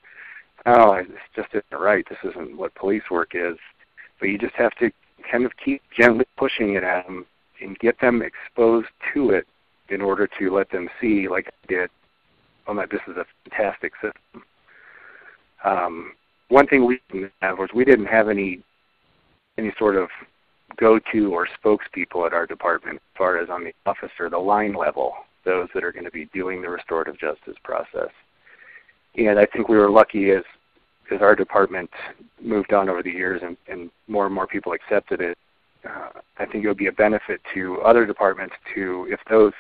oh, 0.67 0.97
this 0.97 1.19
just 1.35 1.49
isn't 1.53 1.81
right. 1.81 2.05
This 2.09 2.19
isn't 2.31 2.57
what 2.57 2.75
police 2.75 3.03
work 3.11 3.31
is. 3.35 3.57
But 4.21 4.29
you 4.29 4.39
just 4.39 4.55
have 4.55 4.75
to 4.77 4.91
kind 5.31 5.45
of 5.45 5.53
keep 5.65 5.83
gently 5.97 6.27
pushing 6.37 6.75
it 6.75 6.83
at 6.83 7.07
them 7.07 7.27
and 7.61 7.79
get 7.79 8.01
them 8.01 8.23
exposed 8.23 8.89
to 9.15 9.31
it 9.31 9.47
in 9.89 10.01
order 10.01 10.29
to 10.39 10.55
let 10.55 10.71
them 10.71 10.89
see, 11.01 11.29
like 11.29 11.49
I 11.49 11.67
did, 11.67 11.91
oh 12.67 12.75
my, 12.75 12.87
this 12.87 13.01
is 13.09 13.17
a 13.17 13.25
fantastic 13.45 13.93
system. 13.95 14.45
Um, 15.65 16.13
one 16.49 16.67
thing 16.67 16.87
we 16.87 17.01
didn't 17.11 17.33
have 17.41 17.59
was 17.59 17.71
we 17.75 17.85
didn't 17.85 18.07
have 18.07 18.29
any 18.29 18.63
any 19.57 19.73
sort 19.77 19.97
of 19.97 20.09
go-to 20.77 21.33
or 21.33 21.49
spokespeople 21.49 22.25
at 22.25 22.33
our 22.33 22.47
department 22.47 22.97
as 22.97 23.19
far 23.19 23.39
as 23.39 23.51
on 23.51 23.65
the 23.65 23.73
officer, 23.87 24.31
the 24.31 24.39
line 24.39 24.73
level, 24.73 25.15
those 25.49 25.69
that 25.75 25.83
are 25.85 25.93
going 25.93 26.05
to 26.05 26.11
be 26.11 26.27
doing 26.27 26.61
the 26.63 26.69
restorative 26.69 27.19
justice 27.19 27.57
process. 27.65 28.11
And 29.17 29.39
I 29.39 29.47
think 29.47 29.69
we 29.69 29.77
were 29.77 29.91
lucky 29.91 30.31
as 30.31 30.45
as 31.11 31.23
our 31.23 31.35
department 31.35 31.91
moved 32.41 32.75
on 32.75 32.91
over 32.91 33.03
the 33.03 33.11
years 33.11 33.41
and, 33.43 33.57
and 33.67 33.91
more 34.09 34.27
and 34.27 34.35
more 34.35 34.47
people 34.47 34.75
accepted 34.75 35.23
it 35.23 35.39
uh, 35.85 36.11
I 36.39 36.47
think 36.47 36.65
it 36.65 36.69
would 36.69 36.77
be 36.77 36.89
a 36.89 36.93
benefit 36.93 37.41
to 37.55 37.81
other 37.83 38.07
departments 38.07 38.55
to 38.75 39.07
if 39.11 39.21
those 39.31 39.53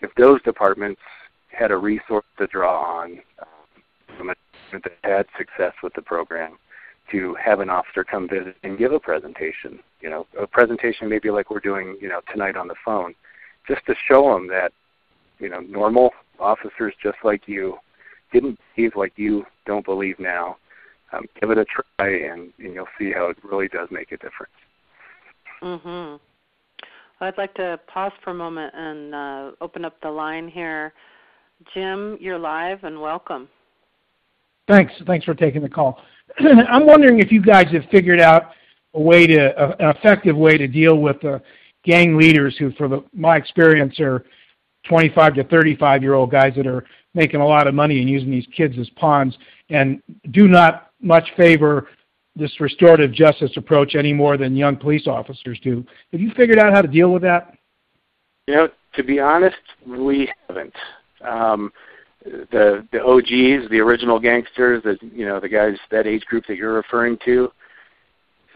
if 0.00 0.10
those 0.16 0.42
departments 0.42 1.00
had 1.48 1.70
a 1.70 1.76
resource 1.76 2.24
to 2.38 2.46
draw 2.48 3.00
on 3.00 3.20
um, 3.40 4.32
that 4.72 4.92
had 5.02 5.26
success 5.38 5.72
with 5.82 5.94
the 5.94 6.02
program 6.02 6.58
to 7.10 7.34
have 7.42 7.60
an 7.60 7.70
officer 7.70 8.02
come 8.02 8.28
visit 8.28 8.56
and 8.64 8.78
give 8.78 8.92
a 8.92 8.98
presentation. 8.98 9.78
You 10.00 10.10
know, 10.10 10.26
a 10.38 10.46
presentation 10.46 11.08
maybe 11.08 11.30
like 11.30 11.50
we're 11.50 11.60
doing, 11.60 11.96
you 12.00 12.08
know, 12.08 12.20
tonight 12.32 12.56
on 12.56 12.66
the 12.66 12.74
phone, 12.84 13.14
just 13.68 13.84
to 13.86 13.94
show 14.08 14.32
them 14.32 14.48
that, 14.48 14.72
you 15.38 15.48
know, 15.48 15.60
normal 15.60 16.10
officers 16.38 16.94
just 17.02 17.18
like 17.24 17.42
you 17.46 17.76
didn't 18.32 18.58
believe 18.74 18.92
like 18.96 19.12
you 19.16 19.44
don't 19.66 19.84
believe 19.84 20.18
now. 20.18 20.56
Um, 21.12 21.26
give 21.40 21.50
it 21.50 21.58
a 21.58 21.64
try, 21.64 22.08
and, 22.08 22.52
and 22.58 22.74
you'll 22.74 22.86
see 22.98 23.12
how 23.12 23.28
it 23.28 23.36
really 23.44 23.68
does 23.68 23.88
make 23.90 24.10
a 24.10 24.16
difference. 24.16 24.52
Mhm. 25.62 26.18
I'd 27.20 27.38
like 27.38 27.54
to 27.54 27.78
pause 27.86 28.12
for 28.22 28.30
a 28.30 28.34
moment 28.34 28.74
and 28.76 29.14
uh, 29.14 29.50
open 29.60 29.84
up 29.84 30.00
the 30.02 30.10
line 30.10 30.48
here. 30.48 30.92
Jim, 31.72 32.18
you're 32.20 32.38
live 32.38 32.82
and 32.84 33.00
welcome. 33.00 33.48
Thanks. 34.68 34.92
Thanks 35.06 35.24
for 35.24 35.34
taking 35.34 35.62
the 35.62 35.68
call. 35.68 36.02
I'm 36.38 36.86
wondering 36.86 37.20
if 37.20 37.30
you 37.30 37.40
guys 37.40 37.66
have 37.72 37.84
figured 37.90 38.20
out 38.20 38.50
a 38.94 39.00
way 39.00 39.26
to 39.26 39.52
uh, 39.58 39.76
an 39.78 39.90
effective 39.96 40.36
way 40.36 40.58
to 40.58 40.66
deal 40.66 40.98
with 40.98 41.20
the 41.20 41.40
gang 41.84 42.16
leaders 42.16 42.56
who, 42.58 42.72
for 42.72 42.88
the, 42.88 43.04
my 43.12 43.36
experience, 43.36 44.00
are 44.00 44.24
25 44.88 45.34
to 45.34 45.44
35 45.44 46.02
year 46.02 46.14
old 46.14 46.30
guys 46.30 46.54
that 46.56 46.66
are 46.66 46.84
making 47.14 47.40
a 47.40 47.46
lot 47.46 47.66
of 47.66 47.74
money 47.74 48.00
and 48.00 48.08
using 48.08 48.30
these 48.30 48.46
kids 48.54 48.76
as 48.78 48.88
pawns 48.90 49.36
and 49.70 50.02
do 50.30 50.48
not 50.48 50.90
much 51.00 51.28
favor 51.36 51.88
this 52.36 52.60
restorative 52.60 53.12
justice 53.12 53.52
approach 53.56 53.94
any 53.94 54.12
more 54.12 54.36
than 54.36 54.56
young 54.56 54.76
police 54.76 55.06
officers 55.06 55.58
do. 55.62 55.84
Have 56.12 56.20
you 56.20 56.32
figured 56.36 56.58
out 56.58 56.72
how 56.72 56.82
to 56.82 56.88
deal 56.88 57.12
with 57.12 57.22
that? 57.22 57.56
You 58.48 58.54
know, 58.54 58.68
to 58.94 59.04
be 59.04 59.20
honest, 59.20 59.56
we 59.86 60.30
haven't. 60.48 60.74
Um, 61.22 61.72
the 62.24 62.86
the 62.90 63.02
OGs, 63.02 63.70
the 63.70 63.80
original 63.80 64.18
gangsters, 64.18 64.82
the 64.82 64.98
you 65.12 65.26
know 65.26 65.40
the 65.40 65.48
guys 65.48 65.76
that 65.90 66.06
age 66.06 66.24
group 66.24 66.44
that 66.48 66.56
you're 66.56 66.74
referring 66.74 67.18
to, 67.24 67.52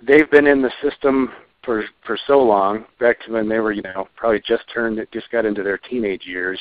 they've 0.02 0.30
been 0.30 0.46
in 0.46 0.62
the 0.62 0.72
system 0.82 1.30
for 1.68 1.84
for 2.06 2.18
so 2.26 2.38
long, 2.42 2.86
back 2.98 3.20
to 3.26 3.32
when 3.32 3.46
they 3.46 3.58
were 3.58 3.72
you 3.72 3.82
know 3.82 4.08
probably 4.16 4.40
just 4.40 4.64
turned 4.72 5.06
just 5.12 5.30
got 5.30 5.44
into 5.44 5.62
their 5.62 5.76
teenage 5.76 6.24
years, 6.24 6.58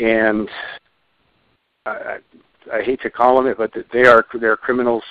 and 0.00 0.48
I, 1.84 2.18
I 2.72 2.82
hate 2.82 3.00
to 3.00 3.10
call 3.10 3.34
them 3.34 3.48
it, 3.48 3.58
but 3.58 3.72
they 3.92 4.06
are 4.06 4.24
they're 4.38 4.56
criminals 4.56 5.02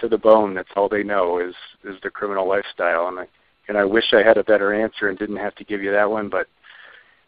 to 0.00 0.08
the 0.08 0.18
bone. 0.18 0.54
That's 0.54 0.68
all 0.74 0.88
they 0.88 1.04
know 1.04 1.38
is 1.38 1.54
is 1.84 2.00
the 2.02 2.10
criminal 2.10 2.48
lifestyle. 2.48 3.06
And 3.06 3.20
I 3.20 3.28
and 3.68 3.78
I 3.78 3.84
wish 3.84 4.12
I 4.12 4.24
had 4.24 4.38
a 4.38 4.42
better 4.42 4.74
answer 4.74 5.08
and 5.08 5.16
didn't 5.16 5.36
have 5.36 5.54
to 5.54 5.64
give 5.64 5.80
you 5.80 5.92
that 5.92 6.10
one, 6.10 6.28
but 6.28 6.48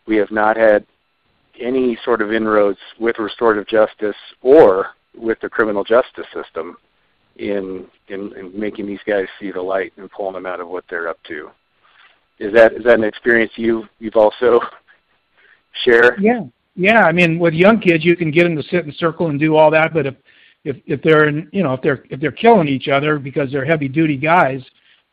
we 0.08 0.16
have 0.16 0.32
not 0.32 0.56
had 0.56 0.84
any 1.60 1.96
sort 2.04 2.22
of 2.22 2.32
inroads 2.32 2.80
with 2.98 3.20
restorative 3.20 3.68
justice 3.68 4.16
or 4.42 4.88
with 5.16 5.38
the 5.42 5.48
criminal 5.48 5.84
justice 5.84 6.26
system 6.34 6.76
in, 7.40 7.86
in 8.08 8.32
in 8.36 8.58
making 8.58 8.86
these 8.86 9.00
guys 9.06 9.26
see 9.38 9.50
the 9.50 9.60
light 9.60 9.92
and 9.96 10.10
pulling 10.10 10.34
them 10.34 10.46
out 10.46 10.60
of 10.60 10.68
what 10.68 10.84
they're 10.88 11.08
up 11.08 11.22
to. 11.24 11.50
Is 12.38 12.52
that 12.54 12.74
is 12.74 12.84
that 12.84 12.98
an 12.98 13.04
experience 13.04 13.52
you 13.56 13.86
you've 13.98 14.16
also 14.16 14.60
share? 15.84 16.20
Yeah, 16.20 16.44
yeah. 16.76 17.04
I 17.04 17.12
mean, 17.12 17.38
with 17.38 17.54
young 17.54 17.80
kids, 17.80 18.04
you 18.04 18.16
can 18.16 18.30
get 18.30 18.44
them 18.44 18.56
to 18.56 18.62
sit 18.64 18.84
in 18.84 18.90
a 18.90 18.94
circle 18.94 19.28
and 19.28 19.40
do 19.40 19.56
all 19.56 19.70
that, 19.70 19.92
but 19.94 20.06
if 20.06 20.14
if 20.64 20.76
if 20.86 21.02
they're 21.02 21.30
you 21.30 21.62
know 21.62 21.74
if 21.74 21.82
they're 21.82 22.04
if 22.10 22.20
they're 22.20 22.30
killing 22.30 22.68
each 22.68 22.88
other 22.88 23.18
because 23.18 23.50
they're 23.50 23.64
heavy 23.64 23.88
duty 23.88 24.16
guys, 24.16 24.62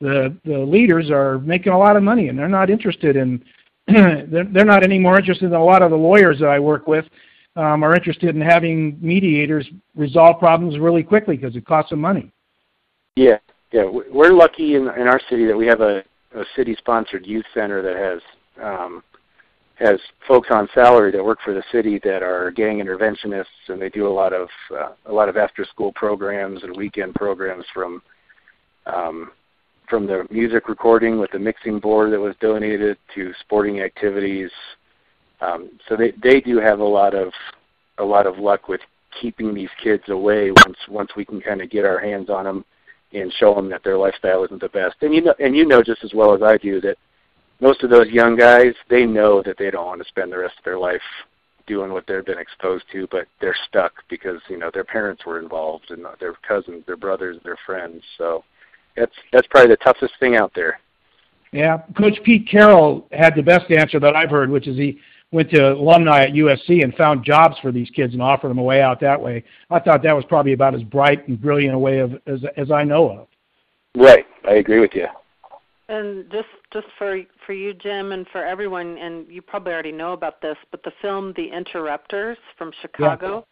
the 0.02 0.36
the 0.44 0.58
leaders 0.58 1.10
are 1.10 1.40
making 1.40 1.72
a 1.72 1.78
lot 1.78 1.96
of 1.96 2.04
money 2.04 2.28
and 2.28 2.38
they're 2.38 2.50
not 2.50 2.70
interested 2.70 3.16
in 3.16 3.44
they're, 3.88 4.48
they're 4.52 4.66
not 4.66 4.84
any 4.84 5.00
more 5.00 5.18
interested 5.18 5.50
than 5.50 5.60
a 5.60 5.64
lot 5.64 5.82
of 5.82 5.92
the 5.92 5.98
lawyers 5.98 6.40
that 6.40 6.50
I 6.50 6.60
work 6.60 6.88
with 6.88 7.06
um, 7.58 7.84
are 7.84 7.95
interested 7.95 8.36
in 8.36 8.41
having 8.41 8.97
mediators 9.01 9.68
resolve 9.95 10.39
problems 10.39 10.78
really 10.78 11.03
quickly 11.03 11.36
because 11.36 11.55
it 11.55 11.66
costs 11.66 11.89
them 11.89 11.99
money. 11.99 12.32
Yeah, 13.16 13.39
yeah, 13.72 13.84
we're 13.84 14.34
lucky 14.34 14.76
in 14.76 14.84
in 14.89 15.08
our 15.08 15.20
city 15.30 15.45
that 15.45 15.58
we 15.58 15.66
have 15.68 15.82
a, 15.82 16.03
a 16.36 16.43
city 16.55 16.76
sponsored 16.78 17.26
youth 17.26 17.45
center 17.53 17.82
that 17.82 17.95
has 17.95 18.22
um, 18.64 19.03
has 19.76 19.99
folks 20.28 20.49
on 20.51 20.70
salary 20.74 21.12
that 21.12 21.24
work 21.24 21.39
for 21.43 21.53
the 21.53 21.64
city 21.72 21.99
that 22.03 22.24
are 22.24 22.51
gang 22.51 22.78
interventionists, 22.78 23.45
and 23.68 23.82
they 23.82 23.89
do 23.89 24.08
a 24.08 24.10
lot 24.10 24.34
of 24.34 24.47
uh, 24.72 24.89
a 25.08 25.12
lot 25.12 25.30
of 25.30 25.36
after 25.36 25.66
school 25.66 25.91
programs 25.93 26.64
and 26.64 26.78
weekend 26.78 27.16
programs 27.16 27.66
from 27.74 28.01
um, 28.86 29.32
from 29.89 30.05
the 30.05 30.28
music 30.30 30.70
recording 30.70 31.20
with 31.20 31.32
the 31.32 31.39
mixing 31.39 31.80
board 31.80 32.12
that 32.12 32.20
was 32.20 32.36
donated 32.39 32.97
to 33.16 33.34
sporting 33.41 33.82
activities. 33.82 34.51
Um, 35.42 35.70
so 35.88 35.96
they 35.96 36.12
they 36.22 36.42
do 36.42 36.60
have 36.60 36.80
a 36.80 36.86
lot 36.86 37.14
of 37.14 37.32
a 37.98 38.04
lot 38.04 38.28
of 38.28 38.38
luck 38.38 38.68
with 38.68 38.82
keeping 39.22 39.54
these 39.54 39.70
kids 39.82 40.04
away 40.10 40.52
once 40.52 40.78
once 40.90 41.12
we 41.16 41.26
can 41.26 41.42
kind 41.42 41.62
of 41.62 41.70
get 41.70 41.86
our 41.86 42.00
hands 42.00 42.30
on 42.30 42.46
them 42.46 42.66
and 43.14 43.32
show 43.34 43.56
them 43.56 43.70
that 43.70 43.84
their 43.84 43.98
lifestyle 43.98 44.44
isn't 44.44 44.62
the 44.62 44.70
best. 44.70 44.96
And 45.02 45.14
you 45.14 45.22
know, 45.22 45.36
and 45.40 45.56
you 45.56 45.66
know 45.66 45.82
just 45.82 46.04
as 46.04 46.14
well 46.14 46.34
as 46.34 46.42
I 46.42 46.58
do 46.58 46.82
that 46.82 46.98
most 47.60 47.84
of 47.84 47.90
those 47.90 48.10
young 48.10 48.36
guys, 48.36 48.74
they 48.90 49.06
know 49.06 49.42
that 49.44 49.58
they 49.58 49.72
don't 49.72 49.86
want 49.86 50.02
to 50.02 50.08
spend 50.08 50.32
the 50.32 50.38
rest 50.38 50.58
of 50.58 50.64
their 50.64 50.78
life 50.78 51.02
doing 51.66 51.92
what 51.92 52.06
they've 52.08 52.26
been 52.26 52.38
exposed 52.38 52.86
to, 52.92 53.08
but 53.12 53.28
they're 53.42 53.56
stuck 53.68 53.94
because 54.10 54.40
you 54.50 54.58
know 54.58 54.72
their 54.74 54.84
parents 54.84 55.26
were 55.26 55.40
involved 55.40 55.92
and 55.92 56.06
their 56.20 56.34
cousins, 56.48 56.84
their 56.86 56.98
brothers, 56.98 57.38
their 57.44 57.58
friends. 57.66 58.02
So 58.18 58.44
that's 58.96 59.12
that's 59.32 59.48
probably 59.48 59.70
the 59.70 59.78
toughest 59.78 60.14
thing 60.20 60.36
out 60.36 60.52
there. 60.56 60.80
Yeah, 61.52 61.80
Coach 61.98 62.20
Pete 62.24 62.48
Carroll 62.50 63.08
had 63.12 63.36
the 63.36 63.42
best 63.42 63.72
answer 63.72 64.00
that 64.00 64.16
I've 64.16 64.30
heard, 64.30 64.50
which 64.50 64.68
is 64.68 64.78
he 64.78 65.00
went 65.32 65.50
to 65.52 65.74
alumni 65.74 66.24
at 66.24 66.32
USC 66.32 66.84
and 66.84 66.94
found 66.96 67.24
jobs 67.24 67.58
for 67.62 67.72
these 67.72 67.90
kids 67.90 68.14
and 68.14 68.22
offered 68.22 68.50
them 68.50 68.58
a 68.58 68.64
way 68.64 68.82
out 68.82 69.00
that 69.02 69.22
way. 69.22 69.44
I 69.70 69.80
thought 69.80 70.04
that 70.04 70.16
was 70.16 70.26
probably 70.26 70.54
about 70.54 70.74
as 70.76 70.84
bright 70.84 71.28
and 71.28 71.40
brilliant 71.40 71.76
a 71.76 71.80
way 71.80 72.00
of 72.00 72.14
as 72.28 72.42
as 72.56 72.72
I 72.72 72.84
know 72.84 73.10
of. 73.10 73.28
Right, 73.96 74.26
I 74.48 74.56
agree 74.56 74.80
with 74.80 74.92
you. 74.94 75.08
And 75.90 76.30
just 76.32 76.48
just 76.72 76.88
for 76.98 77.22
for 77.46 77.54
you, 77.54 77.74
Jim, 77.74 78.12
and 78.12 78.28
for 78.32 78.46
everyone, 78.46 78.98
and 78.98 79.26
you 79.30 79.42
probably 79.42 79.74
already 79.74 79.92
know 79.92 80.14
about 80.14 80.42
this, 80.42 80.58
but 80.72 80.84
the 80.84 80.92
film 81.02 81.34
The 81.36 81.50
Interrupters 81.50 82.38
from 82.58 82.72
Chicago. 82.82 83.46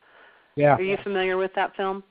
Yeah. 0.56 0.76
Are 0.76 0.82
you 0.82 0.98
familiar 1.04 1.36
with 1.36 1.54
that 1.56 1.76
film? 1.76 2.04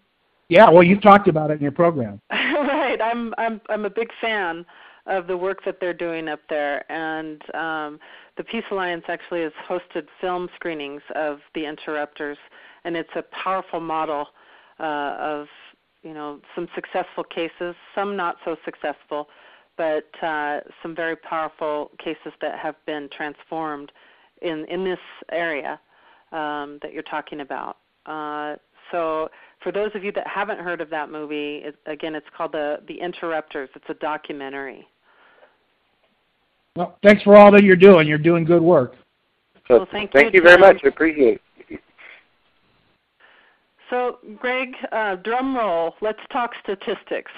Yeah. 0.48 0.68
Well, 0.68 0.82
you 0.82 1.00
talked 1.00 1.28
about 1.28 1.50
it 1.50 1.54
in 1.54 1.62
your 1.62 1.72
program. 1.72 2.20
right. 2.30 3.00
I'm 3.00 3.34
I'm 3.38 3.60
I'm 3.70 3.84
a 3.86 3.90
big 3.90 4.08
fan 4.20 4.66
of 5.06 5.26
the 5.26 5.36
work 5.36 5.64
that 5.64 5.78
they're 5.80 5.92
doing 5.92 6.28
up 6.28 6.40
there, 6.48 6.90
and 6.90 7.42
um, 7.54 8.00
the 8.36 8.44
Peace 8.44 8.64
Alliance 8.70 9.04
actually 9.08 9.42
has 9.42 9.52
hosted 9.68 10.06
film 10.20 10.48
screenings 10.54 11.02
of 11.14 11.38
The 11.54 11.66
Interrupters, 11.66 12.38
and 12.84 12.96
it's 12.96 13.10
a 13.14 13.22
powerful 13.22 13.80
model 13.80 14.26
uh, 14.80 15.16
of 15.18 15.46
you 16.02 16.14
know 16.14 16.40
some 16.54 16.68
successful 16.74 17.24
cases, 17.24 17.74
some 17.94 18.16
not 18.16 18.36
so 18.44 18.56
successful 18.64 19.28
but 19.76 20.08
uh, 20.22 20.60
some 20.82 20.94
very 20.94 21.16
powerful 21.16 21.90
cases 21.98 22.32
that 22.40 22.58
have 22.58 22.76
been 22.86 23.08
transformed 23.16 23.90
in 24.42 24.64
in 24.66 24.84
this 24.84 24.98
area 25.32 25.80
um, 26.32 26.78
that 26.82 26.92
you're 26.92 27.02
talking 27.02 27.40
about. 27.40 27.78
Uh, 28.06 28.56
so, 28.92 29.28
for 29.62 29.72
those 29.72 29.90
of 29.94 30.04
you 30.04 30.12
that 30.12 30.26
haven't 30.26 30.60
heard 30.60 30.80
of 30.80 30.90
that 30.90 31.10
movie, 31.10 31.62
it, 31.64 31.76
again, 31.86 32.14
it's 32.14 32.26
called 32.36 32.52
the 32.52 32.78
the 32.86 33.00
Interrupters. 33.00 33.70
It's 33.74 33.88
a 33.88 33.94
documentary. 33.94 34.86
Well, 36.76 36.98
thanks 37.04 37.22
for 37.22 37.36
all 37.36 37.52
that 37.52 37.62
you're 37.62 37.76
doing. 37.76 38.08
You're 38.08 38.18
doing 38.18 38.44
good 38.44 38.62
work. 38.62 38.96
So, 39.68 39.78
well, 39.78 39.88
thank, 39.92 40.12
thank 40.12 40.34
you, 40.34 40.40
you 40.40 40.46
very 40.46 40.58
much. 40.58 40.80
I 40.84 40.88
appreciate 40.88 41.40
it. 41.68 41.80
So, 43.90 44.18
Greg, 44.40 44.74
uh, 44.90 45.16
drum 45.16 45.56
roll. 45.56 45.94
Let's 46.00 46.18
talk 46.32 46.50
statistics. 46.62 47.30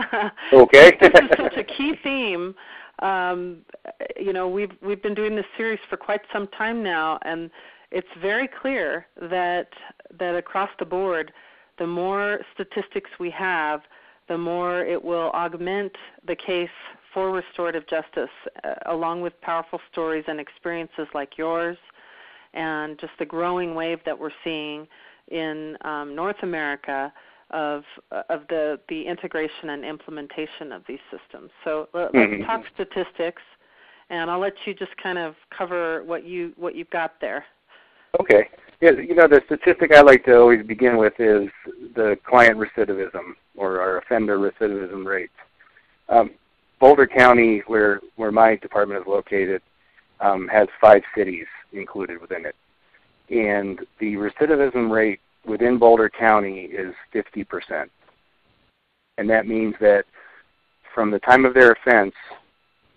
okay. 0.52 0.96
this 1.00 1.10
is 1.12 1.30
such 1.36 1.56
a 1.56 1.64
key 1.64 1.94
theme. 2.04 2.54
Um, 3.00 3.58
you 4.20 4.32
know, 4.32 4.48
we've 4.48 4.70
we've 4.80 5.02
been 5.02 5.14
doing 5.14 5.34
this 5.34 5.46
series 5.56 5.80
for 5.90 5.96
quite 5.96 6.20
some 6.32 6.46
time 6.48 6.82
now, 6.82 7.18
and 7.22 7.50
it's 7.90 8.06
very 8.22 8.48
clear 8.48 9.06
that 9.20 9.70
that 10.18 10.36
across 10.36 10.70
the 10.78 10.84
board, 10.84 11.32
the 11.78 11.86
more 11.86 12.40
statistics 12.54 13.10
we 13.18 13.30
have, 13.30 13.80
the 14.28 14.38
more 14.38 14.84
it 14.84 15.02
will 15.02 15.30
augment 15.30 15.92
the 16.28 16.36
case 16.36 16.68
for 17.14 17.30
restorative 17.30 17.86
justice, 17.88 18.28
uh, 18.64 18.74
along 18.86 19.22
with 19.22 19.40
powerful 19.40 19.80
stories 19.90 20.24
and 20.26 20.40
experiences 20.40 21.06
like 21.14 21.38
yours, 21.38 21.78
and 22.52 22.98
just 23.00 23.12
the 23.18 23.24
growing 23.24 23.74
wave 23.74 24.00
that 24.04 24.18
we're 24.18 24.30
seeing 24.42 24.86
in 25.28 25.76
um, 25.82 26.14
North 26.14 26.42
America 26.42 27.12
of 27.50 27.84
of 28.28 28.42
the 28.48 28.80
the 28.88 29.06
integration 29.06 29.70
and 29.70 29.84
implementation 29.84 30.72
of 30.72 30.82
these 30.88 30.98
systems. 31.10 31.50
So 31.62 31.88
let, 31.94 32.06
us 32.06 32.12
mm-hmm. 32.14 32.44
talk 32.44 32.64
statistics, 32.74 33.42
and 34.10 34.30
I'll 34.30 34.40
let 34.40 34.54
you 34.66 34.74
just 34.74 34.96
kind 35.02 35.18
of 35.18 35.34
cover 35.56 36.02
what 36.04 36.24
you 36.24 36.52
what 36.56 36.74
you've 36.74 36.90
got 36.90 37.14
there. 37.20 37.44
Okay. 38.20 38.48
Yeah, 38.80 38.90
you 38.90 39.14
know 39.14 39.28
the 39.28 39.40
statistic 39.46 39.94
I 39.94 40.02
like 40.02 40.24
to 40.24 40.36
always 40.36 40.66
begin 40.66 40.96
with 40.96 41.14
is 41.18 41.48
the 41.94 42.18
client 42.26 42.58
recidivism 42.58 43.34
or 43.56 43.80
our 43.80 43.98
offender 43.98 44.38
recidivism 44.38 45.06
rates. 45.06 45.32
Um, 46.08 46.30
Boulder 46.80 47.06
County, 47.06 47.62
where 47.66 48.00
where 48.16 48.32
my 48.32 48.56
department 48.56 49.00
is 49.00 49.06
located, 49.06 49.62
um, 50.20 50.48
has 50.48 50.68
five 50.80 51.02
cities 51.16 51.46
included 51.72 52.20
within 52.20 52.44
it 52.46 52.54
and 53.30 53.80
the 54.00 54.14
recidivism 54.14 54.90
rate 54.90 55.20
within 55.46 55.78
Boulder 55.78 56.10
County 56.10 56.64
is 56.64 56.94
50%. 57.14 57.88
And 59.18 59.30
that 59.30 59.46
means 59.46 59.74
that 59.80 60.04
from 60.94 61.10
the 61.10 61.20
time 61.20 61.44
of 61.44 61.54
their 61.54 61.72
offense, 61.72 62.14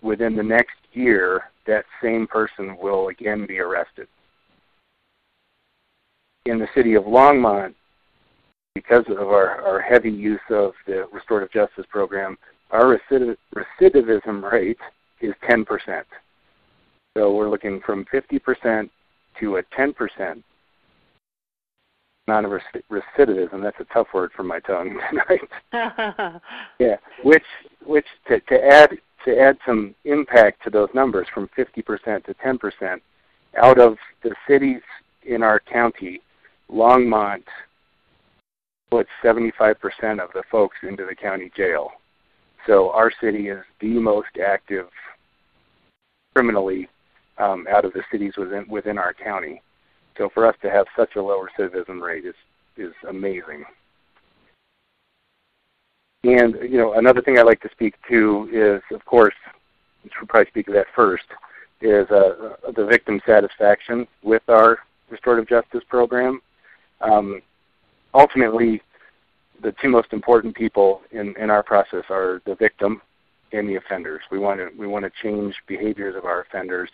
within 0.02 0.36
the 0.36 0.42
next 0.42 0.76
year, 0.92 1.44
that 1.66 1.84
same 2.02 2.26
person 2.26 2.76
will 2.80 3.08
again 3.08 3.46
be 3.46 3.58
arrested. 3.58 4.08
In 6.46 6.58
the 6.58 6.68
city 6.74 6.94
of 6.94 7.04
Longmont, 7.04 7.74
because 8.74 9.04
of 9.08 9.28
our, 9.28 9.60
our 9.62 9.80
heavy 9.80 10.10
use 10.10 10.40
of 10.50 10.72
the 10.86 11.06
restorative 11.12 11.52
justice 11.52 11.84
program, 11.90 12.38
our 12.70 12.98
recidivism 13.54 14.50
rate 14.50 14.78
is 15.20 15.34
10%. 15.48 16.02
So 17.16 17.34
we're 17.34 17.50
looking 17.50 17.80
from 17.84 18.04
50% 18.12 18.88
to 19.40 19.56
a 19.56 19.62
10% 19.62 20.42
amount 22.26 22.46
of 22.46 22.52
recidivism. 22.90 23.62
That's 23.62 23.80
a 23.80 23.92
tough 23.92 24.08
word 24.12 24.30
for 24.36 24.42
my 24.42 24.60
tongue 24.60 24.98
tonight. 25.10 26.40
yeah, 26.78 26.96
which 27.24 27.44
which 27.84 28.06
to, 28.28 28.40
to 28.40 28.64
add 28.64 28.90
to 29.24 29.38
add 29.38 29.58
some 29.66 29.94
impact 30.04 30.62
to 30.64 30.70
those 30.70 30.88
numbers 30.94 31.26
from 31.34 31.48
50% 31.58 32.24
to 32.24 32.34
10%, 32.34 33.00
out 33.60 33.78
of 33.80 33.96
the 34.22 34.34
cities 34.46 34.80
in 35.26 35.42
our 35.42 35.58
county, 35.58 36.20
Longmont 36.70 37.42
puts 38.90 39.08
75% 39.24 39.74
of 40.22 40.30
the 40.34 40.42
folks 40.50 40.76
into 40.82 41.04
the 41.04 41.14
county 41.14 41.50
jail. 41.56 41.90
So 42.66 42.90
our 42.90 43.10
city 43.20 43.48
is 43.48 43.64
the 43.80 43.88
most 43.88 44.28
active 44.44 44.88
criminally 46.34 46.88
um, 47.38 47.66
out 47.70 47.84
of 47.84 47.92
the 47.92 48.02
cities 48.10 48.34
within 48.36 48.66
within 48.68 48.98
our 48.98 49.14
county. 49.14 49.62
So 50.16 50.28
for 50.34 50.46
us 50.46 50.56
to 50.62 50.70
have 50.70 50.86
such 50.96 51.16
a 51.16 51.22
low 51.22 51.44
recidivism 51.44 52.00
rate 52.00 52.24
is 52.24 52.34
is 52.76 52.92
amazing. 53.08 53.64
And 56.24 56.56
you 56.62 56.78
know, 56.78 56.94
another 56.94 57.22
thing 57.22 57.38
I 57.38 57.42
like 57.42 57.60
to 57.62 57.70
speak 57.70 57.94
to 58.10 58.48
is, 58.52 58.82
of 58.94 59.04
course, 59.04 59.34
we 60.02 60.10
should 60.18 60.28
probably 60.28 60.50
speak 60.50 60.68
of 60.68 60.74
that 60.74 60.86
first, 60.94 61.26
is 61.80 62.10
uh, 62.10 62.56
the 62.74 62.86
victim 62.86 63.20
satisfaction 63.24 64.06
with 64.22 64.42
our 64.48 64.80
restorative 65.10 65.48
justice 65.48 65.84
program. 65.88 66.40
Um, 67.00 67.40
ultimately, 68.14 68.82
the 69.62 69.74
two 69.82 69.88
most 69.88 70.12
important 70.12 70.54
people 70.54 71.02
in, 71.10 71.34
in 71.36 71.50
our 71.50 71.62
process 71.62 72.04
are 72.10 72.40
the 72.46 72.54
victim 72.54 73.02
and 73.52 73.68
the 73.68 73.76
offenders. 73.76 74.22
We 74.30 74.38
want 74.38 74.60
to 74.60 74.68
we 74.78 74.86
want 74.86 75.04
to 75.04 75.12
change 75.22 75.54
behaviors 75.66 76.16
of 76.16 76.24
our 76.24 76.42
offenders 76.42 76.90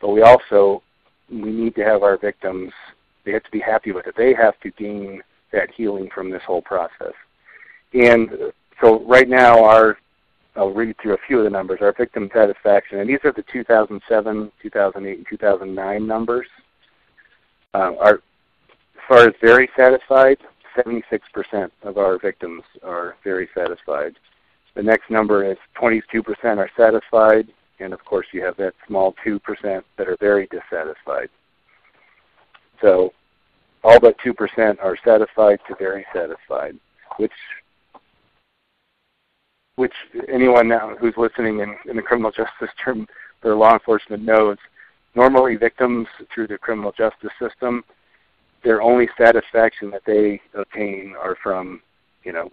but 0.00 0.08
we 0.08 0.22
also 0.22 0.82
we 1.30 1.50
need 1.50 1.74
to 1.74 1.84
have 1.84 2.02
our 2.02 2.16
victims 2.16 2.72
they 3.24 3.32
have 3.32 3.44
to 3.44 3.50
be 3.50 3.60
happy 3.60 3.92
with 3.92 4.06
it. 4.06 4.14
They 4.16 4.32
have 4.32 4.58
to 4.60 4.70
gain 4.70 5.22
that 5.52 5.70
healing 5.70 6.08
from 6.14 6.30
this 6.30 6.42
whole 6.46 6.62
process. 6.62 7.12
And 7.92 8.30
so 8.80 9.04
right 9.06 9.28
now 9.28 9.64
our 9.64 9.98
I'll 10.56 10.72
read 10.72 10.96
through 11.00 11.14
a 11.14 11.18
few 11.26 11.38
of 11.38 11.44
the 11.44 11.50
numbers. 11.50 11.78
Our 11.82 11.92
victim 11.92 12.28
satisfaction, 12.34 12.98
and 12.98 13.08
these 13.08 13.20
are 13.22 13.32
the 13.32 13.44
2007, 13.52 14.50
2008, 14.60 15.18
and 15.18 15.26
2009 15.28 16.06
numbers. 16.06 16.46
Uh, 17.74 17.92
our, 18.00 18.14
as 18.14 18.20
far 19.06 19.18
as 19.28 19.34
very 19.40 19.70
satisfied, 19.76 20.38
76% 20.78 21.70
of 21.82 21.98
our 21.98 22.18
victims 22.18 22.62
are 22.82 23.16
very 23.24 23.48
satisfied. 23.54 24.14
The 24.74 24.82
next 24.82 25.10
number 25.10 25.44
is 25.50 25.58
22% 25.80 26.24
are 26.58 26.70
satisfied, 26.76 27.48
and 27.80 27.92
of 27.92 28.04
course 28.04 28.26
you 28.32 28.44
have 28.44 28.56
that 28.58 28.74
small 28.86 29.14
2% 29.26 29.40
that 29.96 30.08
are 30.08 30.16
very 30.20 30.48
dissatisfied. 30.50 31.28
So 32.80 33.12
all 33.82 33.98
but 33.98 34.16
2% 34.18 34.78
are 34.82 34.96
satisfied 35.04 35.58
to 35.68 35.74
very 35.76 36.06
satisfied, 36.12 36.78
which 37.16 37.32
which 39.76 39.94
anyone 40.28 40.66
now 40.66 40.96
who's 40.96 41.14
listening 41.16 41.60
in, 41.60 41.76
in 41.88 41.94
the 41.94 42.02
criminal 42.02 42.32
justice 42.36 42.74
term 42.82 43.06
for 43.40 43.54
law 43.54 43.74
enforcement 43.74 44.24
knows, 44.24 44.56
normally 45.14 45.54
victims 45.54 46.08
through 46.34 46.48
the 46.48 46.58
criminal 46.58 46.92
justice 46.92 47.30
system, 47.40 47.84
their 48.68 48.82
only 48.82 49.08
satisfaction 49.16 49.90
that 49.90 50.02
they 50.04 50.38
obtain 50.52 51.14
are 51.18 51.38
from, 51.42 51.80
you 52.22 52.34
know, 52.34 52.50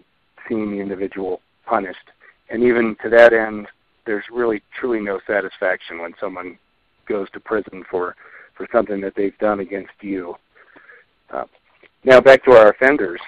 seeing 0.48 0.72
the 0.72 0.80
individual 0.80 1.42
punished. 1.66 2.10
And 2.50 2.64
even 2.64 2.96
to 3.04 3.10
that 3.10 3.34
end, 3.34 3.68
there's 4.06 4.24
really 4.32 4.64
truly 4.80 5.02
no 5.02 5.20
satisfaction 5.28 6.00
when 6.00 6.14
someone 6.18 6.58
goes 7.06 7.30
to 7.32 7.42
prison 7.42 7.84
for 7.92 8.16
for 8.56 8.66
something 8.72 9.02
that 9.02 9.14
they've 9.18 9.38
done 9.40 9.60
against 9.60 9.92
you. 10.00 10.36
Uh, 11.34 11.44
now 12.06 12.22
back 12.22 12.46
to 12.46 12.52
our 12.52 12.70
offenders. 12.70 13.20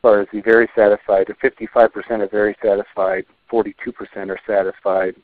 As 0.00 0.02
far 0.02 0.20
as 0.20 0.28
the 0.34 0.42
very 0.42 0.68
satisfied, 0.76 1.28
55% 1.42 2.10
are 2.10 2.28
very 2.28 2.54
satisfied, 2.62 3.24
42% 3.50 3.72
are 4.28 4.38
satisfied, 4.46 5.14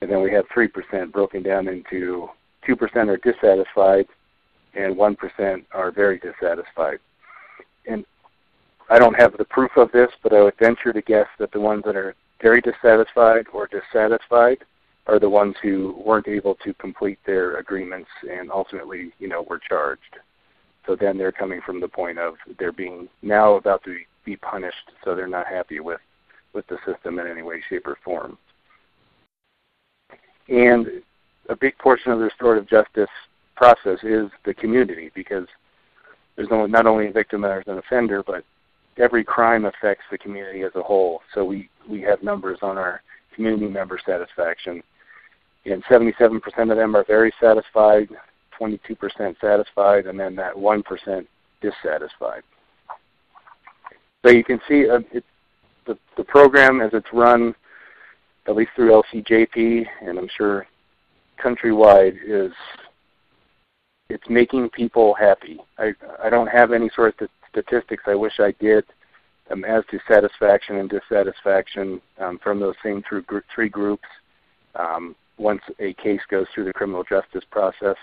and 0.00 0.10
then 0.10 0.22
we 0.22 0.32
have 0.32 0.46
3% 0.56 1.12
broken 1.12 1.42
down 1.42 1.68
into 1.68 2.30
2% 2.66 3.08
are 3.08 3.16
dissatisfied, 3.18 4.06
and 4.74 4.96
1% 4.96 5.64
are 5.72 5.90
very 5.90 6.18
dissatisfied. 6.18 6.98
And 7.86 8.04
I 8.90 8.98
don't 8.98 9.18
have 9.18 9.36
the 9.36 9.44
proof 9.44 9.72
of 9.76 9.92
this, 9.92 10.10
but 10.22 10.32
I 10.32 10.42
would 10.42 10.58
venture 10.58 10.92
to 10.92 11.02
guess 11.02 11.28
that 11.38 11.52
the 11.52 11.60
ones 11.60 11.82
that 11.86 11.96
are 11.96 12.14
very 12.40 12.60
dissatisfied 12.60 13.46
or 13.52 13.68
dissatisfied 13.68 14.58
are 15.06 15.18
the 15.18 15.28
ones 15.28 15.54
who 15.62 16.02
weren't 16.04 16.28
able 16.28 16.54
to 16.56 16.74
complete 16.74 17.18
their 17.26 17.56
agreements 17.56 18.08
and 18.30 18.50
ultimately, 18.50 19.12
you 19.18 19.28
know, 19.28 19.42
were 19.42 19.60
charged. 19.68 20.18
So 20.86 20.96
then 20.96 21.16
they're 21.16 21.32
coming 21.32 21.60
from 21.64 21.80
the 21.80 21.88
point 21.88 22.18
of 22.18 22.34
they're 22.58 22.72
being 22.72 23.08
now 23.22 23.54
about 23.54 23.82
to 23.84 23.98
be 24.24 24.36
punished, 24.36 24.90
so 25.02 25.14
they're 25.14 25.26
not 25.26 25.46
happy 25.46 25.80
with 25.80 26.00
with 26.54 26.66
the 26.68 26.78
system 26.86 27.18
in 27.18 27.26
any 27.26 27.42
way, 27.42 27.60
shape, 27.68 27.86
or 27.86 27.98
form. 28.04 28.38
And 30.48 31.02
a 31.48 31.56
big 31.56 31.76
portion 31.78 32.12
of 32.12 32.18
the 32.18 32.24
restorative 32.24 32.68
justice 32.68 33.10
process 33.56 33.98
is 34.02 34.30
the 34.44 34.54
community 34.54 35.10
because 35.14 35.46
there's 36.36 36.48
no, 36.50 36.66
not 36.66 36.86
only 36.86 37.08
a 37.08 37.12
victim 37.12 37.42
there's 37.42 37.66
an 37.66 37.78
offender, 37.78 38.22
but 38.22 38.44
every 38.98 39.24
crime 39.24 39.64
affects 39.64 40.04
the 40.10 40.18
community 40.18 40.62
as 40.62 40.72
a 40.74 40.82
whole. 40.82 41.20
So 41.34 41.44
we, 41.44 41.68
we 41.88 42.00
have 42.02 42.22
numbers 42.22 42.58
on 42.62 42.78
our 42.78 43.02
community 43.34 43.68
member 43.68 43.98
satisfaction. 44.04 44.82
And 45.66 45.82
77% 45.84 46.40
of 46.70 46.76
them 46.76 46.94
are 46.94 47.04
very 47.04 47.32
satisfied, 47.40 48.08
22% 48.60 49.40
satisfied, 49.40 50.06
and 50.06 50.18
then 50.18 50.36
that 50.36 50.54
1% 50.54 51.26
dissatisfied. 51.60 52.42
So 54.24 54.30
you 54.30 54.44
can 54.44 54.60
see 54.68 54.88
uh, 54.88 55.00
it, 55.12 55.24
the, 55.86 55.98
the 56.16 56.24
program 56.24 56.80
as 56.80 56.90
it's 56.92 57.12
run, 57.12 57.54
at 58.46 58.56
least 58.56 58.70
through 58.76 59.02
LCJP, 59.02 59.86
and 60.02 60.18
I'm 60.18 60.28
sure 60.36 60.66
countrywide, 61.42 62.16
is 62.26 62.52
it's 64.08 64.28
making 64.28 64.70
people 64.70 65.14
happy. 65.14 65.58
I 65.78 65.92
I 66.22 66.30
don't 66.30 66.48
have 66.48 66.72
any 66.72 66.90
sort 66.94 67.20
of 67.20 67.28
statistics. 67.50 68.04
I 68.06 68.14
wish 68.14 68.34
I 68.38 68.52
did. 68.60 68.84
Um, 69.50 69.62
as 69.64 69.84
to 69.90 69.98
satisfaction 70.08 70.76
and 70.76 70.88
dissatisfaction 70.88 72.00
um, 72.18 72.38
from 72.42 72.60
those 72.60 72.76
same 72.82 73.02
three, 73.06 73.20
three 73.54 73.68
groups, 73.68 74.08
um, 74.74 75.14
once 75.36 75.60
a 75.80 75.92
case 75.94 76.22
goes 76.30 76.46
through 76.54 76.64
the 76.64 76.72
criminal 76.72 77.04
justice 77.04 77.44
process, 77.50 77.96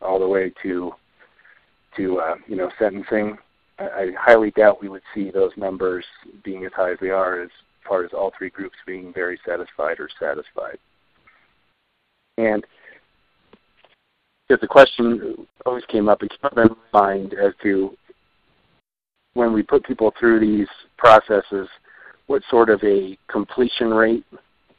all 0.00 0.20
the 0.20 0.28
way 0.28 0.52
to 0.62 0.92
to 1.96 2.20
uh, 2.20 2.34
you 2.46 2.56
know 2.56 2.70
sentencing, 2.78 3.36
I, 3.78 3.84
I 3.84 4.12
highly 4.18 4.50
doubt 4.52 4.80
we 4.80 4.88
would 4.88 5.02
see 5.14 5.30
those 5.30 5.52
numbers 5.56 6.04
being 6.44 6.64
as 6.64 6.72
high 6.72 6.92
as 6.92 6.98
they 7.00 7.10
are 7.10 7.40
as 7.40 7.50
far 7.86 8.04
as 8.04 8.12
all 8.12 8.32
three 8.36 8.50
groups 8.50 8.76
being 8.86 9.12
very 9.12 9.38
satisfied 9.46 10.00
or 10.00 10.08
satisfied. 10.18 10.78
And 12.38 12.64
because 14.48 14.60
the 14.60 14.66
question 14.66 15.46
always 15.64 15.84
came 15.86 16.08
up 16.08 16.22
and 16.22 16.30
came 16.30 16.38
up 16.44 16.58
in 16.58 16.76
my 16.92 17.00
mind 17.00 17.34
as 17.34 17.52
to 17.62 17.96
when 19.34 19.52
we 19.52 19.62
put 19.62 19.84
people 19.84 20.12
through 20.18 20.40
these 20.40 20.68
processes, 20.96 21.68
what 22.26 22.42
sort 22.50 22.70
of 22.70 22.82
a 22.82 23.18
completion 23.28 23.92
rate 23.92 24.24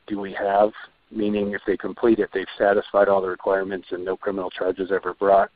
do 0.08 0.20
we 0.20 0.34
have? 0.34 0.72
Meaning, 1.12 1.52
if 1.52 1.62
they 1.68 1.78
complete 1.78 2.20
it, 2.20 2.30
they've 2.34 2.46
satisfied 2.58 3.08
all 3.08 3.22
the 3.22 3.28
requirements 3.28 3.88
and 3.92 4.04
no 4.04 4.18
criminal 4.18 4.50
charges 4.50 4.92
ever 4.92 5.14
brought. 5.14 5.50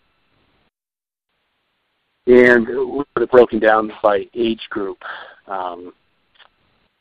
And 2.28 2.68
we 2.68 3.04
put 3.16 3.24
it 3.24 3.32
broken 3.32 3.60
down 3.60 3.92
by 4.04 4.26
age 4.36 4.62
group. 4.70 5.00
Um, 5.48 5.94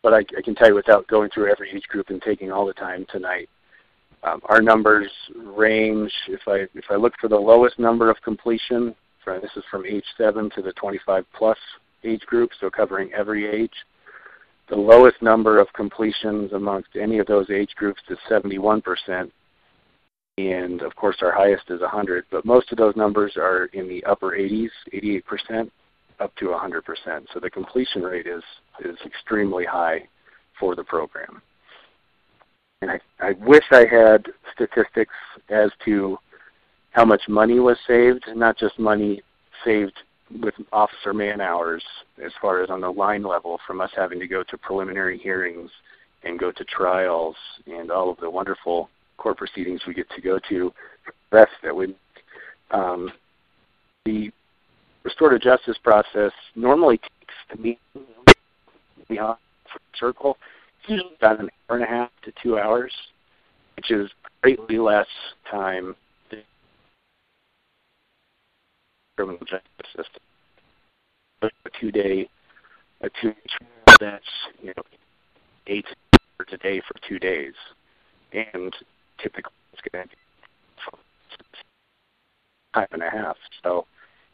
but 0.03 0.15
I, 0.15 0.19
I, 0.19 0.43
can 0.43 0.55
tell 0.55 0.69
you 0.69 0.75
without 0.75 1.07
going 1.09 1.29
through 1.31 1.51
every 1.51 1.71
age 1.71 1.87
group 1.89 2.09
and 2.09 2.23
taking 2.23 2.51
all 2.51 2.65
the 2.65 2.73
time 2.73 3.05
tonight, 3.11 3.49
um, 4.23 4.41
our 4.47 4.61
numbers 4.61 5.11
range. 5.37 6.13
If 6.29 6.41
I 6.47 6.67
if 6.75 6.85
I 6.91 6.97
look 6.97 7.15
for 7.21 7.29
the 7.29 7.37
lowest 7.37 7.79
number 7.79 8.11
of 8.11 8.21
completion, 8.23 8.95
for, 9.25 9.41
this 9.41 9.51
is 9.57 9.65
from 9.71 9.87
age 9.87 10.05
seven 10.17 10.51
to 10.55 10.63
the 10.63 10.73
25 10.73 11.25
plus 11.35 11.59
age 12.05 12.23
group, 12.23 12.51
so 12.61 12.71
covering 12.71 13.13
every 13.13 13.47
age. 13.47 13.73
The 14.69 14.77
lowest 14.77 15.23
number 15.23 15.59
of 15.59 15.73
completions 15.73 16.53
amongst 16.53 16.91
any 17.01 17.19
of 17.19 17.27
those 17.27 17.49
age 17.51 17.75
groups 17.77 18.03
is 18.11 18.19
71%, 18.31 19.31
and 20.37 20.83
of 20.83 20.95
course 20.95 21.17
our 21.23 21.33
highest 21.33 21.71
is 21.71 21.81
100. 21.81 22.25
But 22.31 22.45
most 22.45 22.71
of 22.71 22.79
those 22.79 22.95
numbers 22.95 23.33
are 23.37 23.67
in 23.73 23.89
the 23.89 24.05
upper 24.05 24.33
80s, 24.33 24.69
88%, 24.93 25.71
up 26.21 26.35
to 26.37 26.47
100%. 26.47 26.83
So 27.33 27.41
the 27.41 27.51
completion 27.51 28.03
rate 28.03 28.27
is 28.27 28.43
is 28.85 28.97
extremely 29.07 29.65
high 29.65 30.07
for 30.59 30.75
the 30.75 30.85
program. 30.85 31.41
And 32.81 32.91
I, 32.91 33.01
I 33.21 33.33
wish 33.41 33.65
I 33.71 33.85
had 33.91 34.27
statistics 34.55 35.15
as 35.49 35.71
to 35.85 36.19
how 36.93 37.05
much 37.05 37.23
money 37.29 37.59
was 37.61 37.77
saved, 37.87 38.25
not 38.35 38.57
just 38.57 38.79
money 38.79 39.23
saved 39.65 39.95
with 40.43 40.55
officer 40.73 41.13
man 41.13 41.41
hours 41.41 41.83
as 42.25 42.33
far 42.41 42.63
as 42.63 42.71
on 42.71 42.81
the 42.81 42.91
line 42.91 43.23
level 43.23 43.59
from 43.67 43.81
us 43.81 43.91
having 43.97 44.21
to 44.21 44.29
go 44.29 44.43
to 44.45 44.59
preliminary 44.59 45.19
hearings 45.19 45.71
and 46.25 46.39
go 46.39 46.53
to 46.53 46.65
trials 46.65 47.37
and 47.67 47.91
all 47.91 48.11
of 48.11 48.19
the 48.19 48.31
wonderful 48.31 48.91
court 49.17 49.37
proceedings 49.37 49.81
we 49.87 49.95
get 49.95 50.09
to 50.11 50.21
go 50.21 50.39
to. 50.49 50.73
Rest 51.33 51.53
that 51.63 51.75
would 51.75 51.95
um, 52.71 53.11
the 54.05 54.31
restorative 55.05 55.41
justice 55.41 55.79
process 55.83 56.33
normally 56.55 56.99
takes 56.99 57.35
to 57.51 57.57
meet 57.61 57.79
beyond 59.09 59.39
circle 59.99 60.37
usually 60.89 61.15
about 61.21 61.41
an 61.41 61.51
hour 61.69 61.77
and 61.77 61.85
a 61.85 61.89
half 61.89 62.11
to 62.25 62.33
two 62.43 62.59
hours 62.59 62.93
which 63.79 63.93
is 63.93 64.11
greatly 64.43 64.77
less 64.77 65.07
time 65.49 65.95
than 66.33 66.43
criminal 69.17 69.39
justice 69.41 69.63
system. 69.87 70.21
A 71.43 71.49
two 71.81 71.93
day, 71.93 72.29
a 73.03 73.09
two 73.23 73.33
that's 74.01 74.25
you 74.61 74.73
know 74.77 74.83
eight 75.69 75.85
hours 76.15 76.49
a 76.51 76.57
day 76.57 76.81
for 76.81 76.95
two 77.09 77.21
days, 77.21 77.53
and 78.33 78.75
typically 79.23 79.53
it's 79.73 79.83
to 79.83 79.91
be 79.93 80.19
time 82.75 82.89
and 82.91 83.03
a 83.05 83.11
half. 83.11 83.37
So 83.63 83.87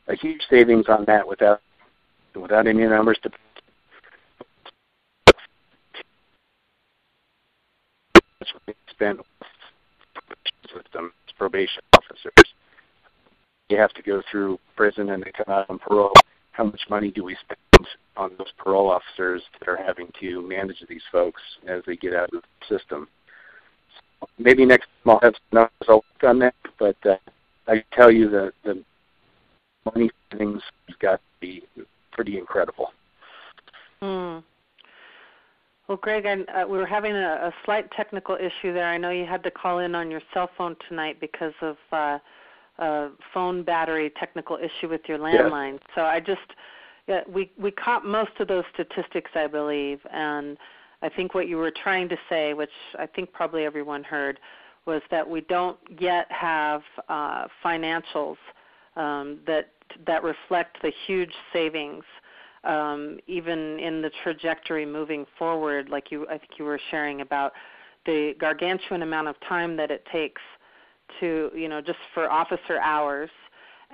a 0.08 0.16
huge 0.16 0.40
savings 0.48 0.86
on 0.88 1.04
that 1.04 1.28
without 1.28 1.60
without 2.34 2.66
any 2.66 2.86
numbers 2.86 3.18
to 3.24 3.30
spend 8.90 9.18
with 10.74 10.92
them 10.92 11.12
probation 11.36 11.82
officers 11.96 12.54
you 13.68 13.78
have 13.78 13.92
to 13.94 14.02
go 14.02 14.22
through 14.30 14.58
prison 14.76 15.10
and 15.10 15.22
they 15.22 15.32
come 15.32 15.52
out 15.52 15.68
on 15.70 15.78
parole, 15.78 16.12
how 16.52 16.64
much 16.64 16.80
money 16.88 17.10
do 17.10 17.24
we 17.24 17.36
spend 17.36 17.88
on 18.16 18.30
those 18.38 18.52
parole 18.58 18.90
officers 18.90 19.42
that 19.58 19.68
are 19.68 19.76
having 19.76 20.08
to 20.20 20.46
manage 20.46 20.82
these 20.88 21.02
folks 21.10 21.42
as 21.66 21.82
they 21.86 21.96
get 21.96 22.14
out 22.14 22.32
of 22.32 22.42
the 22.42 22.78
system? 22.78 23.08
So 24.20 24.28
maybe 24.38 24.64
next 24.64 24.86
time 25.04 25.14
I'll 25.14 25.20
have 25.20 25.34
some 25.52 25.68
results 25.80 26.06
on 26.22 26.38
that, 26.40 26.54
but 26.78 26.96
uh, 27.04 27.16
I 27.66 27.82
tell 27.92 28.10
you 28.10 28.28
the 28.28 28.52
the 28.64 28.82
money 29.86 30.10
things 30.36 30.62
has 30.88 30.96
got 30.98 31.16
to 31.16 31.20
be 31.40 31.62
pretty 32.12 32.38
incredible. 32.38 32.92
Hmm. 34.00 34.38
Well, 35.88 35.98
Greg, 35.98 36.24
I, 36.26 36.62
uh, 36.62 36.66
we 36.66 36.78
were 36.78 36.86
having 36.86 37.12
a, 37.12 37.48
a 37.48 37.54
slight 37.64 37.90
technical 37.92 38.36
issue 38.36 38.72
there. 38.72 38.86
I 38.86 38.96
know 38.96 39.10
you 39.10 39.26
had 39.26 39.42
to 39.42 39.50
call 39.50 39.80
in 39.80 39.94
on 39.94 40.10
your 40.10 40.22
cell 40.32 40.48
phone 40.56 40.76
tonight 40.88 41.20
because 41.20 41.52
of 41.60 41.76
uh, 41.92 42.18
a 42.78 43.10
phone 43.32 43.62
battery 43.62 44.10
technical 44.18 44.56
issue 44.56 44.88
with 44.88 45.02
your 45.06 45.18
landline. 45.18 45.78
So 45.94 46.02
I 46.02 46.20
just 46.20 46.40
yeah, 47.06 47.20
we 47.28 47.50
we 47.58 47.70
caught 47.70 48.06
most 48.06 48.32
of 48.40 48.48
those 48.48 48.64
statistics, 48.72 49.30
I 49.34 49.46
believe, 49.46 50.00
and 50.10 50.56
I 51.02 51.10
think 51.10 51.34
what 51.34 51.48
you 51.48 51.58
were 51.58 51.70
trying 51.70 52.08
to 52.08 52.16
say, 52.30 52.54
which 52.54 52.70
I 52.98 53.06
think 53.06 53.30
probably 53.32 53.64
everyone 53.64 54.02
heard, 54.04 54.40
was 54.86 55.02
that 55.10 55.28
we 55.28 55.42
don't 55.42 55.76
yet 56.00 56.26
have 56.30 56.80
uh, 57.08 57.46
financials 57.62 58.36
um, 58.96 59.40
that 59.46 59.70
that 60.06 60.22
reflect 60.22 60.80
the 60.80 60.92
huge 61.06 61.32
savings, 61.52 62.04
um, 62.64 63.18
even 63.26 63.78
in 63.78 64.02
the 64.02 64.10
trajectory 64.22 64.86
moving 64.86 65.26
forward. 65.38 65.88
Like 65.88 66.10
you, 66.10 66.26
I 66.28 66.38
think 66.38 66.52
you 66.58 66.64
were 66.64 66.80
sharing 66.90 67.20
about 67.20 67.52
the 68.06 68.34
gargantuan 68.38 69.02
amount 69.02 69.28
of 69.28 69.36
time 69.48 69.76
that 69.76 69.90
it 69.90 70.06
takes 70.12 70.40
to 71.20 71.50
you 71.54 71.68
know 71.68 71.80
just 71.80 71.98
for 72.12 72.30
officer 72.30 72.78
hours 72.80 73.30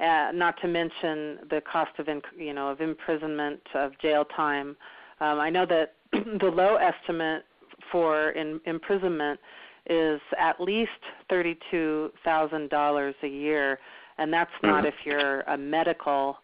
uh, 0.01 0.31
not 0.33 0.55
to 0.63 0.69
mention 0.69 1.39
the 1.51 1.61
cost 1.71 1.91
of 1.99 2.09
in, 2.09 2.21
you 2.37 2.53
know 2.53 2.69
of 2.69 2.81
imprisonment 2.81 3.61
of 3.75 3.93
jail 4.01 4.25
time 4.37 4.77
um, 5.21 5.39
i 5.41 5.51
know 5.51 5.67
that 5.67 5.95
the 6.13 6.47
low 6.47 6.77
estimate 6.77 7.45
for 7.91 8.31
in, 8.31 8.61
imprisonment 8.67 9.39
is 9.87 10.21
at 10.39 10.61
least 10.61 10.91
thirty 11.29 11.59
two 11.71 12.11
thousand 12.25 12.71
dollars 12.71 13.15
a 13.23 13.29
year 13.29 13.79
and 14.19 14.33
that's 14.33 14.51
not 14.63 14.85
mm-hmm. 14.85 14.87
if 14.87 14.95
you're 15.05 15.41
a 15.43 15.59
medical 15.59 16.37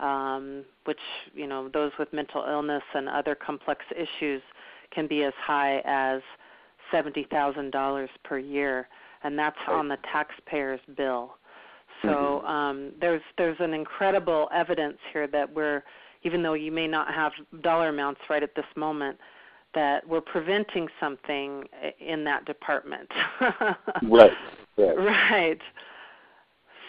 um, 0.00 0.64
which 0.84 0.98
you 1.34 1.46
know 1.46 1.68
those 1.68 1.92
with 1.98 2.12
mental 2.12 2.44
illness 2.48 2.82
and 2.94 3.08
other 3.08 3.34
complex 3.34 3.84
issues 3.92 4.42
can 4.92 5.06
be 5.06 5.22
as 5.22 5.32
high 5.40 5.82
as 5.84 6.20
seventy 6.90 7.26
thousand 7.30 7.70
dollars 7.70 8.10
per 8.24 8.38
year, 8.38 8.88
and 9.22 9.38
that's 9.38 9.56
right. 9.66 9.76
on 9.78 9.88
the 9.88 9.98
taxpayer's 10.12 10.80
bill. 10.96 11.36
So 12.02 12.08
mm-hmm. 12.08 12.46
um, 12.46 12.92
there's 13.00 13.22
there's 13.38 13.56
an 13.60 13.72
incredible 13.72 14.48
evidence 14.52 14.98
here 15.12 15.26
that 15.28 15.52
we're 15.52 15.82
even 16.22 16.42
though 16.42 16.54
you 16.54 16.72
may 16.72 16.86
not 16.86 17.12
have 17.12 17.32
dollar 17.62 17.90
amounts 17.90 18.20
right 18.30 18.42
at 18.42 18.54
this 18.54 18.64
moment, 18.76 19.18
that 19.74 20.06
we're 20.08 20.20
preventing 20.20 20.88
something 20.98 21.64
in 22.00 22.24
that 22.24 22.44
department. 22.46 23.08
right. 24.02 24.32
Right. 24.76 24.96
Right. 24.96 25.60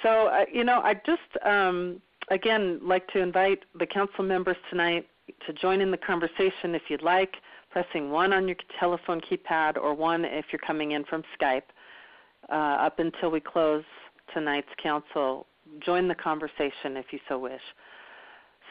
So 0.01 0.27
uh, 0.27 0.45
you 0.51 0.63
know, 0.63 0.81
I 0.81 0.93
just 1.05 1.45
um, 1.45 2.01
again 2.29 2.79
like 2.83 3.07
to 3.09 3.19
invite 3.19 3.63
the 3.77 3.85
council 3.85 4.23
members 4.23 4.57
tonight 4.69 5.07
to 5.45 5.53
join 5.53 5.81
in 5.81 5.91
the 5.91 5.97
conversation 5.97 6.75
if 6.75 6.83
you'd 6.89 7.01
like, 7.01 7.35
pressing 7.71 8.09
one 8.09 8.31
on 8.33 8.47
your 8.47 8.57
telephone 8.79 9.21
keypad 9.21 9.77
or 9.77 9.93
one 9.93 10.23
if 10.23 10.45
you're 10.51 10.59
coming 10.59 10.91
in 10.91 11.03
from 11.05 11.23
Skype. 11.39 11.63
Uh, 12.49 12.85
up 12.85 12.99
until 12.99 13.31
we 13.31 13.39
close 13.39 13.83
tonight's 14.33 14.69
council, 14.81 15.47
join 15.83 16.07
the 16.07 16.15
conversation 16.15 16.95
if 16.95 17.05
you 17.11 17.19
so 17.27 17.39
wish. 17.39 17.61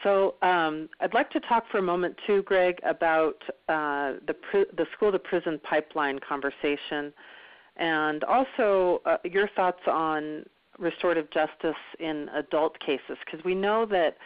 So 0.03 0.35
um, 0.41 0.89
I'd 1.01 1.13
like 1.13 1.29
to 1.31 1.39
talk 1.41 1.65
for 1.71 1.79
a 1.79 1.81
moment 1.81 2.15
too, 2.25 2.43
Greg, 2.43 2.79
about 2.83 3.41
uh, 3.69 4.13
the 4.27 4.35
the 4.77 4.85
school 4.93 5.11
to 5.11 5.19
prison 5.19 5.59
pipeline 5.63 6.19
conversation, 6.19 7.13
and 7.77 8.23
also 8.23 9.01
uh, 9.05 9.17
your 9.23 9.49
thoughts 9.55 9.81
on 9.87 10.45
restorative 10.79 11.29
justice 11.31 11.75
in 11.99 12.29
adult 12.33 12.79
cases, 12.79 13.17
because 13.25 13.43
we 13.45 13.55
know 13.55 13.85
that 13.85 14.17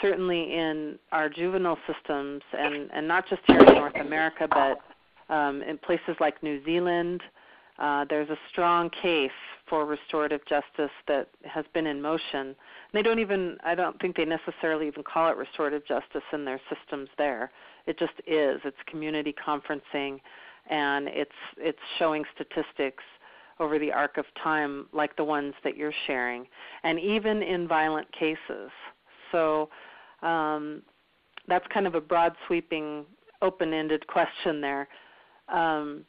certainly 0.00 0.54
in 0.54 0.98
our 1.12 1.28
juvenile 1.28 1.78
systems, 1.86 2.42
and 2.56 2.90
and 2.92 3.06
not 3.06 3.28
just 3.28 3.42
here 3.46 3.60
in 3.60 3.74
North 3.74 3.96
America, 3.96 4.48
but 4.48 5.34
um, 5.34 5.62
in 5.62 5.78
places 5.78 6.16
like 6.20 6.42
New 6.42 6.64
Zealand, 6.64 7.22
uh, 7.78 8.04
there's 8.08 8.30
a 8.30 8.38
strong 8.50 8.90
case 8.90 9.30
for 9.68 9.84
restorative 9.84 10.40
justice 10.46 10.90
that 11.06 11.28
has 11.44 11.64
been 11.74 11.86
in 11.86 12.00
motion. 12.00 12.56
They 12.92 13.02
don't 13.02 13.18
even, 13.18 13.58
I 13.64 13.74
don't 13.74 14.00
think 14.00 14.16
they 14.16 14.24
necessarily 14.24 14.86
even 14.86 15.02
call 15.02 15.30
it 15.30 15.36
restorative 15.36 15.86
justice 15.86 16.22
in 16.32 16.44
their 16.44 16.60
systems 16.68 17.08
there. 17.18 17.50
It 17.86 17.98
just 17.98 18.14
is. 18.26 18.60
It's 18.64 18.76
community 18.86 19.34
conferencing, 19.46 20.20
and 20.70 21.08
it's 21.08 21.30
it's 21.56 21.78
showing 21.98 22.24
statistics 22.34 23.04
over 23.60 23.78
the 23.78 23.92
arc 23.92 24.18
of 24.18 24.24
time 24.42 24.86
like 24.92 25.16
the 25.16 25.24
ones 25.24 25.54
that 25.64 25.76
you're 25.76 25.92
sharing, 26.06 26.46
and 26.84 26.98
even 26.98 27.42
in 27.42 27.66
violent 27.66 28.10
cases. 28.12 28.70
So 29.32 29.68
um, 30.22 30.82
that's 31.46 31.66
kind 31.68 31.86
of 31.86 31.94
a 31.94 32.00
broad 32.00 32.34
sweeping, 32.46 33.04
open 33.42 33.72
ended 33.72 34.06
question 34.06 34.60
there. 34.60 34.88
Um, 35.48 36.04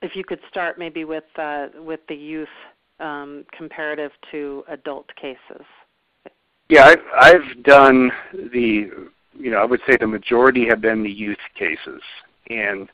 if 0.00 0.16
you 0.16 0.24
could 0.24 0.40
start 0.50 0.78
maybe 0.78 1.04
with 1.04 1.24
uh, 1.36 1.68
with 1.76 2.00
the 2.08 2.16
youth 2.16 2.48
um, 3.00 3.44
comparative 3.56 4.12
to 4.30 4.64
adult 4.68 5.06
cases. 5.16 5.66
Yeah, 6.68 6.84
I've, 6.84 7.02
I've 7.18 7.62
done 7.64 8.10
the, 8.32 8.88
you 9.34 9.50
know, 9.50 9.58
I 9.58 9.64
would 9.64 9.80
say 9.86 9.96
the 10.00 10.06
majority 10.06 10.66
have 10.68 10.80
been 10.80 11.02
the 11.02 11.10
youth 11.10 11.38
cases, 11.58 12.00
and 12.48 12.88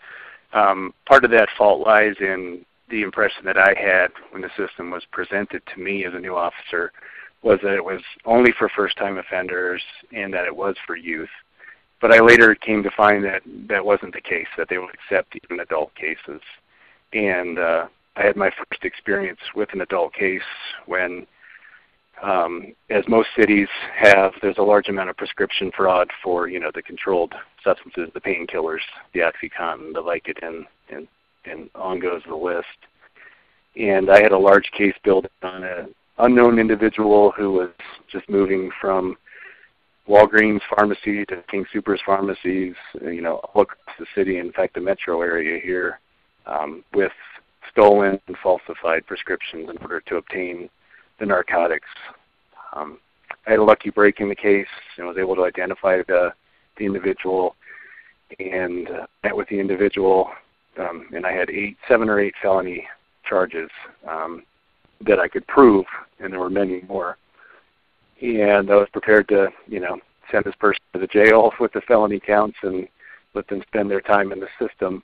um, 0.53 0.94
part 1.07 1.24
of 1.24 1.30
that 1.30 1.49
fault 1.57 1.86
lies 1.86 2.14
in 2.20 2.64
the 2.91 3.03
impression 3.03 3.45
that 3.45 3.59
I 3.59 3.74
had 3.74 4.09
when 4.30 4.43
the 4.43 4.51
system 4.57 4.91
was 4.91 5.05
presented 5.12 5.62
to 5.74 5.80
me 5.80 6.05
as 6.05 6.14
a 6.14 6.18
new 6.18 6.36
officer 6.36 6.93
was 7.43 7.59
that 7.62 7.74
it 7.74 7.84
was 7.84 8.01
only 8.24 8.53
for 8.59 8.68
first-time 8.68 9.18
offenders 9.18 9.82
and 10.12 10.32
that 10.34 10.47
it 10.47 10.57
was 10.57 10.74
for 10.86 10.97
youth. 10.97 11.28
But 12.01 12.12
I 12.12 12.20
later 12.20 12.55
came 12.55 12.82
to 12.82 12.91
find 12.97 13.24
that 13.24 13.43
that 13.68 13.84
wasn't 13.84 14.14
the 14.14 14.20
case, 14.20 14.47
that 14.57 14.68
they 14.68 14.78
would 14.78 14.95
accept 14.95 15.36
even 15.45 15.61
adult 15.61 15.95
cases. 15.95 16.41
And 17.12 17.59
uh, 17.59 17.86
I 18.16 18.22
had 18.24 18.36
my 18.36 18.51
first 18.51 18.84
experience 18.84 19.41
with 19.55 19.68
an 19.72 19.80
adult 19.80 20.14
case 20.14 20.43
when, 20.86 21.26
um, 22.22 22.74
as 22.91 23.05
most 23.09 23.28
cities 23.36 23.68
have, 23.97 24.32
there's 24.43 24.59
a 24.59 24.62
large 24.62 24.89
amount 24.89 25.11
of 25.11 25.16
prescription 25.16 25.70
fraud 25.76 26.09
for 26.22 26.49
you 26.49 26.59
know 26.59 26.70
the 26.74 26.82
controlled 26.82 27.34
substances, 27.62 28.11
the 28.14 28.20
painkillers, 28.20 28.80
the 29.14 29.20
OxyContin, 29.20 29.93
the 29.95 30.03
Vicodin, 30.03 30.64
and 30.91 31.07
and 31.51 31.70
on 31.74 31.99
goes 31.99 32.22
the 32.26 32.34
list. 32.34 32.66
And 33.76 34.11
I 34.11 34.20
had 34.22 34.32
a 34.32 34.38
large 34.38 34.70
case 34.76 34.94
built 35.05 35.26
on 35.42 35.62
an 35.62 35.94
unknown 36.18 36.59
individual 36.59 37.32
who 37.36 37.53
was 37.53 37.70
just 38.11 38.28
moving 38.28 38.70
from 38.80 39.16
Walgreens 40.09 40.61
pharmacy 40.74 41.24
to 41.26 41.42
King 41.51 41.66
Soopers 41.72 41.99
pharmacies, 42.05 42.74
you 43.03 43.20
know, 43.20 43.36
all 43.36 43.62
across 43.62 43.96
the 43.99 44.07
city, 44.14 44.38
in 44.38 44.53
fact 44.53 44.74
the 44.74 44.80
metro 44.80 45.20
area 45.20 45.61
here, 45.62 46.01
um, 46.46 46.82
with 46.94 47.12
stolen 47.70 48.18
and 48.26 48.36
falsified 48.42 49.07
prescriptions 49.07 49.68
in 49.68 49.76
order 49.78 50.01
to 50.01 50.16
obtain 50.16 50.68
the 51.20 51.26
narcotics. 51.26 51.88
Um, 52.74 52.99
I 53.46 53.51
had 53.51 53.59
a 53.59 53.64
lucky 53.64 53.90
break 53.90 54.20
in 54.20 54.28
the 54.28 54.34
case 54.34 54.66
and 54.96 55.07
was 55.07 55.18
able 55.18 55.36
to 55.36 55.44
identify 55.44 55.99
the, 55.99 56.32
the 56.78 56.86
individual 56.86 57.55
and 58.38 58.88
uh, 58.88 59.07
met 59.24 59.36
with 59.36 59.49
the 59.49 59.61
individual. 59.61 60.30
Um, 60.79 61.09
and 61.14 61.26
I 61.26 61.33
had 61.33 61.51
eight, 61.51 61.76
seven 61.89 62.09
or 62.09 62.20
eight 62.20 62.35
felony 62.41 62.87
charges 63.29 63.70
um, 64.09 64.45
that 65.07 65.18
I 65.18 65.29
could 65.29 65.47
prove, 65.47 65.85
and 66.20 66.33
there 66.33 66.41
were 66.41 66.51
many 66.51 66.83
more. 66.89 67.16
And 68.20 68.70
I 68.70 68.74
was 68.74 68.89
prepared 68.93 69.29
to, 69.29 69.49
you 69.66 69.81
know, 69.81 69.99
send 70.31 70.45
this 70.45 70.55
person 70.59 70.81
to 70.93 71.01
the 71.01 71.07
jail 71.07 71.53
with 71.61 71.72
the 71.72 71.81
felony 71.83 72.20
counts 72.20 72.59
and 72.62 72.89
let 73.35 73.47
them 73.49 73.62
spend 73.66 73.91
their 73.91 74.01
time 74.01 74.33
in 74.33 74.41
the 74.41 74.49
system 74.59 75.03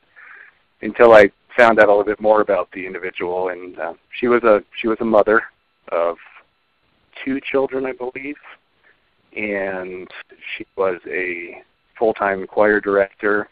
until 0.82 1.12
I 1.12 1.30
found 1.56 1.78
out 1.78 1.88
a 1.88 1.90
little 1.90 2.04
bit 2.04 2.20
more 2.20 2.40
about 2.40 2.68
the 2.72 2.86
individual, 2.86 3.48
and 3.48 3.78
uh, 3.78 3.94
she 4.18 4.28
was 4.28 4.42
a 4.42 4.60
she 4.80 4.88
was 4.88 4.98
a 5.00 5.04
mother 5.04 5.42
of 5.92 6.16
two 7.24 7.40
children, 7.40 7.86
I 7.86 7.92
believe, 7.92 8.36
and 9.36 10.08
she 10.56 10.66
was 10.76 11.00
a 11.06 11.62
full-time 11.98 12.46
choir 12.46 12.80
director, 12.80 13.48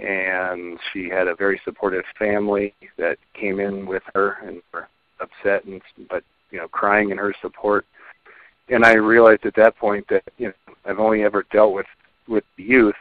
and 0.00 0.78
she 0.92 1.08
had 1.08 1.28
a 1.28 1.34
very 1.34 1.60
supportive 1.64 2.04
family 2.18 2.74
that 2.96 3.18
came 3.34 3.60
in 3.60 3.86
with 3.86 4.02
her 4.14 4.38
and 4.44 4.62
were 4.72 4.88
upset 5.20 5.64
and 5.64 5.82
but 6.08 6.22
you 6.50 6.58
know 6.58 6.68
crying 6.68 7.10
in 7.10 7.18
her 7.18 7.34
support. 7.40 7.84
And 8.68 8.84
I 8.84 8.94
realized 8.94 9.46
at 9.46 9.54
that 9.56 9.76
point 9.76 10.06
that 10.08 10.24
you 10.36 10.48
know 10.48 10.74
I've 10.84 11.00
only 11.00 11.22
ever 11.22 11.44
dealt 11.52 11.74
with 11.74 11.86
with 12.28 12.44
youth, 12.56 12.94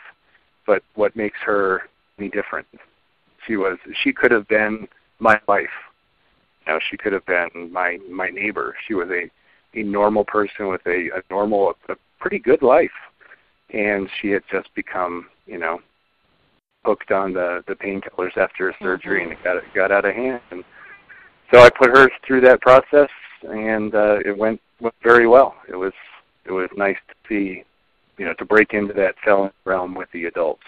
but 0.66 0.84
what 0.96 1.16
makes 1.16 1.38
her 1.46 1.84
any 2.18 2.30
different 2.30 2.68
she 3.48 3.56
was 3.56 3.78
she 4.04 4.12
could 4.12 4.32
have 4.32 4.48
been 4.48 4.88
my 5.20 5.40
wife. 5.48 5.70
You 6.66 6.74
know, 6.74 6.80
she 6.90 6.98
could 6.98 7.14
have 7.14 7.26
been 7.26 7.72
my 7.72 7.98
my 8.10 8.30
neighbor. 8.30 8.76
She 8.88 8.94
was 8.94 9.10
a 9.10 9.30
a 9.78 9.84
normal 9.84 10.26
person 10.26 10.68
with 10.68 10.86
a, 10.86 11.10
a 11.16 11.22
normal 11.30 11.76
a 11.90 11.96
pretty 12.20 12.40
good 12.40 12.62
life. 12.62 12.92
And 13.74 14.10
she 14.22 14.30
had 14.30 14.44
just 14.50 14.74
become, 14.76 15.28
you 15.46 15.58
know, 15.58 15.82
hooked 16.88 17.12
on 17.12 17.34
the 17.34 17.64
the 17.68 17.76
painkillers 17.76 18.36
after 18.38 18.74
surgery 18.82 19.22
mm-hmm. 19.22 19.32
and 19.32 19.40
it 19.40 19.44
got 19.44 19.58
it 19.58 19.64
got 19.76 19.92
out 19.92 20.06
of 20.06 20.16
hand. 20.16 20.42
And 20.52 20.64
so 21.54 21.60
I 21.60 21.70
put 21.70 21.96
her 21.96 22.10
through 22.26 22.42
that 22.42 22.62
process 22.62 23.10
and 23.44 23.94
uh 23.94 24.18
it 24.26 24.38
went 24.38 24.62
went 24.80 24.96
very 25.04 25.28
well. 25.28 25.56
It 25.68 25.76
was 25.76 25.94
it 26.46 26.52
was 26.52 26.70
nice 26.78 26.98
to 27.10 27.16
see, 27.28 27.64
you 28.18 28.26
know, 28.26 28.34
to 28.36 28.46
break 28.46 28.74
into 28.74 28.94
that 28.94 29.16
felon 29.24 29.52
realm 29.66 29.94
with 29.96 30.10
the 30.14 30.26
adults 30.26 30.64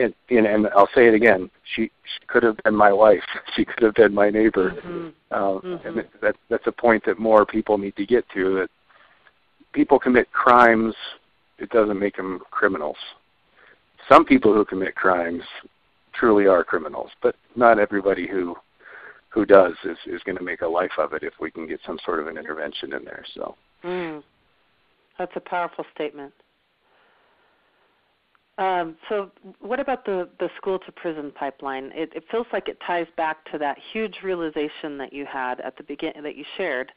and, 0.00 0.14
and, 0.30 0.46
and 0.46 0.68
I'll 0.68 0.88
say 0.94 1.08
it 1.08 1.14
again. 1.14 1.50
She, 1.74 1.82
she 1.84 2.26
could 2.26 2.42
have 2.42 2.56
been 2.64 2.74
my 2.74 2.92
wife. 2.92 3.22
She 3.56 3.64
could 3.64 3.82
have 3.82 3.94
been 3.94 4.14
my 4.14 4.30
neighbor. 4.30 4.70
Mm-hmm. 4.70 5.08
Uh, 5.32 5.60
mm-hmm. 5.60 5.88
And 5.88 6.04
that, 6.22 6.36
that's 6.48 6.66
a 6.66 6.72
point 6.72 7.04
that 7.06 7.18
more 7.18 7.44
people 7.44 7.76
need 7.76 7.96
to 7.96 8.06
get 8.06 8.24
to. 8.34 8.54
That 8.54 8.68
people 9.72 9.98
commit 9.98 10.30
crimes. 10.32 10.94
It 11.58 11.70
doesn't 11.70 11.98
make 11.98 12.16
them 12.16 12.40
criminals. 12.52 12.96
Some 14.08 14.24
people 14.24 14.54
who 14.54 14.64
commit 14.64 14.94
crimes 14.94 15.42
truly 16.14 16.46
are 16.46 16.64
criminals, 16.64 17.10
but 17.22 17.36
not 17.56 17.78
everybody 17.78 18.26
who 18.26 18.56
who 19.30 19.44
does 19.44 19.74
is 19.84 19.98
is 20.06 20.22
going 20.24 20.38
to 20.38 20.44
make 20.44 20.62
a 20.62 20.66
life 20.66 20.92
of 20.98 21.12
it 21.12 21.22
if 21.22 21.34
we 21.40 21.50
can 21.50 21.66
get 21.66 21.80
some 21.86 21.98
sort 22.04 22.20
of 22.20 22.26
an 22.26 22.38
intervention 22.38 22.94
in 22.94 23.04
there. 23.04 23.24
So. 23.34 23.54
Mm. 23.84 24.22
That's 25.18 25.32
a 25.34 25.40
powerful 25.40 25.84
statement. 25.94 26.32
Um, 28.56 28.96
so, 29.08 29.30
what 29.60 29.78
about 29.78 30.04
the 30.04 30.28
the 30.40 30.48
school 30.56 30.78
to 30.80 30.92
prison 30.92 31.32
pipeline? 31.32 31.92
It, 31.94 32.12
it 32.14 32.24
feels 32.30 32.46
like 32.52 32.68
it 32.68 32.78
ties 32.84 33.06
back 33.16 33.44
to 33.52 33.58
that 33.58 33.78
huge 33.92 34.18
realization 34.24 34.98
that 34.98 35.12
you 35.12 35.26
had 35.26 35.60
at 35.60 35.76
the 35.76 35.84
begin 35.84 36.12
that 36.22 36.34
you 36.34 36.44
shared 36.56 36.90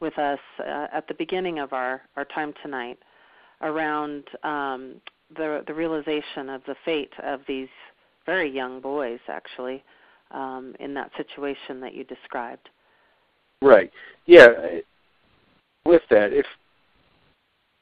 with 0.00 0.16
us 0.18 0.38
uh, 0.60 0.86
at 0.92 1.08
the 1.08 1.14
beginning 1.14 1.58
of 1.58 1.72
our 1.72 2.02
our 2.16 2.24
time 2.26 2.54
tonight 2.62 2.98
around 3.62 4.24
um, 4.44 5.00
the 5.36 5.62
the 5.66 5.74
realization 5.74 6.48
of 6.48 6.62
the 6.66 6.74
fate 6.84 7.12
of 7.22 7.40
these 7.46 7.68
very 8.26 8.50
young 8.50 8.80
boys, 8.80 9.20
actually, 9.28 9.82
um, 10.30 10.74
in 10.80 10.94
that 10.94 11.10
situation 11.16 11.80
that 11.80 11.94
you 11.94 12.04
described. 12.04 12.68
Right. 13.62 13.90
Yeah. 14.26 14.48
with 15.84 16.02
that, 16.10 16.32
if 16.32 16.46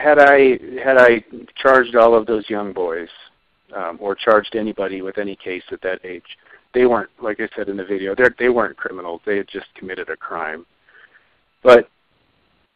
had 0.01 0.19
I 0.19 0.59
had 0.83 0.97
I 0.99 1.25
charged 1.57 1.97
all 1.97 2.15
of 2.15 2.27
those 2.27 2.49
young 2.49 2.73
boys, 2.73 3.09
um, 3.75 3.99
or 4.01 4.15
charged 4.15 4.55
anybody 4.55 5.03
with 5.03 5.19
any 5.19 5.37
case 5.37 5.63
at 5.71 5.83
that 5.83 6.05
age, 6.05 6.39
they 6.75 6.87
weren't 6.87 7.11
like 7.23 7.41
I 7.41 7.49
said 7.57 7.69
in 7.69 7.77
the 7.77 7.85
video. 7.85 8.15
They 8.15 8.25
they 8.39 8.49
weren't 8.49 8.77
criminals. 8.77 9.21
They 9.27 9.37
had 9.37 9.49
just 9.49 9.67
committed 9.75 10.09
a 10.09 10.17
crime. 10.17 10.67
But 11.63 11.89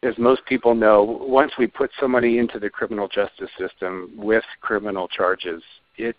as 0.03 0.17
most 0.17 0.45
people 0.45 0.75
know, 0.75 1.03
once 1.21 1.53
we 1.57 1.67
put 1.67 1.89
somebody 1.99 2.37
into 2.37 2.59
the 2.59 2.69
criminal 2.69 3.07
justice 3.07 3.49
system 3.57 4.11
with 4.15 4.43
criminal 4.61 5.07
charges, 5.07 5.63
it 5.97 6.15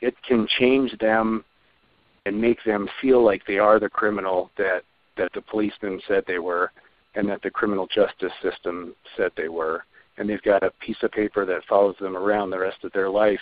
it 0.00 0.14
can 0.26 0.46
change 0.58 0.96
them 0.98 1.44
and 2.26 2.40
make 2.40 2.62
them 2.64 2.88
feel 3.00 3.24
like 3.24 3.42
they 3.46 3.58
are 3.58 3.80
the 3.80 3.88
criminal 3.88 4.50
that 4.58 4.82
that 5.16 5.32
the 5.32 5.42
policeman 5.42 6.00
said 6.06 6.24
they 6.26 6.38
were 6.38 6.72
and 7.14 7.28
that 7.28 7.42
the 7.42 7.50
criminal 7.50 7.86
justice 7.86 8.32
system 8.42 8.94
said 9.16 9.30
they 9.36 9.48
were. 9.48 9.84
And 10.16 10.28
they've 10.28 10.42
got 10.42 10.62
a 10.62 10.70
piece 10.80 10.96
of 11.02 11.10
paper 11.10 11.44
that 11.46 11.64
follows 11.68 11.96
them 12.00 12.16
around 12.16 12.50
the 12.50 12.58
rest 12.58 12.84
of 12.84 12.92
their 12.92 13.10
life 13.10 13.40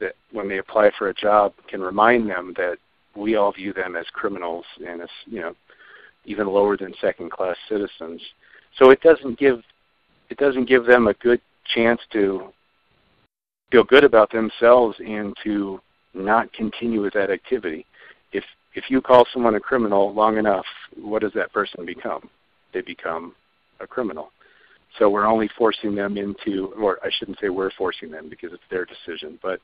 that 0.00 0.14
when 0.32 0.48
they 0.48 0.58
apply 0.58 0.90
for 0.96 1.08
a 1.08 1.14
job 1.14 1.52
can 1.68 1.80
remind 1.80 2.28
them 2.28 2.54
that 2.56 2.76
we 3.16 3.34
all 3.34 3.52
view 3.52 3.72
them 3.72 3.96
as 3.96 4.06
criminals 4.12 4.64
and 4.86 5.02
as 5.02 5.08
you 5.26 5.40
know 5.40 5.54
even 6.24 6.46
lower 6.46 6.76
than 6.76 6.94
second 7.00 7.30
class 7.30 7.56
citizens 7.68 8.20
so 8.78 8.90
it 8.90 9.00
doesn't 9.00 9.38
give 9.38 9.60
it 10.30 10.38
doesn't 10.38 10.68
give 10.68 10.86
them 10.86 11.08
a 11.08 11.14
good 11.14 11.40
chance 11.74 12.00
to 12.12 12.52
feel 13.70 13.84
good 13.84 14.04
about 14.04 14.30
themselves 14.30 14.96
and 14.98 15.34
to 15.44 15.80
not 16.14 16.52
continue 16.52 17.02
with 17.02 17.12
that 17.14 17.30
activity. 17.30 17.84
If 18.32 18.44
if 18.74 18.84
you 18.88 19.00
call 19.00 19.26
someone 19.32 19.54
a 19.54 19.60
criminal 19.60 20.12
long 20.14 20.38
enough 20.38 20.66
what 20.96 21.22
does 21.22 21.32
that 21.34 21.52
person 21.52 21.84
become? 21.84 22.28
They 22.72 22.80
become 22.80 23.34
a 23.80 23.86
criminal. 23.86 24.30
So 24.98 25.08
we're 25.08 25.26
only 25.26 25.48
forcing 25.56 25.94
them 25.94 26.16
into, 26.16 26.72
or 26.80 26.98
I 27.04 27.10
shouldn't 27.18 27.38
say 27.40 27.50
we're 27.50 27.70
forcing 27.72 28.10
them 28.10 28.28
because 28.28 28.52
it's 28.52 28.62
their 28.70 28.86
decision, 28.86 29.38
but 29.42 29.60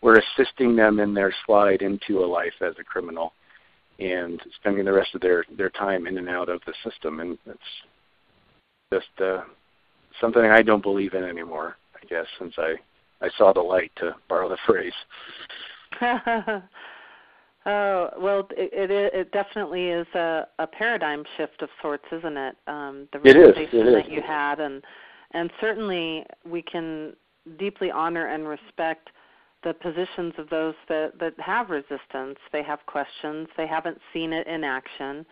we're 0.00 0.18
assisting 0.18 0.74
them 0.74 0.98
in 0.98 1.14
their 1.14 1.32
slide 1.46 1.82
into 1.82 2.24
a 2.24 2.26
life 2.26 2.54
as 2.60 2.74
a 2.80 2.84
criminal 2.84 3.32
and 4.00 4.40
spending 4.56 4.84
the 4.84 4.92
rest 4.92 5.14
of 5.14 5.20
their, 5.20 5.44
their 5.56 5.70
time 5.70 6.06
in 6.06 6.18
and 6.18 6.28
out 6.28 6.48
of 6.48 6.60
the 6.66 6.72
system. 6.82 7.20
And 7.20 7.38
it's 7.46 7.60
just 8.92 9.20
uh, 9.20 9.42
something 10.20 10.42
I 10.42 10.62
don't 10.62 10.82
believe 10.82 11.14
in 11.14 11.24
anymore, 11.24 11.76
I 11.96 12.06
guess, 12.06 12.26
since 12.38 12.54
I, 12.58 12.74
I 13.20 13.30
saw 13.38 13.52
the 13.52 13.60
light, 13.60 13.90
to 13.96 14.14
borrow 14.28 14.48
the 14.48 14.58
phrase. 14.66 14.92
Oh 17.64 18.10
well, 18.18 18.48
it, 18.56 18.90
it 18.90 19.14
it 19.14 19.30
definitely 19.30 19.88
is 19.90 20.06
a, 20.14 20.48
a 20.58 20.66
paradigm 20.66 21.22
shift 21.36 21.62
of 21.62 21.68
sorts, 21.80 22.04
isn't 22.10 22.36
it? 22.36 22.56
Um, 22.66 23.08
the 23.12 23.20
realization 23.20 23.92
that 23.92 24.10
you 24.10 24.20
had, 24.20 24.58
and 24.58 24.82
and 25.30 25.48
certainly 25.60 26.24
we 26.44 26.60
can 26.62 27.14
deeply 27.58 27.90
honor 27.90 28.26
and 28.26 28.48
respect 28.48 29.10
the 29.62 29.74
positions 29.74 30.34
of 30.38 30.50
those 30.50 30.74
that 30.88 31.12
that 31.20 31.38
have 31.38 31.70
resistance. 31.70 32.36
They 32.52 32.64
have 32.64 32.80
questions. 32.86 33.46
They 33.56 33.68
haven't 33.68 33.98
seen 34.12 34.32
it 34.32 34.48
in 34.48 34.64
action, 34.64 35.24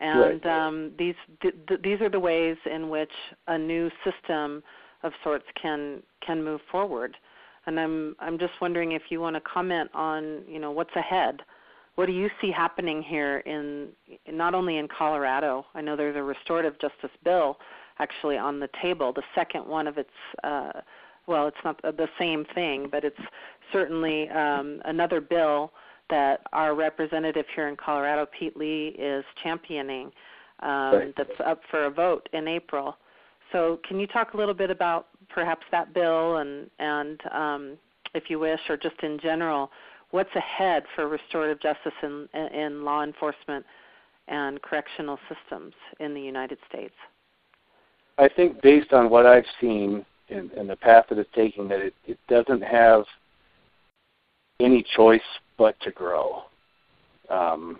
and 0.00 0.44
right. 0.44 0.66
um, 0.66 0.92
these 0.98 1.14
th- 1.42 1.54
th- 1.68 1.80
these 1.82 2.00
are 2.00 2.08
the 2.08 2.20
ways 2.20 2.56
in 2.70 2.88
which 2.88 3.12
a 3.48 3.58
new 3.58 3.90
system 4.04 4.62
of 5.02 5.12
sorts 5.22 5.44
can 5.60 6.02
can 6.24 6.42
move 6.42 6.60
forward. 6.70 7.16
And 7.66 7.78
I'm 7.78 8.16
I'm 8.18 8.38
just 8.38 8.54
wondering 8.60 8.92
if 8.92 9.02
you 9.10 9.20
want 9.20 9.36
to 9.36 9.40
comment 9.42 9.90
on 9.94 10.42
you 10.48 10.58
know 10.58 10.70
what's 10.70 10.94
ahead 10.96 11.42
what 12.00 12.06
do 12.06 12.12
you 12.12 12.30
see 12.40 12.50
happening 12.50 13.02
here 13.02 13.40
in 13.40 13.88
not 14.26 14.54
only 14.54 14.78
in 14.78 14.88
Colorado? 14.88 15.66
I 15.74 15.82
know 15.82 15.96
there's 15.96 16.16
a 16.16 16.22
restorative 16.22 16.80
justice 16.80 17.10
bill 17.24 17.58
actually 17.98 18.38
on 18.38 18.58
the 18.58 18.70
table, 18.80 19.12
the 19.12 19.22
second 19.34 19.66
one 19.66 19.86
of 19.86 19.98
its 19.98 20.08
uh, 20.42 20.72
well, 21.26 21.46
it's 21.46 21.58
not 21.62 21.80
the 21.82 22.08
same 22.18 22.46
thing, 22.54 22.88
but 22.90 23.04
it's 23.04 23.20
certainly 23.70 24.28
um, 24.30 24.80
another 24.86 25.20
bill 25.20 25.72
that 26.10 26.40
our 26.52 26.74
representative 26.74 27.46
here 27.54 27.68
in 27.68 27.76
Colorado, 27.76 28.26
Pete 28.38 28.56
Lee, 28.56 28.94
is 28.98 29.24
championing. 29.42 30.10
Um, 30.60 30.70
right. 30.70 31.14
That's 31.16 31.30
up 31.44 31.60
for 31.70 31.86
a 31.86 31.90
vote 31.90 32.28
in 32.32 32.46
April. 32.46 32.96
So, 33.52 33.80
can 33.88 33.98
you 33.98 34.06
talk 34.06 34.34
a 34.34 34.36
little 34.36 34.54
bit 34.54 34.70
about 34.70 35.08
perhaps 35.28 35.64
that 35.70 35.94
bill 35.94 36.36
and 36.36 36.70
and 36.78 37.20
um, 37.32 37.78
if 38.14 38.24
you 38.28 38.38
wish, 38.38 38.60
or 38.68 38.76
just 38.76 39.00
in 39.02 39.18
general, 39.20 39.70
what's 40.10 40.34
ahead 40.34 40.84
for 40.94 41.08
restorative 41.08 41.60
justice 41.60 41.92
in, 42.02 42.28
in 42.52 42.84
law 42.84 43.02
enforcement 43.02 43.64
and 44.28 44.60
correctional 44.62 45.18
systems 45.28 45.72
in 45.98 46.14
the 46.14 46.20
United 46.20 46.58
States? 46.68 46.94
I 48.18 48.28
think 48.28 48.60
based 48.62 48.92
on 48.92 49.10
what 49.10 49.26
I've 49.26 49.44
seen 49.60 50.04
and, 50.28 50.50
and 50.52 50.68
the 50.68 50.76
path 50.76 51.06
that 51.08 51.18
it's 51.18 51.30
taking, 51.34 51.68
that 51.68 51.80
it, 51.80 51.94
it 52.06 52.18
doesn't 52.28 52.62
have 52.62 53.04
any 54.60 54.84
choice 54.96 55.20
but 55.58 55.78
to 55.80 55.90
grow. 55.90 56.42
Um, 57.28 57.78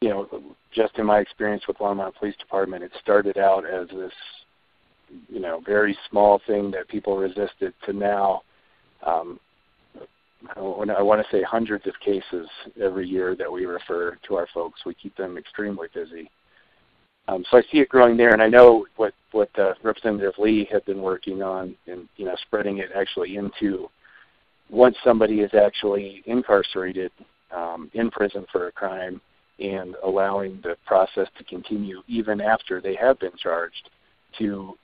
you 0.00 0.08
know, 0.08 0.28
just 0.72 0.98
in 0.98 1.06
my 1.06 1.18
experience 1.18 1.64
with 1.68 1.78
Longmont 1.78 2.14
Police 2.14 2.36
Department, 2.36 2.82
it 2.82 2.92
started 3.02 3.38
out 3.38 3.64
as 3.66 3.88
this, 3.88 4.12
you 5.28 5.40
know, 5.40 5.60
very 5.66 5.96
small 6.08 6.40
thing 6.46 6.70
that 6.70 6.88
people 6.88 7.16
resisted 7.16 7.74
to 7.84 7.92
now 7.92 8.42
um, 9.04 9.40
I 10.56 10.60
want 10.60 11.20
to 11.20 11.26
say 11.30 11.42
hundreds 11.42 11.86
of 11.86 11.94
cases 12.00 12.48
every 12.80 13.06
year 13.06 13.36
that 13.36 13.50
we 13.50 13.66
refer 13.66 14.16
to 14.26 14.36
our 14.36 14.46
folks. 14.54 14.80
We 14.86 14.94
keep 14.94 15.16
them 15.16 15.36
extremely 15.36 15.88
busy. 15.92 16.30
Um, 17.28 17.44
so 17.50 17.58
I 17.58 17.62
see 17.70 17.78
it 17.78 17.88
growing 17.88 18.16
there, 18.16 18.32
and 18.32 18.42
I 18.42 18.48
know 18.48 18.86
what 18.96 19.12
what 19.32 19.50
uh, 19.58 19.74
Representative 19.82 20.34
Lee 20.38 20.66
had 20.70 20.84
been 20.86 21.02
working 21.02 21.42
on, 21.42 21.76
and 21.86 22.08
you 22.16 22.24
know, 22.24 22.34
spreading 22.46 22.78
it 22.78 22.90
actually 22.96 23.36
into 23.36 23.88
once 24.70 24.96
somebody 25.04 25.40
is 25.40 25.50
actually 25.54 26.22
incarcerated 26.26 27.10
um, 27.54 27.90
in 27.94 28.10
prison 28.10 28.46
for 28.52 28.68
a 28.68 28.72
crime, 28.72 29.20
and 29.58 29.94
allowing 30.04 30.58
the 30.62 30.76
process 30.86 31.28
to 31.36 31.44
continue 31.44 32.02
even 32.08 32.40
after 32.40 32.80
they 32.80 32.94
have 32.94 33.18
been 33.20 33.36
charged, 33.36 33.90
to 34.38 34.74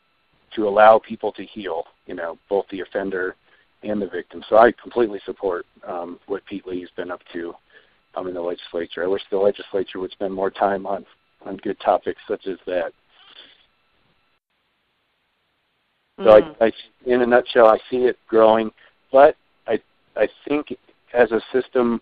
to 0.54 0.68
allow 0.68 0.98
people 0.98 1.32
to 1.32 1.44
heal. 1.44 1.84
You 2.06 2.14
know, 2.14 2.38
both 2.48 2.66
the 2.70 2.80
offender 2.80 3.36
and 3.82 4.00
the 4.00 4.08
victim. 4.08 4.42
So 4.48 4.56
I 4.56 4.72
completely 4.72 5.20
support 5.24 5.66
um, 5.86 6.18
what 6.26 6.44
Pete 6.46 6.66
Lee's 6.66 6.88
been 6.96 7.10
up 7.10 7.20
to 7.32 7.54
um, 8.14 8.26
in 8.26 8.34
the 8.34 8.40
legislature. 8.40 9.04
I 9.04 9.06
wish 9.06 9.22
the 9.30 9.38
legislature 9.38 10.00
would 10.00 10.12
spend 10.12 10.34
more 10.34 10.50
time 10.50 10.86
on 10.86 11.06
on 11.44 11.56
good 11.58 11.78
topics 11.80 12.20
such 12.26 12.46
as 12.46 12.58
that. 12.66 12.92
So 16.18 16.24
mm-hmm. 16.24 16.62
I, 16.62 16.66
I, 16.66 16.72
in 17.04 17.22
a 17.22 17.26
nutshell, 17.26 17.66
I 17.66 17.78
see 17.90 17.98
it 17.98 18.18
growing, 18.26 18.70
but 19.12 19.36
I 20.16 20.28
think 20.48 20.72
as 21.14 21.30
a 21.32 21.40
system, 21.52 22.00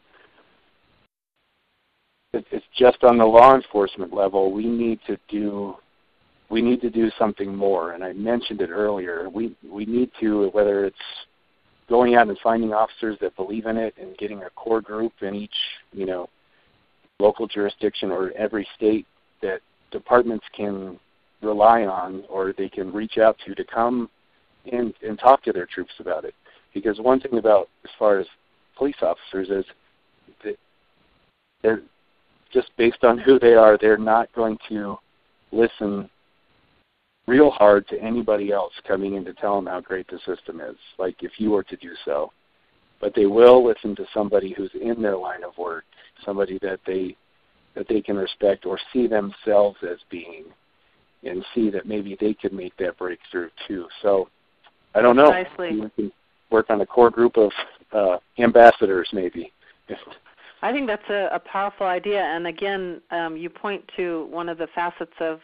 it's 2.32 2.66
just 2.76 3.02
on 3.04 3.18
the 3.18 3.24
law 3.24 3.54
enforcement 3.54 4.12
level. 4.12 4.52
We 4.52 4.66
need 4.66 5.00
to 5.06 5.16
do 5.28 5.76
we 6.50 6.60
need 6.60 6.80
to 6.82 6.90
do 6.90 7.10
something 7.18 7.54
more. 7.54 7.92
And 7.92 8.04
I 8.04 8.12
mentioned 8.12 8.60
it 8.60 8.70
earlier. 8.70 9.28
We 9.28 9.54
we 9.68 9.86
need 9.86 10.10
to 10.20 10.48
whether 10.52 10.84
it's 10.84 10.96
going 11.88 12.14
out 12.14 12.28
and 12.28 12.38
finding 12.42 12.72
officers 12.72 13.16
that 13.20 13.36
believe 13.36 13.66
in 13.66 13.76
it 13.76 13.94
and 14.00 14.16
getting 14.16 14.42
a 14.42 14.50
core 14.50 14.80
group 14.80 15.12
in 15.20 15.34
each, 15.34 15.54
you 15.92 16.06
know, 16.06 16.28
local 17.20 17.46
jurisdiction 17.46 18.10
or 18.10 18.32
every 18.32 18.66
state 18.76 19.06
that 19.42 19.60
departments 19.90 20.46
can 20.56 20.98
rely 21.42 21.84
on 21.84 22.24
or 22.28 22.54
they 22.56 22.68
can 22.68 22.92
reach 22.92 23.18
out 23.18 23.36
to 23.46 23.54
to 23.54 23.64
come 23.64 24.08
and, 24.72 24.94
and 25.06 25.18
talk 25.18 25.42
to 25.42 25.52
their 25.52 25.66
troops 25.66 25.92
about 26.00 26.24
it. 26.24 26.34
Because 26.74 26.98
one 26.98 27.20
thing 27.20 27.38
about 27.38 27.68
as 27.84 27.90
far 27.98 28.18
as 28.18 28.26
police 28.76 28.96
officers 29.00 29.48
is 29.48 29.64
that 30.42 30.56
they're 31.62 31.82
just 32.52 32.70
based 32.76 33.04
on 33.04 33.16
who 33.16 33.38
they 33.38 33.54
are, 33.54 33.78
they're 33.80 33.96
not 33.96 34.32
going 34.34 34.58
to 34.68 34.96
listen 35.52 36.10
real 37.26 37.50
hard 37.50 37.88
to 37.88 38.00
anybody 38.00 38.52
else 38.52 38.72
coming 38.86 39.14
in 39.14 39.24
to 39.24 39.32
tell 39.34 39.56
them 39.56 39.66
how 39.66 39.80
great 39.80 40.06
the 40.08 40.18
system 40.26 40.60
is, 40.60 40.76
like 40.98 41.16
if 41.22 41.32
you 41.38 41.50
were 41.50 41.62
to 41.62 41.76
do 41.76 41.92
so. 42.04 42.30
But 43.00 43.14
they 43.14 43.26
will 43.26 43.64
listen 43.64 43.96
to 43.96 44.04
somebody 44.12 44.54
who's 44.56 44.70
in 44.80 45.00
their 45.00 45.16
line 45.16 45.44
of 45.44 45.56
work, 45.58 45.84
somebody 46.24 46.58
that 46.62 46.80
they 46.86 47.16
that 47.74 47.88
they 47.88 48.00
can 48.00 48.16
respect 48.16 48.66
or 48.66 48.78
see 48.92 49.08
themselves 49.08 49.76
as 49.82 49.98
being, 50.08 50.44
and 51.24 51.44
see 51.54 51.70
that 51.70 51.86
maybe 51.86 52.16
they 52.20 52.32
could 52.32 52.52
make 52.52 52.76
that 52.76 52.96
breakthrough 52.98 53.48
too. 53.66 53.86
So 54.00 54.28
I 54.94 55.02
don't 55.02 55.16
know. 55.16 55.30
Precisely. 55.30 55.90
Can 55.96 56.12
work 56.54 56.70
on 56.70 56.80
a 56.80 56.86
core 56.86 57.10
group 57.10 57.36
of 57.36 57.50
uh, 57.92 58.16
ambassadors, 58.38 59.08
maybe. 59.12 59.52
I 60.62 60.72
think 60.72 60.86
that's 60.86 61.10
a, 61.10 61.28
a 61.32 61.40
powerful 61.40 61.86
idea, 61.86 62.22
and 62.22 62.46
again, 62.46 63.02
um, 63.10 63.36
you 63.36 63.50
point 63.50 63.82
to 63.96 64.26
one 64.30 64.48
of 64.48 64.56
the 64.56 64.68
facets 64.74 65.18
of 65.20 65.40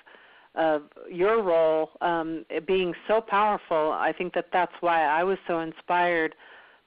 of 0.56 0.82
your 1.08 1.42
role 1.42 1.90
um, 2.00 2.44
being 2.66 2.92
so 3.06 3.20
powerful. 3.20 3.92
I 3.92 4.12
think 4.16 4.34
that 4.34 4.46
that's 4.52 4.72
why 4.80 5.04
I 5.04 5.22
was 5.22 5.38
so 5.46 5.60
inspired 5.60 6.34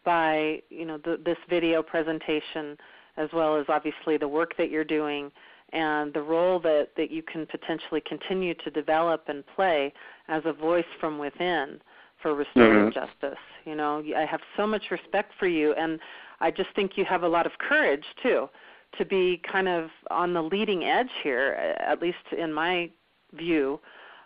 by 0.03 0.61
you 0.69 0.85
know 0.85 0.97
the, 0.97 1.19
this 1.23 1.37
video 1.49 1.83
presentation, 1.83 2.77
as 3.17 3.29
well 3.33 3.55
as 3.59 3.65
obviously 3.69 4.17
the 4.17 4.27
work 4.39 4.57
that 4.57 4.69
you're 4.71 4.83
doing, 4.99 5.31
and 5.73 6.13
the 6.13 6.21
role 6.21 6.59
that, 6.61 6.89
that 6.97 7.11
you 7.11 7.21
can 7.21 7.45
potentially 7.45 8.01
continue 8.13 8.53
to 8.65 8.69
develop 8.71 9.25
and 9.27 9.45
play 9.55 9.93
as 10.27 10.41
a 10.45 10.53
voice 10.53 10.91
from 10.99 11.19
within 11.19 11.79
for 12.23 12.33
restorative 12.33 12.93
mm-hmm. 12.93 12.99
justice. 12.99 13.39
You 13.65 13.75
know, 13.75 14.01
I 14.17 14.25
have 14.25 14.39
so 14.57 14.65
much 14.65 14.85
respect 14.89 15.33
for 15.37 15.47
you, 15.47 15.73
and 15.73 15.99
I 16.39 16.49
just 16.49 16.69
think 16.75 16.93
you 16.95 17.05
have 17.05 17.21
a 17.21 17.27
lot 17.27 17.45
of 17.45 17.51
courage 17.59 18.05
too 18.23 18.49
to 18.97 19.05
be 19.05 19.41
kind 19.51 19.67
of 19.67 19.89
on 20.09 20.33
the 20.33 20.41
leading 20.41 20.83
edge 20.83 21.09
here, 21.23 21.75
at 21.79 22.01
least 22.01 22.17
in 22.37 22.53
my 22.53 22.89
view, 23.33 23.79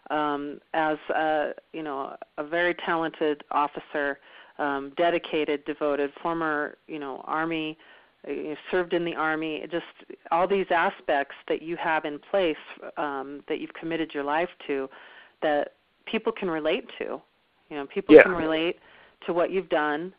um, 0.10 0.60
as 0.74 0.98
a, 1.10 1.52
you 1.74 1.84
know 1.84 2.16
a 2.38 2.44
very 2.44 2.76
talented 2.86 3.44
officer, 3.52 4.20
um, 4.60 4.94
dedicated, 4.96 5.66
devoted, 5.66 6.12
former 6.22 6.78
you 6.88 7.00
know 7.00 7.22
Army 7.26 7.78
you 8.28 8.56
served 8.72 8.94
in 8.94 9.06
the 9.06 9.14
army 9.16 9.64
just 9.72 9.86
all 10.32 10.48
these 10.48 10.66
aspects 10.72 11.36
that 11.48 11.62
you 11.62 11.78
have 11.78 12.04
in 12.04 12.20
place 12.20 12.58
um, 12.98 13.42
that 13.48 13.60
you've 13.62 13.74
committed 13.74 14.12
your 14.14 14.24
life 14.24 14.50
to 14.66 14.90
that 15.42 15.74
people 16.06 16.32
can 16.32 16.50
relate 16.50 16.86
to 16.98 17.22
you 17.70 17.78
know 17.78 17.86
people 17.86 18.16
yeah. 18.16 18.24
can 18.24 18.34
relate 18.34 18.80
to 19.26 19.34
what 19.34 19.52
you've 19.52 19.70
done 19.70 20.14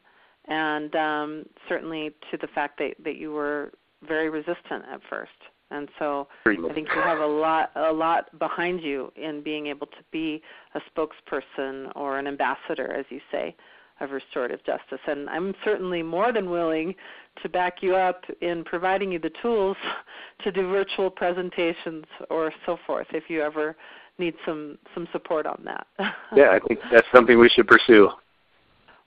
and 0.46 0.94
um, 0.96 1.44
certainly 1.68 2.10
to 2.30 2.36
the 2.38 2.48
fact 2.48 2.78
that 2.78 2.94
that 3.04 3.16
you 3.16 3.32
were 3.32 3.72
very 4.06 4.30
resistant 4.30 4.84
at 4.90 5.00
first 5.08 5.30
and 5.70 5.88
so 5.98 6.28
I 6.70 6.74
think 6.74 6.88
you 6.94 7.02
have 7.02 7.18
a 7.18 7.26
lot 7.26 7.70
a 7.76 7.92
lot 7.92 8.36
behind 8.38 8.82
you 8.82 9.12
in 9.16 9.42
being 9.42 9.66
able 9.66 9.86
to 9.86 10.02
be 10.10 10.42
a 10.74 10.80
spokesperson 10.90 11.92
or 11.94 12.18
an 12.18 12.26
ambassador 12.26 12.92
as 12.92 13.04
you 13.10 13.20
say 13.30 13.54
of 14.00 14.10
restorative 14.10 14.64
justice. 14.64 15.00
And 15.06 15.28
I'm 15.28 15.54
certainly 15.64 16.02
more 16.02 16.32
than 16.32 16.50
willing 16.50 16.94
to 17.42 17.48
back 17.48 17.82
you 17.82 17.96
up 17.96 18.22
in 18.40 18.64
providing 18.64 19.12
you 19.12 19.18
the 19.18 19.32
tools 19.42 19.76
to 20.44 20.52
do 20.52 20.70
virtual 20.70 21.10
presentations 21.10 22.04
or 22.30 22.52
so 22.66 22.78
forth 22.86 23.08
if 23.12 23.24
you 23.28 23.42
ever 23.42 23.76
need 24.18 24.34
some 24.44 24.78
some 24.94 25.08
support 25.12 25.46
on 25.46 25.62
that. 25.64 25.86
yeah, 26.36 26.50
I 26.50 26.60
think 26.66 26.80
that's 26.92 27.06
something 27.14 27.38
we 27.38 27.48
should 27.48 27.66
pursue. 27.66 28.10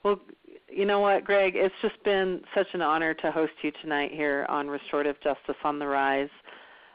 Well, 0.04 0.20
you 0.70 0.86
know 0.86 1.00
what, 1.00 1.26
Greg, 1.26 1.54
it's 1.56 1.76
just 1.82 2.02
been 2.04 2.42
such 2.56 2.68
an 2.74 2.82
honor 2.82 3.14
to 3.16 3.32
host 3.32 3.52
you 3.62 3.72
tonight 3.82 4.12
here 4.14 4.46
on 4.50 4.70
Restorative 4.70 5.18
Justice 5.22 5.56
on 5.64 5.80
the 5.80 5.88
Rise. 5.88 6.30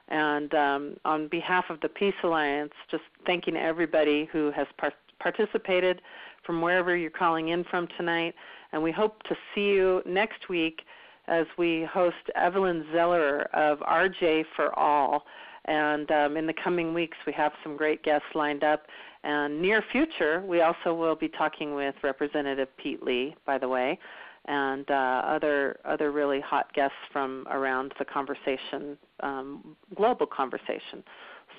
And 0.09 0.55
um, 0.55 0.97
on 1.05 1.29
behalf 1.29 1.67
of 1.69 1.81
the 1.81 1.89
Peace 1.89 2.15
Alliance, 2.23 2.73
just 2.91 3.03
thanking 3.27 3.57
everybody 3.57 4.29
who 4.33 4.51
has 4.53 4.67
par- 4.79 4.93
participated 5.21 6.01
from 6.45 6.63
wherever 6.63 6.97
you're 6.97 7.11
calling 7.11 7.49
in 7.49 7.65
from 7.65 7.89
tonight. 7.97 8.35
And 8.73 8.83
we 8.83 8.93
hope 8.93 9.23
to 9.25 9.35
see 9.55 9.63
you 9.63 10.03
next 10.07 10.49
week 10.49 10.83
as 11.29 11.47
we 11.59 11.87
host 11.93 12.17
Evelyn 12.37 12.87
Zeller 12.93 13.43
of 13.53 13.79
RJ 13.81 14.45
for 14.55 14.77
All. 14.79 15.25
And 15.67 16.11
um, 16.11 16.37
in 16.37 16.47
the 16.47 16.55
coming 16.63 16.95
weeks, 16.95 17.17
we 17.27 17.33
have 17.33 17.53
some 17.63 17.77
great 17.77 18.03
guests 18.03 18.27
lined 18.35 18.65
up. 18.65 18.87
And 19.25 19.61
near 19.61 19.83
future, 19.91 20.43
we 20.47 20.61
also 20.61 20.95
will 20.95 21.17
be 21.17 21.29
talking 21.29 21.75
with 21.75 21.95
Representative 22.03 22.69
Pete 22.77 23.03
Lee, 23.03 23.35
by 23.45 23.59
the 23.59 23.69
way, 23.69 23.99
and 24.47 24.89
uh, 24.89 25.23
other 25.27 25.81
other 25.85 26.13
really 26.13 26.41
hot 26.41 26.73
guests 26.73 26.97
from 27.13 27.47
around 27.51 27.93
the 27.99 28.05
conversation, 28.05 28.97
um, 29.21 29.77
global 29.97 30.27
conversation. 30.27 31.03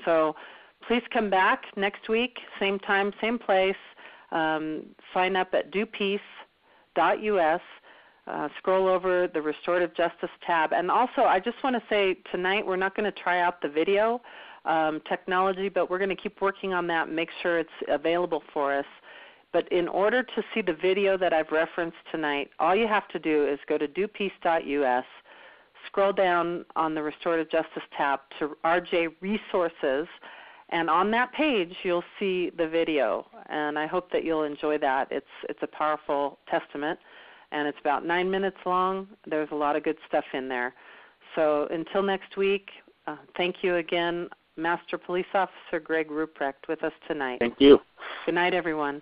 So 0.06 0.36
please 0.88 1.04
come 1.12 1.30
back 1.30 1.64
next 1.76 2.08
week, 2.08 2.38
same 2.60 2.80
time, 2.80 3.12
same 3.20 3.38
place 3.38 3.76
um, 4.32 4.84
sign 5.14 5.36
up 5.36 5.54
at 5.54 5.72
dopeace.us. 5.72 6.20
Uh, 8.28 8.50
scroll 8.58 8.88
over 8.88 9.28
the 9.34 9.42
restorative 9.42 9.96
justice 9.96 10.30
tab. 10.46 10.74
And 10.74 10.92
also, 10.92 11.22
I 11.22 11.40
just 11.40 11.64
want 11.64 11.78
to 11.78 11.84
say 11.90 12.18
tonight 12.30 12.66
we're 12.66 12.76
not 12.76 12.94
going 12.94 13.10
to 13.10 13.18
try 13.18 13.40
out 13.40 13.62
the 13.62 13.70
video 13.70 14.22
um, 14.66 15.02
technology, 15.08 15.70
but 15.70 15.90
we're 15.90 15.98
going 15.98 16.10
to 16.10 16.16
keep 16.16 16.42
working 16.42 16.74
on 16.74 16.88
that 16.88 17.08
and 17.08 17.16
make 17.16 17.30
sure 17.42 17.58
it's 17.58 17.70
available 17.88 18.44
for 18.54 18.78
us. 18.78 18.86
But 19.54 19.72
in 19.72 19.88
order 19.88 20.24
to 20.24 20.44
see 20.54 20.62
the 20.62 20.74
video 20.74 21.18
that 21.18 21.32
I've 21.32 21.52
referenced 21.52 21.98
tonight, 22.12 22.50
all 22.60 22.76
you 22.76 22.86
have 22.86 23.08
to 23.10 23.20
do 23.20 23.48
is 23.48 23.60
go 23.66 23.78
to 23.78 23.88
dopeace.us, 23.88 25.06
scroll 25.86 26.12
down 26.12 26.66
on 26.76 26.96
the 26.96 27.02
restorative 27.02 27.50
justice 27.50 27.84
tab 27.96 28.20
to 28.40 28.58
RJ 28.66 29.16
Resources 29.22 30.08
and 30.70 30.90
on 30.90 31.12
that 31.12 31.32
page, 31.32 31.74
you'll 31.84 32.04
see 32.20 32.50
the 32.50 32.68
video, 32.68 33.26
and 33.48 33.80
I 33.80 33.88
hope 33.88 34.12
that 34.12 34.26
you'll 34.26 34.44
enjoy 34.44 34.78
that. 34.80 35.08
It's 35.12 35.26
it's 35.48 35.60
a 35.62 35.68
powerful 35.68 36.40
testament, 36.50 37.00
and 37.52 37.68
it's 37.68 37.80
about 37.80 38.06
nine 38.06 38.30
minutes 38.30 38.58
long. 38.66 39.08
There's 39.26 39.50
a 39.52 39.56
lot 39.56 39.76
of 39.76 39.84
good 39.84 39.98
stuff 40.08 40.26
in 40.34 40.48
there. 40.48 40.74
So 41.36 41.68
until 41.72 42.04
next 42.04 42.38
week, 42.38 42.70
uh, 43.06 43.18
thank 43.36 43.58
you 43.64 43.76
again, 43.76 44.30
Master 44.58 44.98
Police 44.98 45.26
Officer 45.34 45.80
Greg 45.82 46.10
Ruprecht, 46.10 46.68
with 46.68 46.84
us 46.84 46.94
tonight. 47.08 47.40
Thank 47.40 47.60
you. 47.60 47.80
Good 48.26 48.36
night, 48.36 48.54
everyone. 48.54 49.02